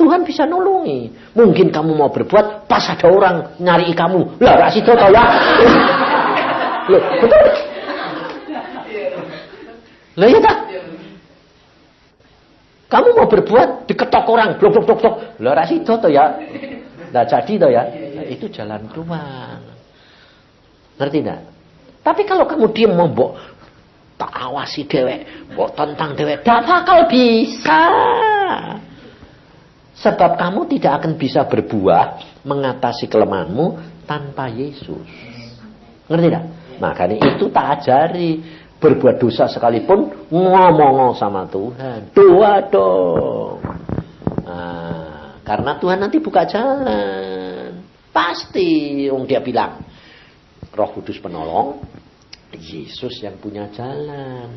Tuhan 0.00 0.24
bisa 0.24 0.48
nolongi. 0.48 1.12
Mungkin 1.36 1.68
kamu 1.68 1.92
mau 1.92 2.08
berbuat 2.08 2.64
pas 2.64 2.80
ada 2.88 3.04
orang 3.04 3.60
nyari 3.60 3.92
kamu. 3.92 4.40
Lah, 4.40 4.56
rasih 4.56 4.80
itu 4.80 4.96
ya. 4.96 5.24
Loh, 6.88 7.02
betul? 7.20 7.44
Lah 10.16 10.26
iya 10.26 10.40
tak? 10.40 10.56
Kamu 12.90 13.08
mau 13.14 13.28
berbuat 13.28 13.86
diketok 13.86 14.24
orang, 14.26 14.56
blok 14.56 14.72
blok 14.74 14.84
blok 14.88 14.98
blok. 15.04 15.14
Lah 15.38 15.52
ra 15.52 15.64
sida 15.68 15.94
to 16.00 16.08
ya. 16.10 16.32
Lah 17.12 17.24
jadi 17.28 17.52
to 17.60 17.68
ya. 17.70 17.82
Nah, 18.18 18.26
itu 18.26 18.48
jalan 18.50 18.88
keluar. 18.90 19.62
Ngerti 20.98 21.18
enggak? 21.22 21.40
Tapi 22.00 22.24
kalau 22.24 22.48
kamu 22.48 22.66
diam 22.72 22.96
mau 22.96 23.36
tak 24.20 24.32
awasi 24.36 24.84
dewek, 24.84 25.48
mbok 25.56 25.72
tentang 25.72 26.12
dewek, 26.12 26.44
gak 26.44 26.60
bakal 26.68 27.08
bisa. 27.08 27.80
Sebab 29.96 30.36
kamu 30.36 30.68
tidak 30.76 31.00
akan 31.00 31.12
bisa 31.16 31.48
berbuah 31.48 32.20
mengatasi 32.44 33.08
kelemahanmu 33.08 33.80
tanpa 34.04 34.52
Yesus. 34.52 35.08
Ngerti 36.08 36.26
tidak? 36.28 36.44
Makanya 36.80 37.16
itu 37.36 37.48
tak 37.48 37.80
ajari. 37.80 38.60
Berbuat 38.80 39.20
dosa 39.20 39.44
sekalipun 39.44 40.32
ngomong 40.32 41.12
sama 41.12 41.44
Tuhan. 41.44 42.16
Doa 42.16 42.64
dong. 42.72 43.60
Nah, 44.48 45.36
karena 45.44 45.76
Tuhan 45.76 46.00
nanti 46.00 46.16
buka 46.16 46.48
jalan. 46.48 47.84
Pasti. 48.08 49.04
Yang 49.04 49.28
dia 49.28 49.44
bilang. 49.44 49.84
Roh 50.72 50.90
Kudus 50.96 51.20
penolong. 51.20 51.84
Yesus 52.54 53.22
yang 53.22 53.38
punya 53.38 53.70
jalan. 53.70 54.50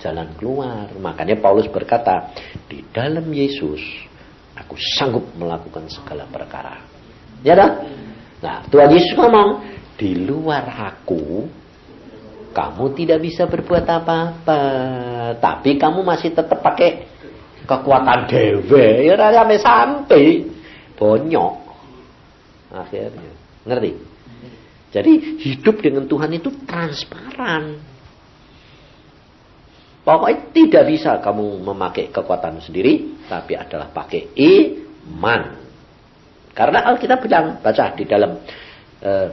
Jalan 0.00 0.28
keluar. 0.36 0.92
Makanya 0.96 1.40
Paulus 1.40 1.68
berkata. 1.68 2.32
Di 2.68 2.84
dalam 2.92 3.28
Yesus. 3.28 3.80
Aku 4.56 4.76
sanggup 4.98 5.24
melakukan 5.36 5.88
segala 5.88 6.28
perkara. 6.28 6.84
Ya 7.40 7.56
dah? 7.56 7.70
Nah 8.40 8.64
Tuhan 8.68 8.92
Yesus 8.92 9.16
ngomong 9.16 9.64
di 10.00 10.16
luar 10.16 10.64
aku 10.64 11.44
kamu 12.50 12.84
tidak 12.98 13.18
bisa 13.22 13.46
berbuat 13.46 13.84
apa-apa 13.86 14.62
tapi 15.38 15.78
kamu 15.78 16.02
masih 16.02 16.34
tetap 16.34 16.58
pakai 16.64 17.06
kekuatan 17.68 18.26
dewe 18.26 19.06
ya 19.06 19.14
sampai 19.14 19.58
sampai 19.60 20.24
bonyok 20.98 21.54
akhirnya 22.74 23.32
ngerti 23.68 23.90
jadi 24.90 25.12
hidup 25.38 25.82
dengan 25.82 26.06
Tuhan 26.10 26.34
itu 26.34 26.50
transparan 26.66 27.78
pokoknya 30.02 30.50
tidak 30.54 30.84
bisa 30.90 31.10
kamu 31.22 31.62
memakai 31.62 32.10
kekuatan 32.10 32.58
sendiri 32.62 33.22
tapi 33.30 33.54
adalah 33.54 33.94
pakai 33.94 34.34
iman 34.34 35.60
karena 36.54 36.78
Alkitab 36.90 37.22
bilang 37.22 37.62
baca 37.62 37.94
di 37.94 38.04
dalam 38.04 38.42
uh, 39.00 39.28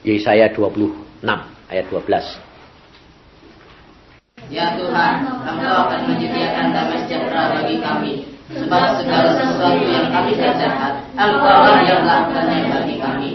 Yesaya 0.00 0.48
26 0.56 1.20
ayat 1.68 1.86
12. 1.92 4.48
Ya 4.50 4.74
Tuhan, 4.74 5.14
Engkau 5.44 5.74
akan 5.86 6.00
menyediakan 6.08 6.72
damai 6.72 7.04
sejahtera 7.04 7.54
bagi 7.54 7.76
kami, 7.78 8.12
sebab 8.50 8.98
segala 8.98 9.30
sesuatu 9.36 9.84
yang 9.84 10.10
kami 10.10 10.32
kerjakan, 10.34 10.92
Engkau 11.14 11.84
yang 11.84 12.02
melakukannya 12.02 12.58
bagi 12.72 12.96
kami. 12.98 13.30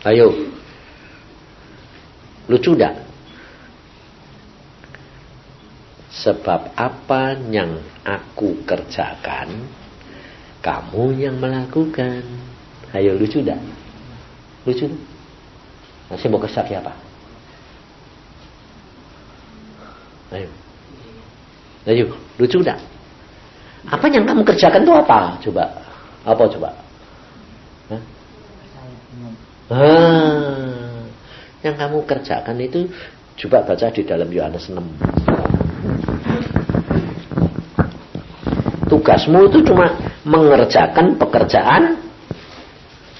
Ayo, 0.00 0.32
lucu 2.48 2.72
dah. 2.72 2.96
Sebab 6.10 6.72
apa 6.76 7.36
yang 7.52 7.80
aku 8.04 8.64
kerjakan, 8.64 9.68
kamu 10.64 11.04
yang 11.20 11.36
melakukan. 11.36 12.24
Ayo 12.96 13.16
lucu 13.16 13.44
dah. 13.44 13.60
Lucu 14.64 14.88
dah. 14.88 15.00
Masih 16.10 16.26
mau 16.26 16.42
kesak 16.42 16.66
apa? 16.74 16.90
Ayo. 20.34 20.50
Ayo, 21.86 22.06
lucu 22.38 22.58
enggak? 22.60 22.78
Apa 23.88 24.06
yang 24.12 24.28
kamu 24.28 24.42
kerjakan 24.44 24.82
itu 24.84 24.92
apa? 24.92 25.18
Coba. 25.40 25.64
Apa 26.26 26.44
coba? 26.50 26.70
Ah, 29.70 31.06
yang 31.62 31.78
kamu 31.78 32.02
kerjakan 32.02 32.58
itu 32.58 32.90
coba 33.46 33.62
baca 33.62 33.86
di 33.94 34.02
dalam 34.02 34.26
Yohanes 34.26 34.66
6. 34.66 34.82
Tugasmu 38.90 39.46
itu 39.46 39.62
cuma 39.62 39.94
mengerjakan 40.26 41.14
pekerjaan 41.14 42.02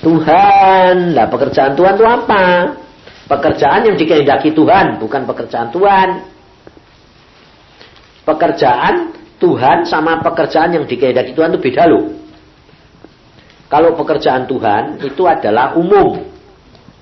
Tuhan. 0.03 1.15
Lah 1.15 1.31
pekerjaan 1.31 1.79
Tuhan 1.79 1.95
itu 1.95 2.07
apa? 2.11 2.75
Pekerjaan 3.31 3.87
yang 3.87 3.95
dikehendaki 3.95 4.51
Tuhan, 4.51 4.99
bukan 4.99 5.23
pekerjaan 5.31 5.71
Tuhan. 5.71 6.09
Pekerjaan 8.27 9.15
Tuhan 9.39 9.87
sama 9.87 10.19
pekerjaan 10.19 10.75
yang 10.75 10.83
dikehendaki 10.83 11.31
Tuhan 11.31 11.55
itu 11.55 11.63
beda 11.63 11.87
loh. 11.87 12.11
Kalau 13.71 13.95
pekerjaan 13.95 14.51
Tuhan 14.51 14.99
itu 14.99 15.23
adalah 15.31 15.79
umum. 15.79 16.30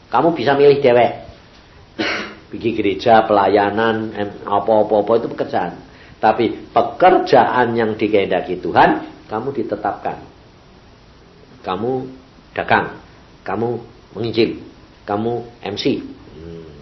Kamu 0.09 0.33
bisa 0.33 0.57
milih 0.57 0.81
dewek. 0.81 1.13
Pergi 2.49 2.71
gereja, 2.73 3.29
pelayanan, 3.29 4.17
apa-apa-apa 4.49 5.21
itu 5.21 5.29
pekerjaan. 5.29 5.85
Tapi 6.17 6.73
pekerjaan 6.73 7.77
yang 7.77 7.93
dikehendaki 7.95 8.59
Tuhan, 8.59 9.05
kamu 9.29 9.53
ditetapkan. 9.53 10.19
Kamu 11.61 11.91
dagang, 12.57 12.97
kamu 13.45 13.69
menginjil, 14.17 14.65
kamu 15.05 15.45
MC. 15.61 16.01
Hmm, 16.01 16.73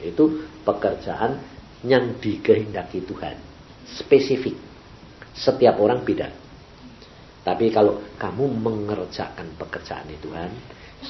itu 0.00 0.24
pekerjaan 0.64 1.36
yang 1.84 2.16
dikehendaki 2.16 3.04
Tuhan. 3.04 3.36
Spesifik. 3.84 4.56
Setiap 5.36 5.76
orang 5.76 6.00
beda. 6.00 6.32
Tapi 7.44 7.68
kalau 7.68 8.00
kamu 8.16 8.48
mengerjakan 8.56 9.52
pekerjaan 9.60 10.08
Tuhan, 10.24 10.48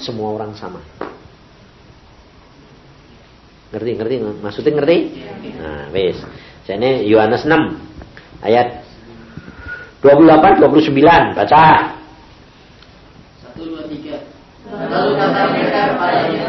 semua 0.02 0.34
orang 0.34 0.50
sama. 0.58 0.82
Ngerti, 3.74 3.90
ngerti? 3.98 4.16
Maksudnya 4.38 4.72
ngerti? 4.78 4.96
Nah, 5.58 5.90
wes. 5.90 6.22
Ini 6.70 7.10
Yohanes 7.10 7.42
6 7.42 7.50
ayat 8.46 8.86
28 9.98 10.62
29 10.62 11.34
baca. 11.34 11.62
Lalu 14.74 15.12
kata 15.18 15.40
mereka 15.54 15.80
kepadanya, 15.92 16.46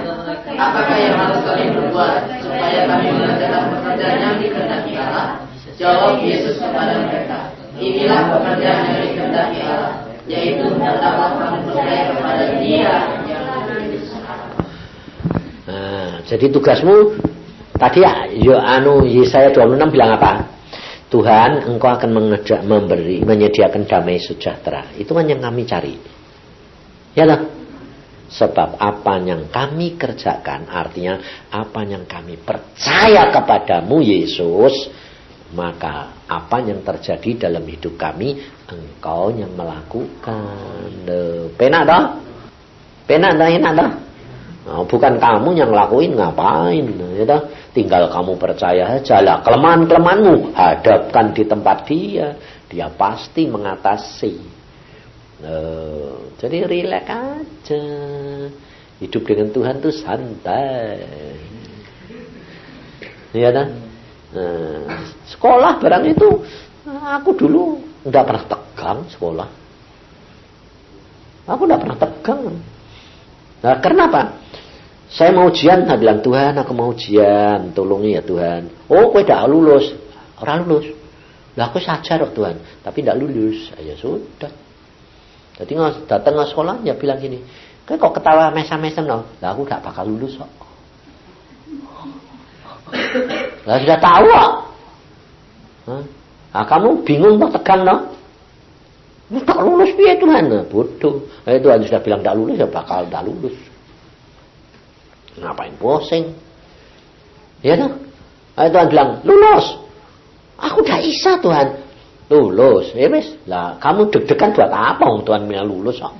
apakah 0.53 0.97
yang 0.97 1.17
harus 1.19 1.41
kami 1.45 1.65
berbuat 1.73 2.41
supaya 2.41 2.79
kami 2.87 3.05
mengerjakan 3.11 3.63
pekerjaan 3.73 4.17
yang 4.21 4.35
dikehendaki 4.39 4.91
Allah? 4.97 5.45
Jawab 5.75 6.23
Yesus 6.23 6.61
kepada 6.61 7.05
mereka, 7.05 7.51
inilah 7.81 8.21
pekerjaan 8.37 8.81
yang 8.87 8.99
dikehendaki 9.03 9.59
Allah, 9.65 9.93
yaitu 10.29 10.63
hendaklah 10.63 11.37
kamu 11.41 11.57
percaya 11.73 12.01
kepada 12.13 12.43
Dia 12.61 12.93
Nah, 15.65 16.04
jadi 16.25 16.45
tugasmu 16.51 17.15
Tadi 17.75 17.99
ya, 17.99 18.31
yo 18.31 18.55
anu 18.55 19.03
Yesaya 19.03 19.51
26 19.51 19.91
bilang 19.91 20.15
apa? 20.15 20.47
Tuhan, 21.11 21.67
engkau 21.67 21.91
akan 21.91 22.09
mengejak, 22.11 22.63
memberi, 22.63 23.19
menyediakan 23.19 23.83
damai 23.83 24.15
sejahtera. 24.15 24.95
Itu 24.95 25.11
kan 25.11 25.27
yang 25.27 25.43
kami 25.43 25.67
cari. 25.67 25.95
Ya 27.13 27.27
lah. 27.27 27.51
Sebab 28.25 28.81
apa 28.81 29.21
yang 29.21 29.47
kami 29.53 29.95
kerjakan, 30.01 30.67
artinya 30.67 31.45
apa 31.51 31.85
yang 31.85 32.09
kami 32.09 32.41
percaya 32.41 33.29
kepadamu 33.29 34.01
Yesus, 34.01 34.89
maka 35.53 36.25
apa 36.25 36.57
yang 36.65 36.81
terjadi 36.81 37.47
dalam 37.47 37.63
hidup 37.69 37.95
kami, 37.95 38.39
engkau 38.65 39.29
yang 39.35 39.53
melakukan. 39.53 41.05
Penak 41.53 41.83
dah? 41.85 42.03
Penak 43.05 43.37
dah, 43.37 43.47
enak 43.51 43.73
dah? 43.77 43.89
Nah, 44.65 44.81
bukan 44.81 45.21
kamu 45.21 45.61
yang 45.61 45.69
lakuin 45.69 46.17
ngapain, 46.17 46.85
ya 47.13 47.37
Tinggal 47.69 48.09
kamu 48.09 48.33
percaya 48.41 48.97
saja 48.97 49.21
lah. 49.21 49.37
Kelemahan-kelemahanmu 49.45 50.57
hadapkan 50.57 51.37
di 51.37 51.43
tempat 51.45 51.85
dia, 51.85 52.33
dia 52.65 52.89
pasti 52.89 53.45
mengatasi. 53.45 54.33
Uh, 55.45 56.33
jadi 56.41 56.65
rileks 56.65 57.05
aja. 57.05 57.83
Hidup 58.97 59.21
dengan 59.27 59.53
Tuhan 59.53 59.75
tuh 59.83 59.93
santai. 59.93 61.03
Ya? 63.35 63.51
Nah, 63.53 63.69
sekolah 65.29 65.77
barang 65.77 66.03
itu 66.09 66.41
aku 66.89 67.37
dulu 67.37 67.83
nggak 68.07 68.25
pernah 68.25 68.43
tegang 68.49 68.99
sekolah. 69.13 69.49
Aku 71.53 71.61
nggak 71.69 71.81
pernah 71.85 71.97
tegang. 71.99 72.41
Nah, 73.61 73.75
kenapa? 73.83 74.44
Saya 75.05 75.31
mau 75.31 75.53
ujian, 75.53 75.85
nah 75.85 75.95
bilang 75.95 76.19
Tuhan 76.25 76.57
aku 76.57 76.71
mau 76.73 76.89
ujian, 76.91 77.71
tolongi 77.77 78.17
ya 78.17 78.23
Tuhan. 78.25 78.89
Oh, 78.89 79.13
kau 79.13 79.21
tidak 79.21 79.45
lulus, 79.47 79.93
orang 80.41 80.65
lulus. 80.65 80.91
Lah 81.55 81.71
aku 81.71 81.79
saja 81.79 82.19
dok 82.19 82.35
Tuhan, 82.35 82.57
tapi 82.83 83.05
tidak 83.05 83.21
lulus. 83.21 83.71
Ya 83.79 83.95
sudah. 83.95 84.51
Jadi 85.55 85.71
datang 86.09 86.35
ke 86.35 86.45
sekolah 86.51 86.83
ya 86.83 86.99
bilang 86.99 87.21
gini, 87.21 87.39
kau 87.87 87.95
kok 87.95 88.19
ketawa 88.19 88.51
mesam-mesam 88.51 89.07
no? 89.07 89.23
Lah 89.39 89.55
aku 89.55 89.63
tidak 89.63 89.87
bakal 89.87 90.03
lulus 90.09 90.35
kok. 90.35 90.51
Lah 93.63 93.77
sudah 93.79 93.97
tahu 94.01 94.25
kok. 94.27 94.51
Kamu 96.55 96.89
bingung 97.07 97.39
kok 97.39 97.61
tegang 97.61 97.87
no? 97.87 97.97
Tak 99.31 99.59
lulus 99.63 99.95
biar 99.95 100.17
Tuhan. 100.19 100.43
Nah, 100.49 100.65
bodoh. 100.67 101.23
Eh, 101.47 101.61
Tuhan 101.61 101.81
sudah 101.87 102.01
bilang 102.03 102.19
tidak 102.19 102.35
lulus 102.35 102.57
ya 102.59 102.67
bakal 102.67 103.07
tidak 103.07 103.23
lulus. 103.25 103.55
Ngapain 105.39 105.75
pusing? 105.75 106.31
Ya 107.59 107.75
tuh. 107.75 107.91
Ayo 108.55 108.67
Tuhan 108.71 108.87
bilang, 108.87 109.09
lulus. 109.27 109.65
Aku 110.55 110.79
udah 110.83 110.99
isa 111.03 111.35
Tuhan. 111.43 111.67
Lulus. 112.31 112.95
Ya 112.95 113.11
wis. 113.11 113.35
Lah 113.45 113.75
kamu 113.83 114.07
deg-degan 114.09 114.55
buat 114.55 114.71
apa 114.71 115.03
om 115.05 115.21
Tuhan 115.27 115.45
bilang 115.45 115.67
lulus 115.67 115.99
kok? 115.99 116.15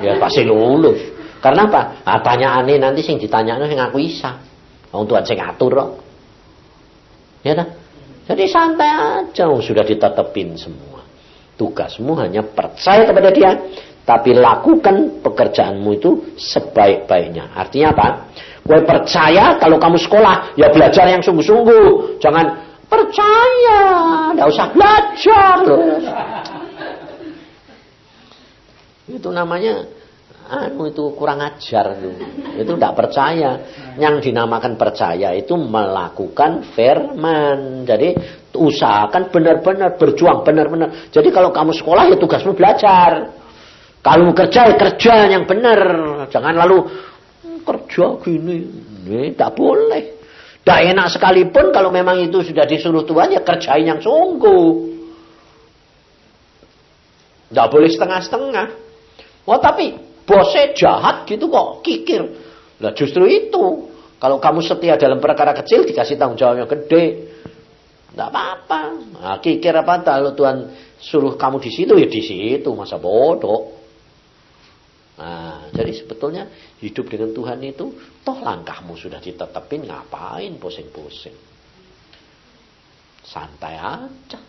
Ya 0.00 0.16
pasti 0.16 0.42
lulus. 0.42 0.98
Karena 1.44 1.68
apa? 1.68 2.00
Ah, 2.08 2.24
aneh 2.24 2.80
nanti 2.80 3.04
sing 3.04 3.20
ditanyakno 3.20 3.68
sing 3.68 3.76
aku 3.76 4.00
isa. 4.00 4.40
Wong 4.88 5.04
Tuhan 5.04 5.22
sing 5.28 5.36
ngatur 5.36 5.70
kok. 5.76 5.90
Ya 7.44 7.52
tuh. 7.52 7.68
Jadi 8.24 8.48
santai 8.48 8.88
aja, 8.88 9.44
sudah 9.52 9.84
ditetepin 9.84 10.56
semua. 10.56 11.04
Tugasmu 11.60 12.16
hanya 12.16 12.40
percaya 12.40 13.04
kepada 13.04 13.28
dia, 13.28 13.52
tapi 14.04 14.36
lakukan 14.36 15.24
pekerjaanmu 15.24 15.90
itu 15.96 16.36
sebaik-baiknya. 16.36 17.56
Artinya 17.56 17.88
apa? 17.96 18.06
Gue 18.60 18.80
percaya 18.84 19.56
kalau 19.56 19.80
kamu 19.80 19.96
sekolah, 19.96 20.56
ya 20.60 20.68
belajar 20.68 21.08
yang 21.08 21.24
sungguh-sungguh. 21.24 22.20
Jangan 22.20 22.46
percaya, 22.84 23.80
tidak 24.32 24.48
usah 24.52 24.66
belajar. 24.76 25.56
Itu 29.04 29.28
namanya 29.32 29.84
anu 30.48 30.88
itu 30.88 31.12
kurang 31.16 31.40
ajar 31.40 31.96
itu. 31.96 32.08
Itu 32.60 32.76
tidak 32.76 32.96
percaya. 32.96 33.50
Yang 34.00 34.32
dinamakan 34.32 34.76
percaya 34.76 35.32
itu 35.32 35.56
melakukan 35.56 36.64
firman. 36.76 37.88
Jadi 37.88 38.16
usahakan 38.52 39.32
benar-benar 39.32 39.96
berjuang 39.96 40.44
benar-benar. 40.44 41.12
Jadi 41.12 41.28
kalau 41.32 41.52
kamu 41.52 41.72
sekolah 41.72 42.12
ya 42.12 42.16
tugasmu 42.16 42.56
belajar. 42.56 43.43
Kalau 44.04 44.36
kerja 44.36 44.68
ya 44.68 44.76
kerja 44.76 45.32
yang 45.32 45.48
benar, 45.48 45.80
jangan 46.28 46.52
lalu 46.52 46.84
hmm, 46.84 47.64
kerja 47.64 48.20
gini, 48.20 48.56
ini 49.08 49.32
tak 49.32 49.56
boleh. 49.56 50.20
Tak 50.60 50.80
enak 50.92 51.08
sekalipun 51.12 51.72
kalau 51.72 51.88
memang 51.88 52.20
itu 52.20 52.44
sudah 52.44 52.68
disuruh 52.68 53.08
Tuhan 53.08 53.32
ya 53.32 53.40
kerjain 53.40 53.88
yang 53.88 54.00
sungguh. 54.04 54.92
Tidak 57.48 57.68
boleh 57.68 57.88
setengah-setengah. 57.88 58.68
Oh 59.44 59.60
tapi 59.60 59.96
bosnya 60.24 60.72
jahat 60.76 61.24
gitu 61.28 61.48
kok 61.48 61.80
kikir. 61.84 62.22
Nah 62.80 62.92
justru 62.92 63.24
itu. 63.28 63.92
Kalau 64.20 64.40
kamu 64.40 64.64
setia 64.64 64.96
dalam 64.96 65.20
perkara 65.20 65.52
kecil 65.52 65.84
dikasih 65.84 66.16
tanggung 66.16 66.40
jawab 66.40 66.64
yang 66.64 66.70
gede. 66.70 67.28
Tidak 68.08 68.28
apa-apa. 68.30 68.80
Nah, 69.20 69.36
kikir 69.42 69.74
apa 69.74 70.00
kalau 70.00 70.32
Tuhan 70.32 70.70
suruh 70.96 71.36
kamu 71.36 71.60
di 71.60 71.70
situ 71.72 71.92
ya 71.98 72.08
di 72.08 72.22
situ 72.24 72.72
masa 72.72 72.96
bodoh. 72.96 73.73
Nah, 75.14 75.70
jadi 75.70 75.94
sebetulnya 75.94 76.50
hidup 76.82 77.06
dengan 77.06 77.30
Tuhan 77.30 77.62
itu 77.62 77.94
toh 78.26 78.38
langkahmu 78.42 78.98
sudah 78.98 79.22
ditetapin 79.22 79.86
ngapain 79.86 80.58
pusing-pusing. 80.58 81.34
Santai 83.22 83.78
aja. 83.78 84.40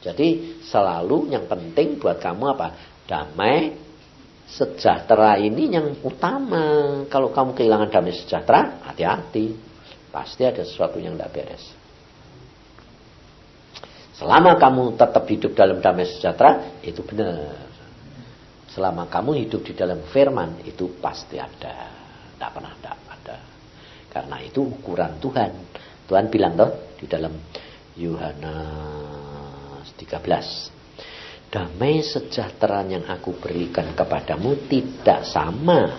Jadi 0.00 0.58
selalu 0.66 1.30
yang 1.30 1.46
penting 1.46 2.02
buat 2.02 2.18
kamu 2.18 2.44
apa? 2.56 2.68
Damai 3.06 3.78
sejahtera 4.50 5.38
ini 5.38 5.70
yang 5.70 6.02
utama. 6.02 7.06
Kalau 7.06 7.30
kamu 7.30 7.54
kehilangan 7.54 7.88
damai 7.94 8.14
sejahtera, 8.18 8.82
hati-hati. 8.90 9.54
Pasti 10.10 10.42
ada 10.42 10.66
sesuatu 10.66 10.98
yang 10.98 11.14
tidak 11.14 11.30
beres. 11.30 11.64
Selama 14.18 14.58
kamu 14.58 14.98
tetap 14.98 15.24
hidup 15.30 15.54
dalam 15.54 15.78
damai 15.78 16.10
sejahtera, 16.10 16.82
itu 16.82 17.00
benar. 17.06 17.69
Selama 18.70 19.10
kamu 19.10 19.34
hidup 19.46 19.66
di 19.66 19.74
dalam 19.74 20.06
firman 20.14 20.62
itu 20.62 20.94
pasti 21.02 21.42
ada. 21.42 21.90
Tidak 22.38 22.50
pernah 22.54 22.70
tidak 22.78 22.96
ada. 23.10 23.36
Karena 24.10 24.36
itu 24.42 24.62
ukuran 24.62 25.18
Tuhan. 25.18 25.50
Tuhan 26.06 26.30
bilang 26.30 26.54
toh 26.54 26.94
di 26.98 27.06
dalam 27.10 27.34
Yohanes 27.98 29.90
13. 29.98 31.50
Damai 31.50 31.98
sejahtera 32.06 32.86
yang 32.86 33.10
aku 33.10 33.34
berikan 33.42 33.90
kepadamu 33.90 34.70
tidak 34.70 35.26
sama 35.26 35.98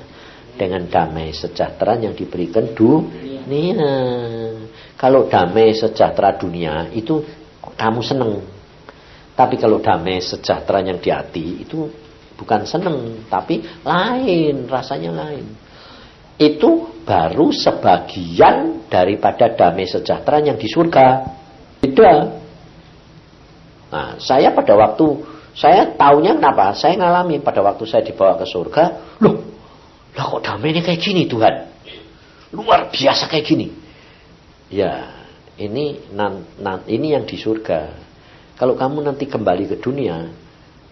dengan 0.55 0.87
damai 0.87 1.35
sejahtera 1.35 1.99
yang 1.99 2.15
diberikan 2.15 2.71
dunia. 2.71 3.91
Kalau 4.95 5.27
damai 5.27 5.75
sejahtera 5.75 6.39
dunia 6.39 6.87
itu 6.95 7.19
kamu 7.75 7.99
seneng. 7.99 8.39
Tapi 9.35 9.59
kalau 9.59 9.83
damai 9.83 10.23
sejahtera 10.23 10.79
yang 10.79 11.03
di 11.03 11.11
hati 11.11 11.67
itu 11.67 12.00
bukan 12.41 12.65
seneng 12.65 13.21
tapi 13.29 13.61
lain 13.85 14.65
rasanya 14.65 15.13
lain. 15.13 15.45
Itu 16.41 16.89
baru 17.05 17.53
sebagian 17.53 18.89
daripada 18.89 19.53
damai 19.53 19.85
sejahtera 19.85 20.41
yang 20.41 20.57
di 20.57 20.65
surga. 20.65 21.05
Beda. 21.85 22.13
Nah 23.93 24.17
saya 24.17 24.49
pada 24.57 24.73
waktu 24.73 25.21
saya 25.53 25.93
tahunya 25.93 26.41
kenapa? 26.41 26.73
Saya 26.73 26.97
ngalami 26.97 27.37
pada 27.45 27.61
waktu 27.61 27.85
saya 27.85 28.01
dibawa 28.01 28.41
ke 28.41 28.49
surga 28.49 28.83
loh 29.21 29.51
lah 30.11 30.25
kok 30.27 30.41
damai 30.43 30.75
ini 30.75 30.81
kayak 30.83 30.99
gini 30.99 31.23
Tuhan? 31.29 31.55
Luar 32.51 32.91
biasa 32.91 33.31
kayak 33.31 33.45
gini. 33.47 33.67
Ya 34.67 35.07
ini 35.55 36.01
nan, 36.11 36.47
nan, 36.59 36.83
ini 36.89 37.13
yang 37.15 37.23
di 37.23 37.37
surga. 37.39 37.95
Kalau 38.59 38.75
kamu 38.75 39.07
nanti 39.07 39.29
kembali 39.29 39.71
ke 39.71 39.77
dunia 39.79 40.40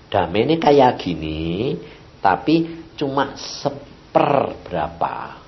damai 0.09 0.45
ini 0.49 0.55
kayak 0.57 0.97
gini, 0.97 1.77
tapi 2.19 2.89
cuma 2.97 3.37
seper 3.37 4.57
berapa. 4.65 5.39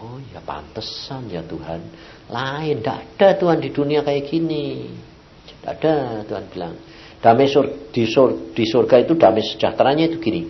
Oh 0.00 0.16
ya 0.32 0.40
pantesan 0.40 1.28
ya 1.28 1.44
Tuhan. 1.44 1.80
Lain, 2.30 2.80
tidak 2.80 2.98
ada 3.16 3.28
Tuhan 3.36 3.58
di 3.60 3.68
dunia 3.74 4.00
kayak 4.00 4.24
gini. 4.28 4.88
Tidak 5.44 5.66
ada 5.66 5.94
Tuhan 6.24 6.44
bilang. 6.52 6.74
Damai 7.20 7.52
sur, 7.52 7.92
di, 7.92 8.08
sur, 8.08 8.56
di 8.56 8.64
surga 8.64 8.96
itu 9.04 9.12
damai 9.12 9.44
sejahteranya 9.44 10.08
itu 10.08 10.16
gini. 10.16 10.42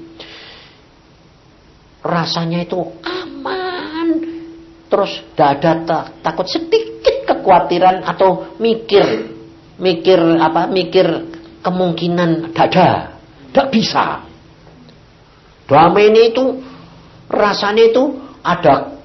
Rasanya 2.06 2.62
itu 2.62 2.78
aman. 3.02 4.08
Terus 4.86 5.18
tidak 5.34 5.50
ada 5.58 5.72
tak, 5.82 6.04
takut 6.22 6.46
sedikit 6.46 7.26
kekhawatiran 7.26 8.06
atau 8.06 8.54
mikir 8.62 9.34
mikir 9.80 10.20
apa 10.38 10.68
mikir 10.68 11.06
kemungkinan 11.64 12.52
dada 12.52 13.19
tidak 13.50 13.68
bisa. 13.74 14.22
Damai 15.66 16.10
itu 16.10 16.62
rasanya 17.30 17.90
itu 17.90 18.18
ada 18.42 18.98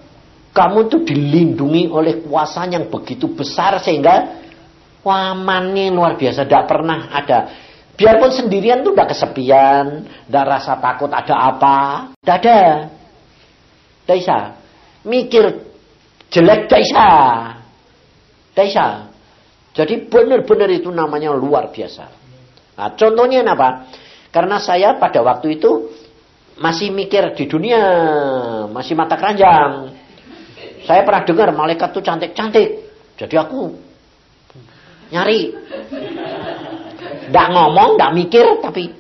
Kamu 0.56 0.88
tuh 0.88 1.04
dilindungi 1.04 1.92
oleh 1.92 2.24
kuasa 2.24 2.64
yang 2.72 2.88
begitu 2.88 3.28
besar 3.36 3.76
sehingga 3.84 4.40
wamannya 5.04 5.92
luar 5.92 6.16
biasa. 6.16 6.48
Tidak 6.48 6.64
pernah 6.64 7.12
ada. 7.12 7.52
Biarpun 8.00 8.32
sendirian 8.32 8.80
tuh 8.80 8.96
udah 8.96 9.04
kesepian. 9.04 10.08
Tidak 10.08 10.46
rasa 10.48 10.80
takut 10.80 11.12
ada 11.12 11.36
apa. 11.52 11.78
Tidak 12.16 12.38
ada. 12.40 12.60
Tidak 14.08 14.16
bisa. 14.16 14.38
Mikir 15.04 15.44
jelek 16.32 16.72
tidak 16.72 16.82
bisa. 16.88 17.10
Tidak 18.56 18.66
bisa. 18.72 18.88
Jadi 19.76 20.08
benar-benar 20.08 20.72
itu 20.72 20.88
namanya 20.88 21.36
luar 21.36 21.68
biasa. 21.68 22.06
Nah, 22.80 22.96
contohnya 22.96 23.44
apa? 23.44 23.92
Karena 24.36 24.60
saya 24.60 25.00
pada 25.00 25.24
waktu 25.24 25.56
itu 25.56 25.96
masih 26.60 26.92
mikir 26.92 27.24
di 27.40 27.48
dunia, 27.48 27.80
masih 28.68 28.92
mata 28.92 29.16
keranjang. 29.16 29.96
Saya 30.84 31.08
pernah 31.08 31.24
dengar 31.24 31.56
malaikat 31.56 31.96
tuh 31.96 32.04
cantik-cantik. 32.04 32.84
Jadi 33.16 33.36
aku 33.40 33.72
nyari. 35.16 35.56
Tidak 37.26 37.48
ngomong, 37.48 37.96
tidak 37.96 38.12
mikir, 38.12 38.46
tapi 38.60 38.92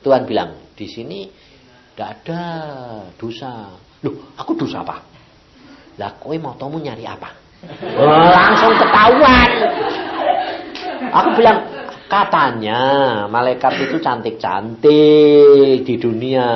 Tuhan 0.00 0.24
bilang, 0.24 0.56
di 0.72 0.88
sini 0.88 1.28
tidak 1.92 2.24
ada 2.24 2.42
dosa. 3.20 3.68
Loh, 4.00 4.32
aku 4.34 4.56
dosa 4.56 4.80
apa? 4.80 4.96
Lah 6.00 6.16
kowe 6.16 6.34
mau 6.40 6.56
tamu 6.56 6.80
nyari 6.80 7.04
apa? 7.04 7.36
Oh, 8.00 8.26
langsung 8.40 8.74
ketahuan. 8.80 9.50
Aku 11.12 11.28
bilang, 11.36 11.58
katanya 12.12 12.80
malaikat 13.32 13.88
itu 13.88 13.96
cantik-cantik 13.96 15.80
di 15.80 15.94
dunia. 15.96 16.48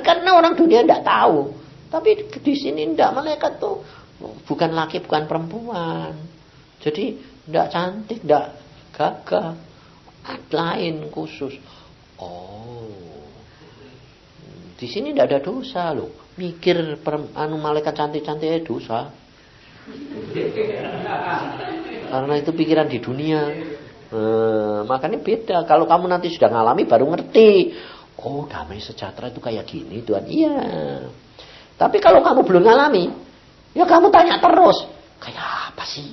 Karena 0.00 0.32
orang 0.32 0.56
dunia 0.56 0.80
tidak 0.80 1.04
tahu. 1.04 1.52
Tapi 1.92 2.24
di 2.40 2.54
sini 2.56 2.88
tidak 2.96 3.20
malaikat 3.20 3.60
tuh 3.60 3.84
bukan 4.48 4.72
laki 4.72 5.04
bukan 5.04 5.28
perempuan. 5.28 6.16
Jadi 6.80 7.20
tidak 7.44 7.66
cantik, 7.68 8.24
tidak 8.24 8.56
gagah. 8.96 9.68
Lain 10.52 11.08
khusus. 11.08 11.56
Oh. 12.20 12.92
Di 14.76 14.84
sini 14.84 15.12
tidak 15.12 15.32
ada 15.32 15.40
dosa 15.40 15.96
loh. 15.96 16.12
Mikir 16.36 17.00
anu 17.36 17.56
malaikat 17.60 17.92
cantik-cantik 17.92 18.64
dosa. 18.64 19.12
Karena 22.12 22.34
itu 22.36 22.52
pikiran 22.52 22.88
di 22.88 23.00
dunia. 23.00 23.40
Eh, 24.08 24.78
makanya 24.88 25.20
beda. 25.20 25.56
Kalau 25.68 25.84
kamu 25.84 26.08
nanti 26.08 26.32
sudah 26.32 26.48
ngalami 26.48 26.88
baru 26.88 27.04
ngerti. 27.12 27.76
Oh 28.18 28.48
damai 28.48 28.80
sejahtera 28.80 29.28
itu 29.28 29.38
kayak 29.38 29.68
gini 29.68 30.00
Tuhan. 30.02 30.24
Iya. 30.26 30.58
Tapi 31.78 32.02
kalau 32.02 32.24
kamu 32.24 32.42
belum 32.42 32.66
ngalami, 32.66 33.14
ya 33.76 33.86
kamu 33.86 34.10
tanya 34.10 34.42
terus, 34.42 34.82
kayak 35.22 35.70
apa 35.70 35.84
sih? 35.86 36.10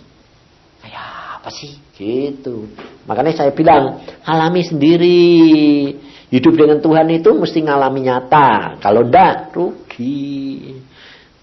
Kayak 0.85 1.07
apa 1.41 1.49
sih? 1.49 1.73
Gitu. 1.97 2.69
Makanya 3.09 3.33
saya 3.33 3.51
bilang, 3.55 4.05
alami 4.21 4.61
sendiri. 4.61 5.33
Hidup 6.29 6.53
dengan 6.53 6.77
Tuhan 6.83 7.09
itu 7.09 7.33
mesti 7.33 7.63
ngalami 7.65 8.05
nyata. 8.05 8.77
Kalau 8.83 9.07
enggak, 9.07 9.55
rugi. 9.55 10.77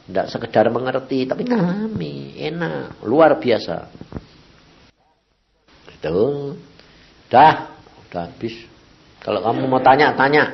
Enggak 0.07 0.31
sekedar 0.31 0.71
mengerti, 0.71 1.27
tapi 1.27 1.43
ngalami. 1.43 2.39
Enak, 2.39 3.03
luar 3.03 3.43
biasa. 3.43 3.91
Gitu. 6.03 6.59
Dah, 7.31 7.71
udah 8.11 8.27
habis. 8.27 8.59
Kalau 9.23 9.39
kamu 9.39 9.71
mau 9.71 9.79
tanya, 9.79 10.11
tanya. 10.19 10.51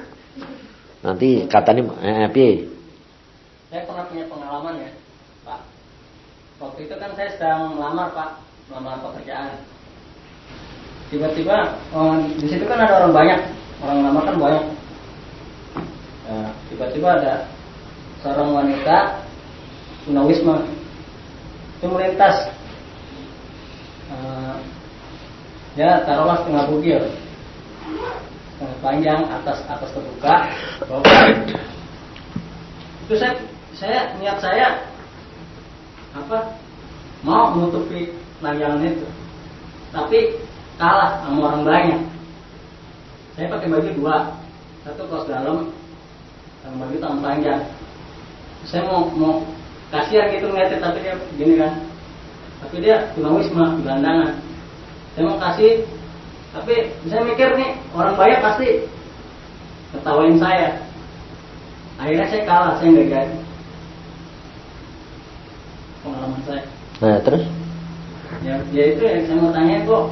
Nanti 1.01 1.49
katanya, 1.49 1.89
eh, 2.05 2.29
saya 3.69 3.85
pernah 3.85 4.09
punya 4.09 4.25
pengalaman 4.33 4.81
ya 4.81 4.91
Pak. 5.45 5.61
Waktu 6.57 6.89
itu 6.89 6.95
kan 6.97 7.13
saya 7.13 7.29
sedang 7.37 7.77
melamar 7.77 8.09
Pak 8.17 8.41
melamar 8.73 8.97
pekerjaan. 9.05 9.61
Tiba-tiba 11.13 11.77
oh, 11.93 12.17
di 12.41 12.49
situ 12.49 12.65
kan 12.65 12.81
ada 12.81 13.05
orang 13.05 13.13
banyak. 13.13 13.41
Orang 13.85 13.97
melamar 14.01 14.25
kan 14.25 14.37
banyak. 14.41 14.65
Nah, 16.29 16.49
tiba-tiba 16.73 17.09
ada 17.21 17.35
seorang 18.25 18.57
wanita 18.57 19.21
tunawisma 20.09 20.65
itu 21.77 21.87
melintas. 21.93 22.37
Uh, 24.09 24.57
ya 25.79 26.03
taruhlah 26.03 26.43
setengah 26.43 26.64
bugil. 26.66 27.03
Setengah 28.59 28.79
panjang 28.83 29.20
atas 29.31 29.62
atas 29.70 29.91
terbuka 29.95 30.35
bawah. 30.91 31.07
Itu 33.07 33.14
saya 33.14 33.39
saya 33.79 33.99
niat 34.18 34.43
saya 34.43 34.83
apa? 36.18 36.59
Mau 37.22 37.55
menutupi 37.55 38.11
layangan 38.43 38.83
itu. 38.83 39.07
Tapi 39.95 40.18
kalah 40.83 41.22
sama 41.22 41.39
orang 41.47 41.62
banyak. 41.62 42.03
Saya 43.39 43.47
pakai 43.55 43.70
baju 43.70 43.91
dua. 43.95 44.16
Satu 44.83 45.07
kaos 45.07 45.31
dalam 45.31 45.70
sama 46.66 46.91
baju 46.91 46.97
tangan 46.99 47.22
panjang. 47.22 47.62
Saya 48.66 48.83
mau 48.91 49.07
mau 49.14 49.47
kasihan 49.95 50.26
gitu 50.35 50.51
ngeliatin 50.51 50.83
tapi 50.83 50.99
dia 51.07 51.14
gini 51.39 51.55
kan. 51.55 51.72
Tapi 52.66 52.76
dia 52.83 53.14
tunawisma 53.14 53.79
gelandangan 53.79 54.48
saya 55.15 55.23
mau 55.29 55.39
kasih 55.41 55.73
tapi 56.49 56.75
saya 57.07 57.23
mikir 57.25 57.49
nih 57.55 57.71
orang 57.93 58.17
banyak 58.17 58.41
pasti 58.41 58.69
ketawain 59.93 60.37
saya 60.41 60.75
akhirnya 62.01 62.27
saya 62.29 62.43
kalah 62.49 62.75
saya 62.81 62.89
nggak 62.93 63.09
jadi 63.11 63.37
pengalaman 66.09 66.41
saya. 66.47 66.63
Nah 67.05 67.19
terus? 67.23 67.45
Ya, 68.45 68.55
ya 68.71 68.85
itu 68.95 69.03
yang 69.03 69.23
saya 69.27 69.37
mau 69.41 69.51
tanya 69.53 69.77
kok. 69.85 70.05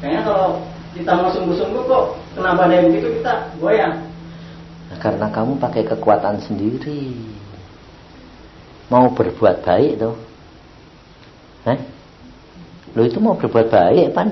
Kayaknya 0.00 0.20
kalau 0.26 0.48
kita 0.92 1.10
mau 1.14 1.28
sungguh-sungguh 1.30 1.82
kok 1.86 2.04
kenapa 2.34 2.60
ada 2.68 2.84
begitu 2.84 3.08
kita 3.20 3.34
goyang? 3.58 3.94
Nah, 4.92 4.98
karena 5.00 5.26
kamu 5.32 5.52
pakai 5.60 5.82
kekuatan 5.88 6.36
sendiri. 6.42 7.16
Mau 8.92 9.08
berbuat 9.08 9.64
baik 9.64 9.92
tuh. 10.02 10.16
Hah? 11.64 11.78
Lo 12.92 13.02
itu 13.08 13.18
mau 13.18 13.34
berbuat 13.36 13.72
baik 13.72 14.12
apa 14.12 14.22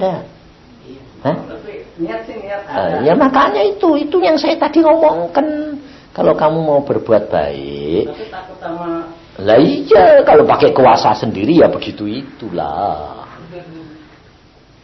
Iya. 0.84 1.02
Hah? 1.24 1.36
Tapi 1.36 1.72
niat 2.00 2.20
sih 2.24 2.36
niat 2.40 2.62
ada. 2.68 2.80
Uh, 2.80 2.96
ya 3.04 3.12
makanya 3.16 3.62
itu, 3.64 3.88
itu 3.96 4.16
yang 4.20 4.36
saya 4.36 4.56
tadi 4.56 4.80
ngomongkan. 4.84 5.76
Kalau 6.10 6.34
kamu 6.34 6.58
mau 6.60 6.80
berbuat 6.82 7.30
baik. 7.30 8.04
Tapi 8.10 8.24
takut 8.28 8.58
sama 8.58 9.20
lah 9.40 9.56
iya, 9.56 10.20
kalau 10.26 10.44
pakai 10.44 10.74
kuasa 10.76 11.16
sendiri 11.16 11.64
ya 11.64 11.72
begitu 11.72 12.04
itulah. 12.04 13.24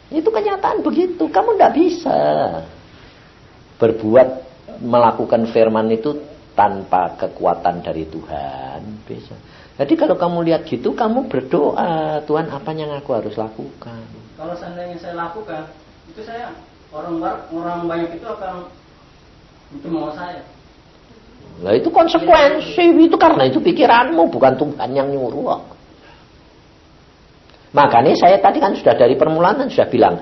Itu 0.08 0.32
kenyataan 0.32 0.80
begitu. 0.80 1.28
Kamu 1.28 1.58
tidak 1.58 1.72
bisa 1.76 2.20
berbuat 3.76 4.28
melakukan 4.80 5.50
firman 5.52 5.92
itu 5.92 6.16
tanpa 6.56 7.20
kekuatan 7.20 7.84
dari 7.84 8.08
Tuhan. 8.08 8.80
Bisa. 9.04 9.36
Jadi 9.76 9.92
kalau 9.92 10.16
kamu 10.16 10.38
lihat 10.48 10.64
gitu, 10.64 10.96
kamu 10.96 11.28
berdoa, 11.28 12.24
Tuhan 12.24 12.48
apa 12.48 12.72
yang 12.72 12.96
aku 12.96 13.12
harus 13.12 13.36
lakukan? 13.36 14.00
Kalau 14.40 14.56
seandainya 14.56 14.96
saya 14.96 15.14
lakukan, 15.16 15.68
itu 16.08 16.24
saya 16.24 16.48
orang 16.96 17.20
orang 17.52 17.78
banyak 17.84 18.10
itu 18.16 18.24
akan 18.24 18.72
itu 19.76 19.86
mau 19.92 20.08
saya. 20.16 20.40
Nah 21.60 21.72
itu 21.76 21.88
konsekuensi 21.92 22.84
itu 23.04 23.16
karena 23.20 23.48
itu 23.48 23.60
pikiranmu 23.60 24.28
bukan 24.32 24.56
Tuhan 24.56 24.90
yang 24.96 25.08
nyuruh. 25.12 25.60
Makanya 27.76 28.16
saya 28.16 28.40
tadi 28.40 28.56
kan 28.56 28.72
sudah 28.72 28.96
dari 28.96 29.20
permulaan 29.20 29.68
sudah 29.68 29.88
bilang 29.92 30.16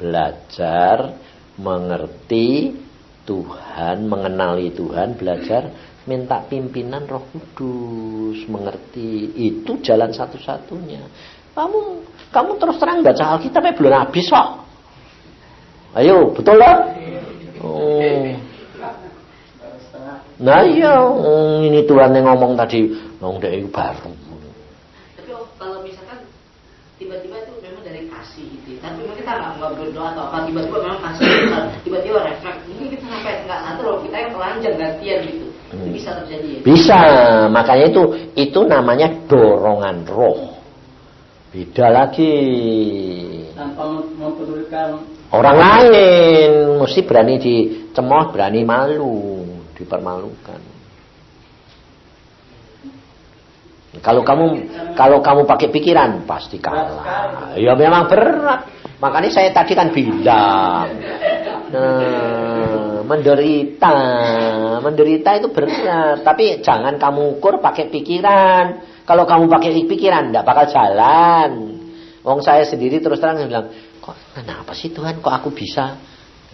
belajar 0.00 1.12
mengerti 1.60 2.72
Tuhan, 3.24 4.04
mengenali 4.08 4.72
Tuhan, 4.72 5.16
belajar 5.16 5.72
minta 6.04 6.44
pimpinan 6.44 7.08
Roh 7.08 7.24
Kudus, 7.32 8.44
mengerti 8.48 9.32
itu 9.36 9.80
jalan 9.80 10.12
satu-satunya. 10.12 11.00
Kamu 11.56 11.80
kamu 12.28 12.50
terus 12.60 12.76
terang 12.76 13.00
baca 13.00 13.24
Alkitab 13.38 13.64
belum 13.78 13.94
habis 13.94 14.26
kok. 14.28 14.48
Ayo, 15.94 16.34
betul 16.34 16.58
lah? 16.58 16.90
Oh. 17.62 18.02
Nah 20.34 20.66
iya, 20.66 20.98
oh, 20.98 21.62
ini 21.62 21.86
Tuhan 21.86 22.10
yang 22.10 22.26
ngomong 22.26 22.58
tadi, 22.58 22.90
ngomong 23.22 23.38
dari 23.38 23.62
baru. 23.70 24.10
Tapi 25.14 25.30
oh, 25.30 25.46
kalau 25.54 25.78
misalkan 25.86 26.26
tiba-tiba 26.98 27.38
itu 27.46 27.54
memang 27.62 27.86
dari 27.86 28.10
kasih 28.10 28.42
gitu, 28.42 28.74
ya. 28.74 28.90
tapi 28.90 29.06
kita 29.14 29.30
nggak 29.30 29.78
berdoa 29.78 30.10
atau 30.10 30.26
apa, 30.26 30.50
tiba-tiba 30.50 30.76
memang 30.82 31.00
kasih, 31.06 31.30
tiba-tiba 31.86 32.18
refleks, 32.26 32.66
mungkin 32.66 32.86
kita 32.98 33.04
sampai 33.06 33.46
nggak 33.46 33.78
loh, 33.86 34.02
kita 34.02 34.16
yang 34.18 34.30
telanjang 34.34 34.74
gantian 34.74 35.18
gitu. 35.22 35.46
Itu 35.84 36.00
bisa 36.00 36.10
terjadi. 36.24 36.48
Ya? 36.48 36.60
Bisa, 36.64 37.00
makanya 37.52 37.84
itu 37.92 38.02
itu 38.32 38.60
namanya 38.64 39.08
dorongan 39.28 40.08
roh. 40.08 40.56
Beda 41.52 41.86
lagi. 41.92 42.34
Tanpa 43.54 43.86
mempedulikan 44.18 44.98
orang 45.30 45.56
lain, 45.60 46.50
mesti 46.82 47.00
berani 47.06 47.34
dicemooh, 47.38 48.34
berani 48.34 48.60
malu 48.66 49.46
dipermalukan. 49.78 50.74
Kalau 54.02 54.26
kamu 54.26 54.46
kalau 54.98 55.22
kamu 55.22 55.46
pakai 55.46 55.70
pikiran 55.70 56.26
pasti 56.26 56.58
kalah. 56.58 57.54
Ya 57.54 57.78
memang 57.78 58.10
berat. 58.10 58.66
Makanya 58.98 59.30
saya 59.30 59.50
tadi 59.54 59.76
kan 59.76 59.92
bilang, 59.92 60.88
nah, 61.68 62.73
menderita, 63.04 63.96
menderita 64.80 65.30
itu 65.36 65.48
berat. 65.52 66.24
Tapi 66.24 66.64
jangan 66.64 66.96
kamu 66.96 67.38
ukur 67.38 67.60
pakai 67.60 67.92
pikiran. 67.92 68.64
Kalau 69.04 69.28
kamu 69.28 69.46
pakai 69.52 69.84
pikiran, 69.84 70.32
tidak 70.32 70.44
bakal 70.48 70.64
jalan. 70.72 71.50
Wong 72.24 72.40
saya 72.40 72.64
sendiri 72.64 73.04
terus 73.04 73.20
terang 73.20 73.44
bilang, 73.44 73.68
kok 74.00 74.16
kenapa 74.32 74.72
sih 74.72 74.88
Tuhan, 74.88 75.20
kok 75.20 75.28
aku 75.28 75.52
bisa? 75.52 76.00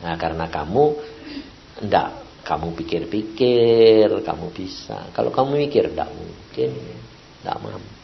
Nah, 0.02 0.18
karena 0.18 0.50
kamu 0.50 0.84
tidak 1.84 2.20
kamu 2.42 2.74
pikir-pikir, 2.74 4.10
kamu 4.10 4.46
bisa. 4.50 5.12
Kalau 5.14 5.30
kamu 5.30 5.68
mikir, 5.68 5.92
tidak 5.92 6.10
mungkin, 6.10 6.70
tidak 7.44 7.56
mampu. 7.62 7.99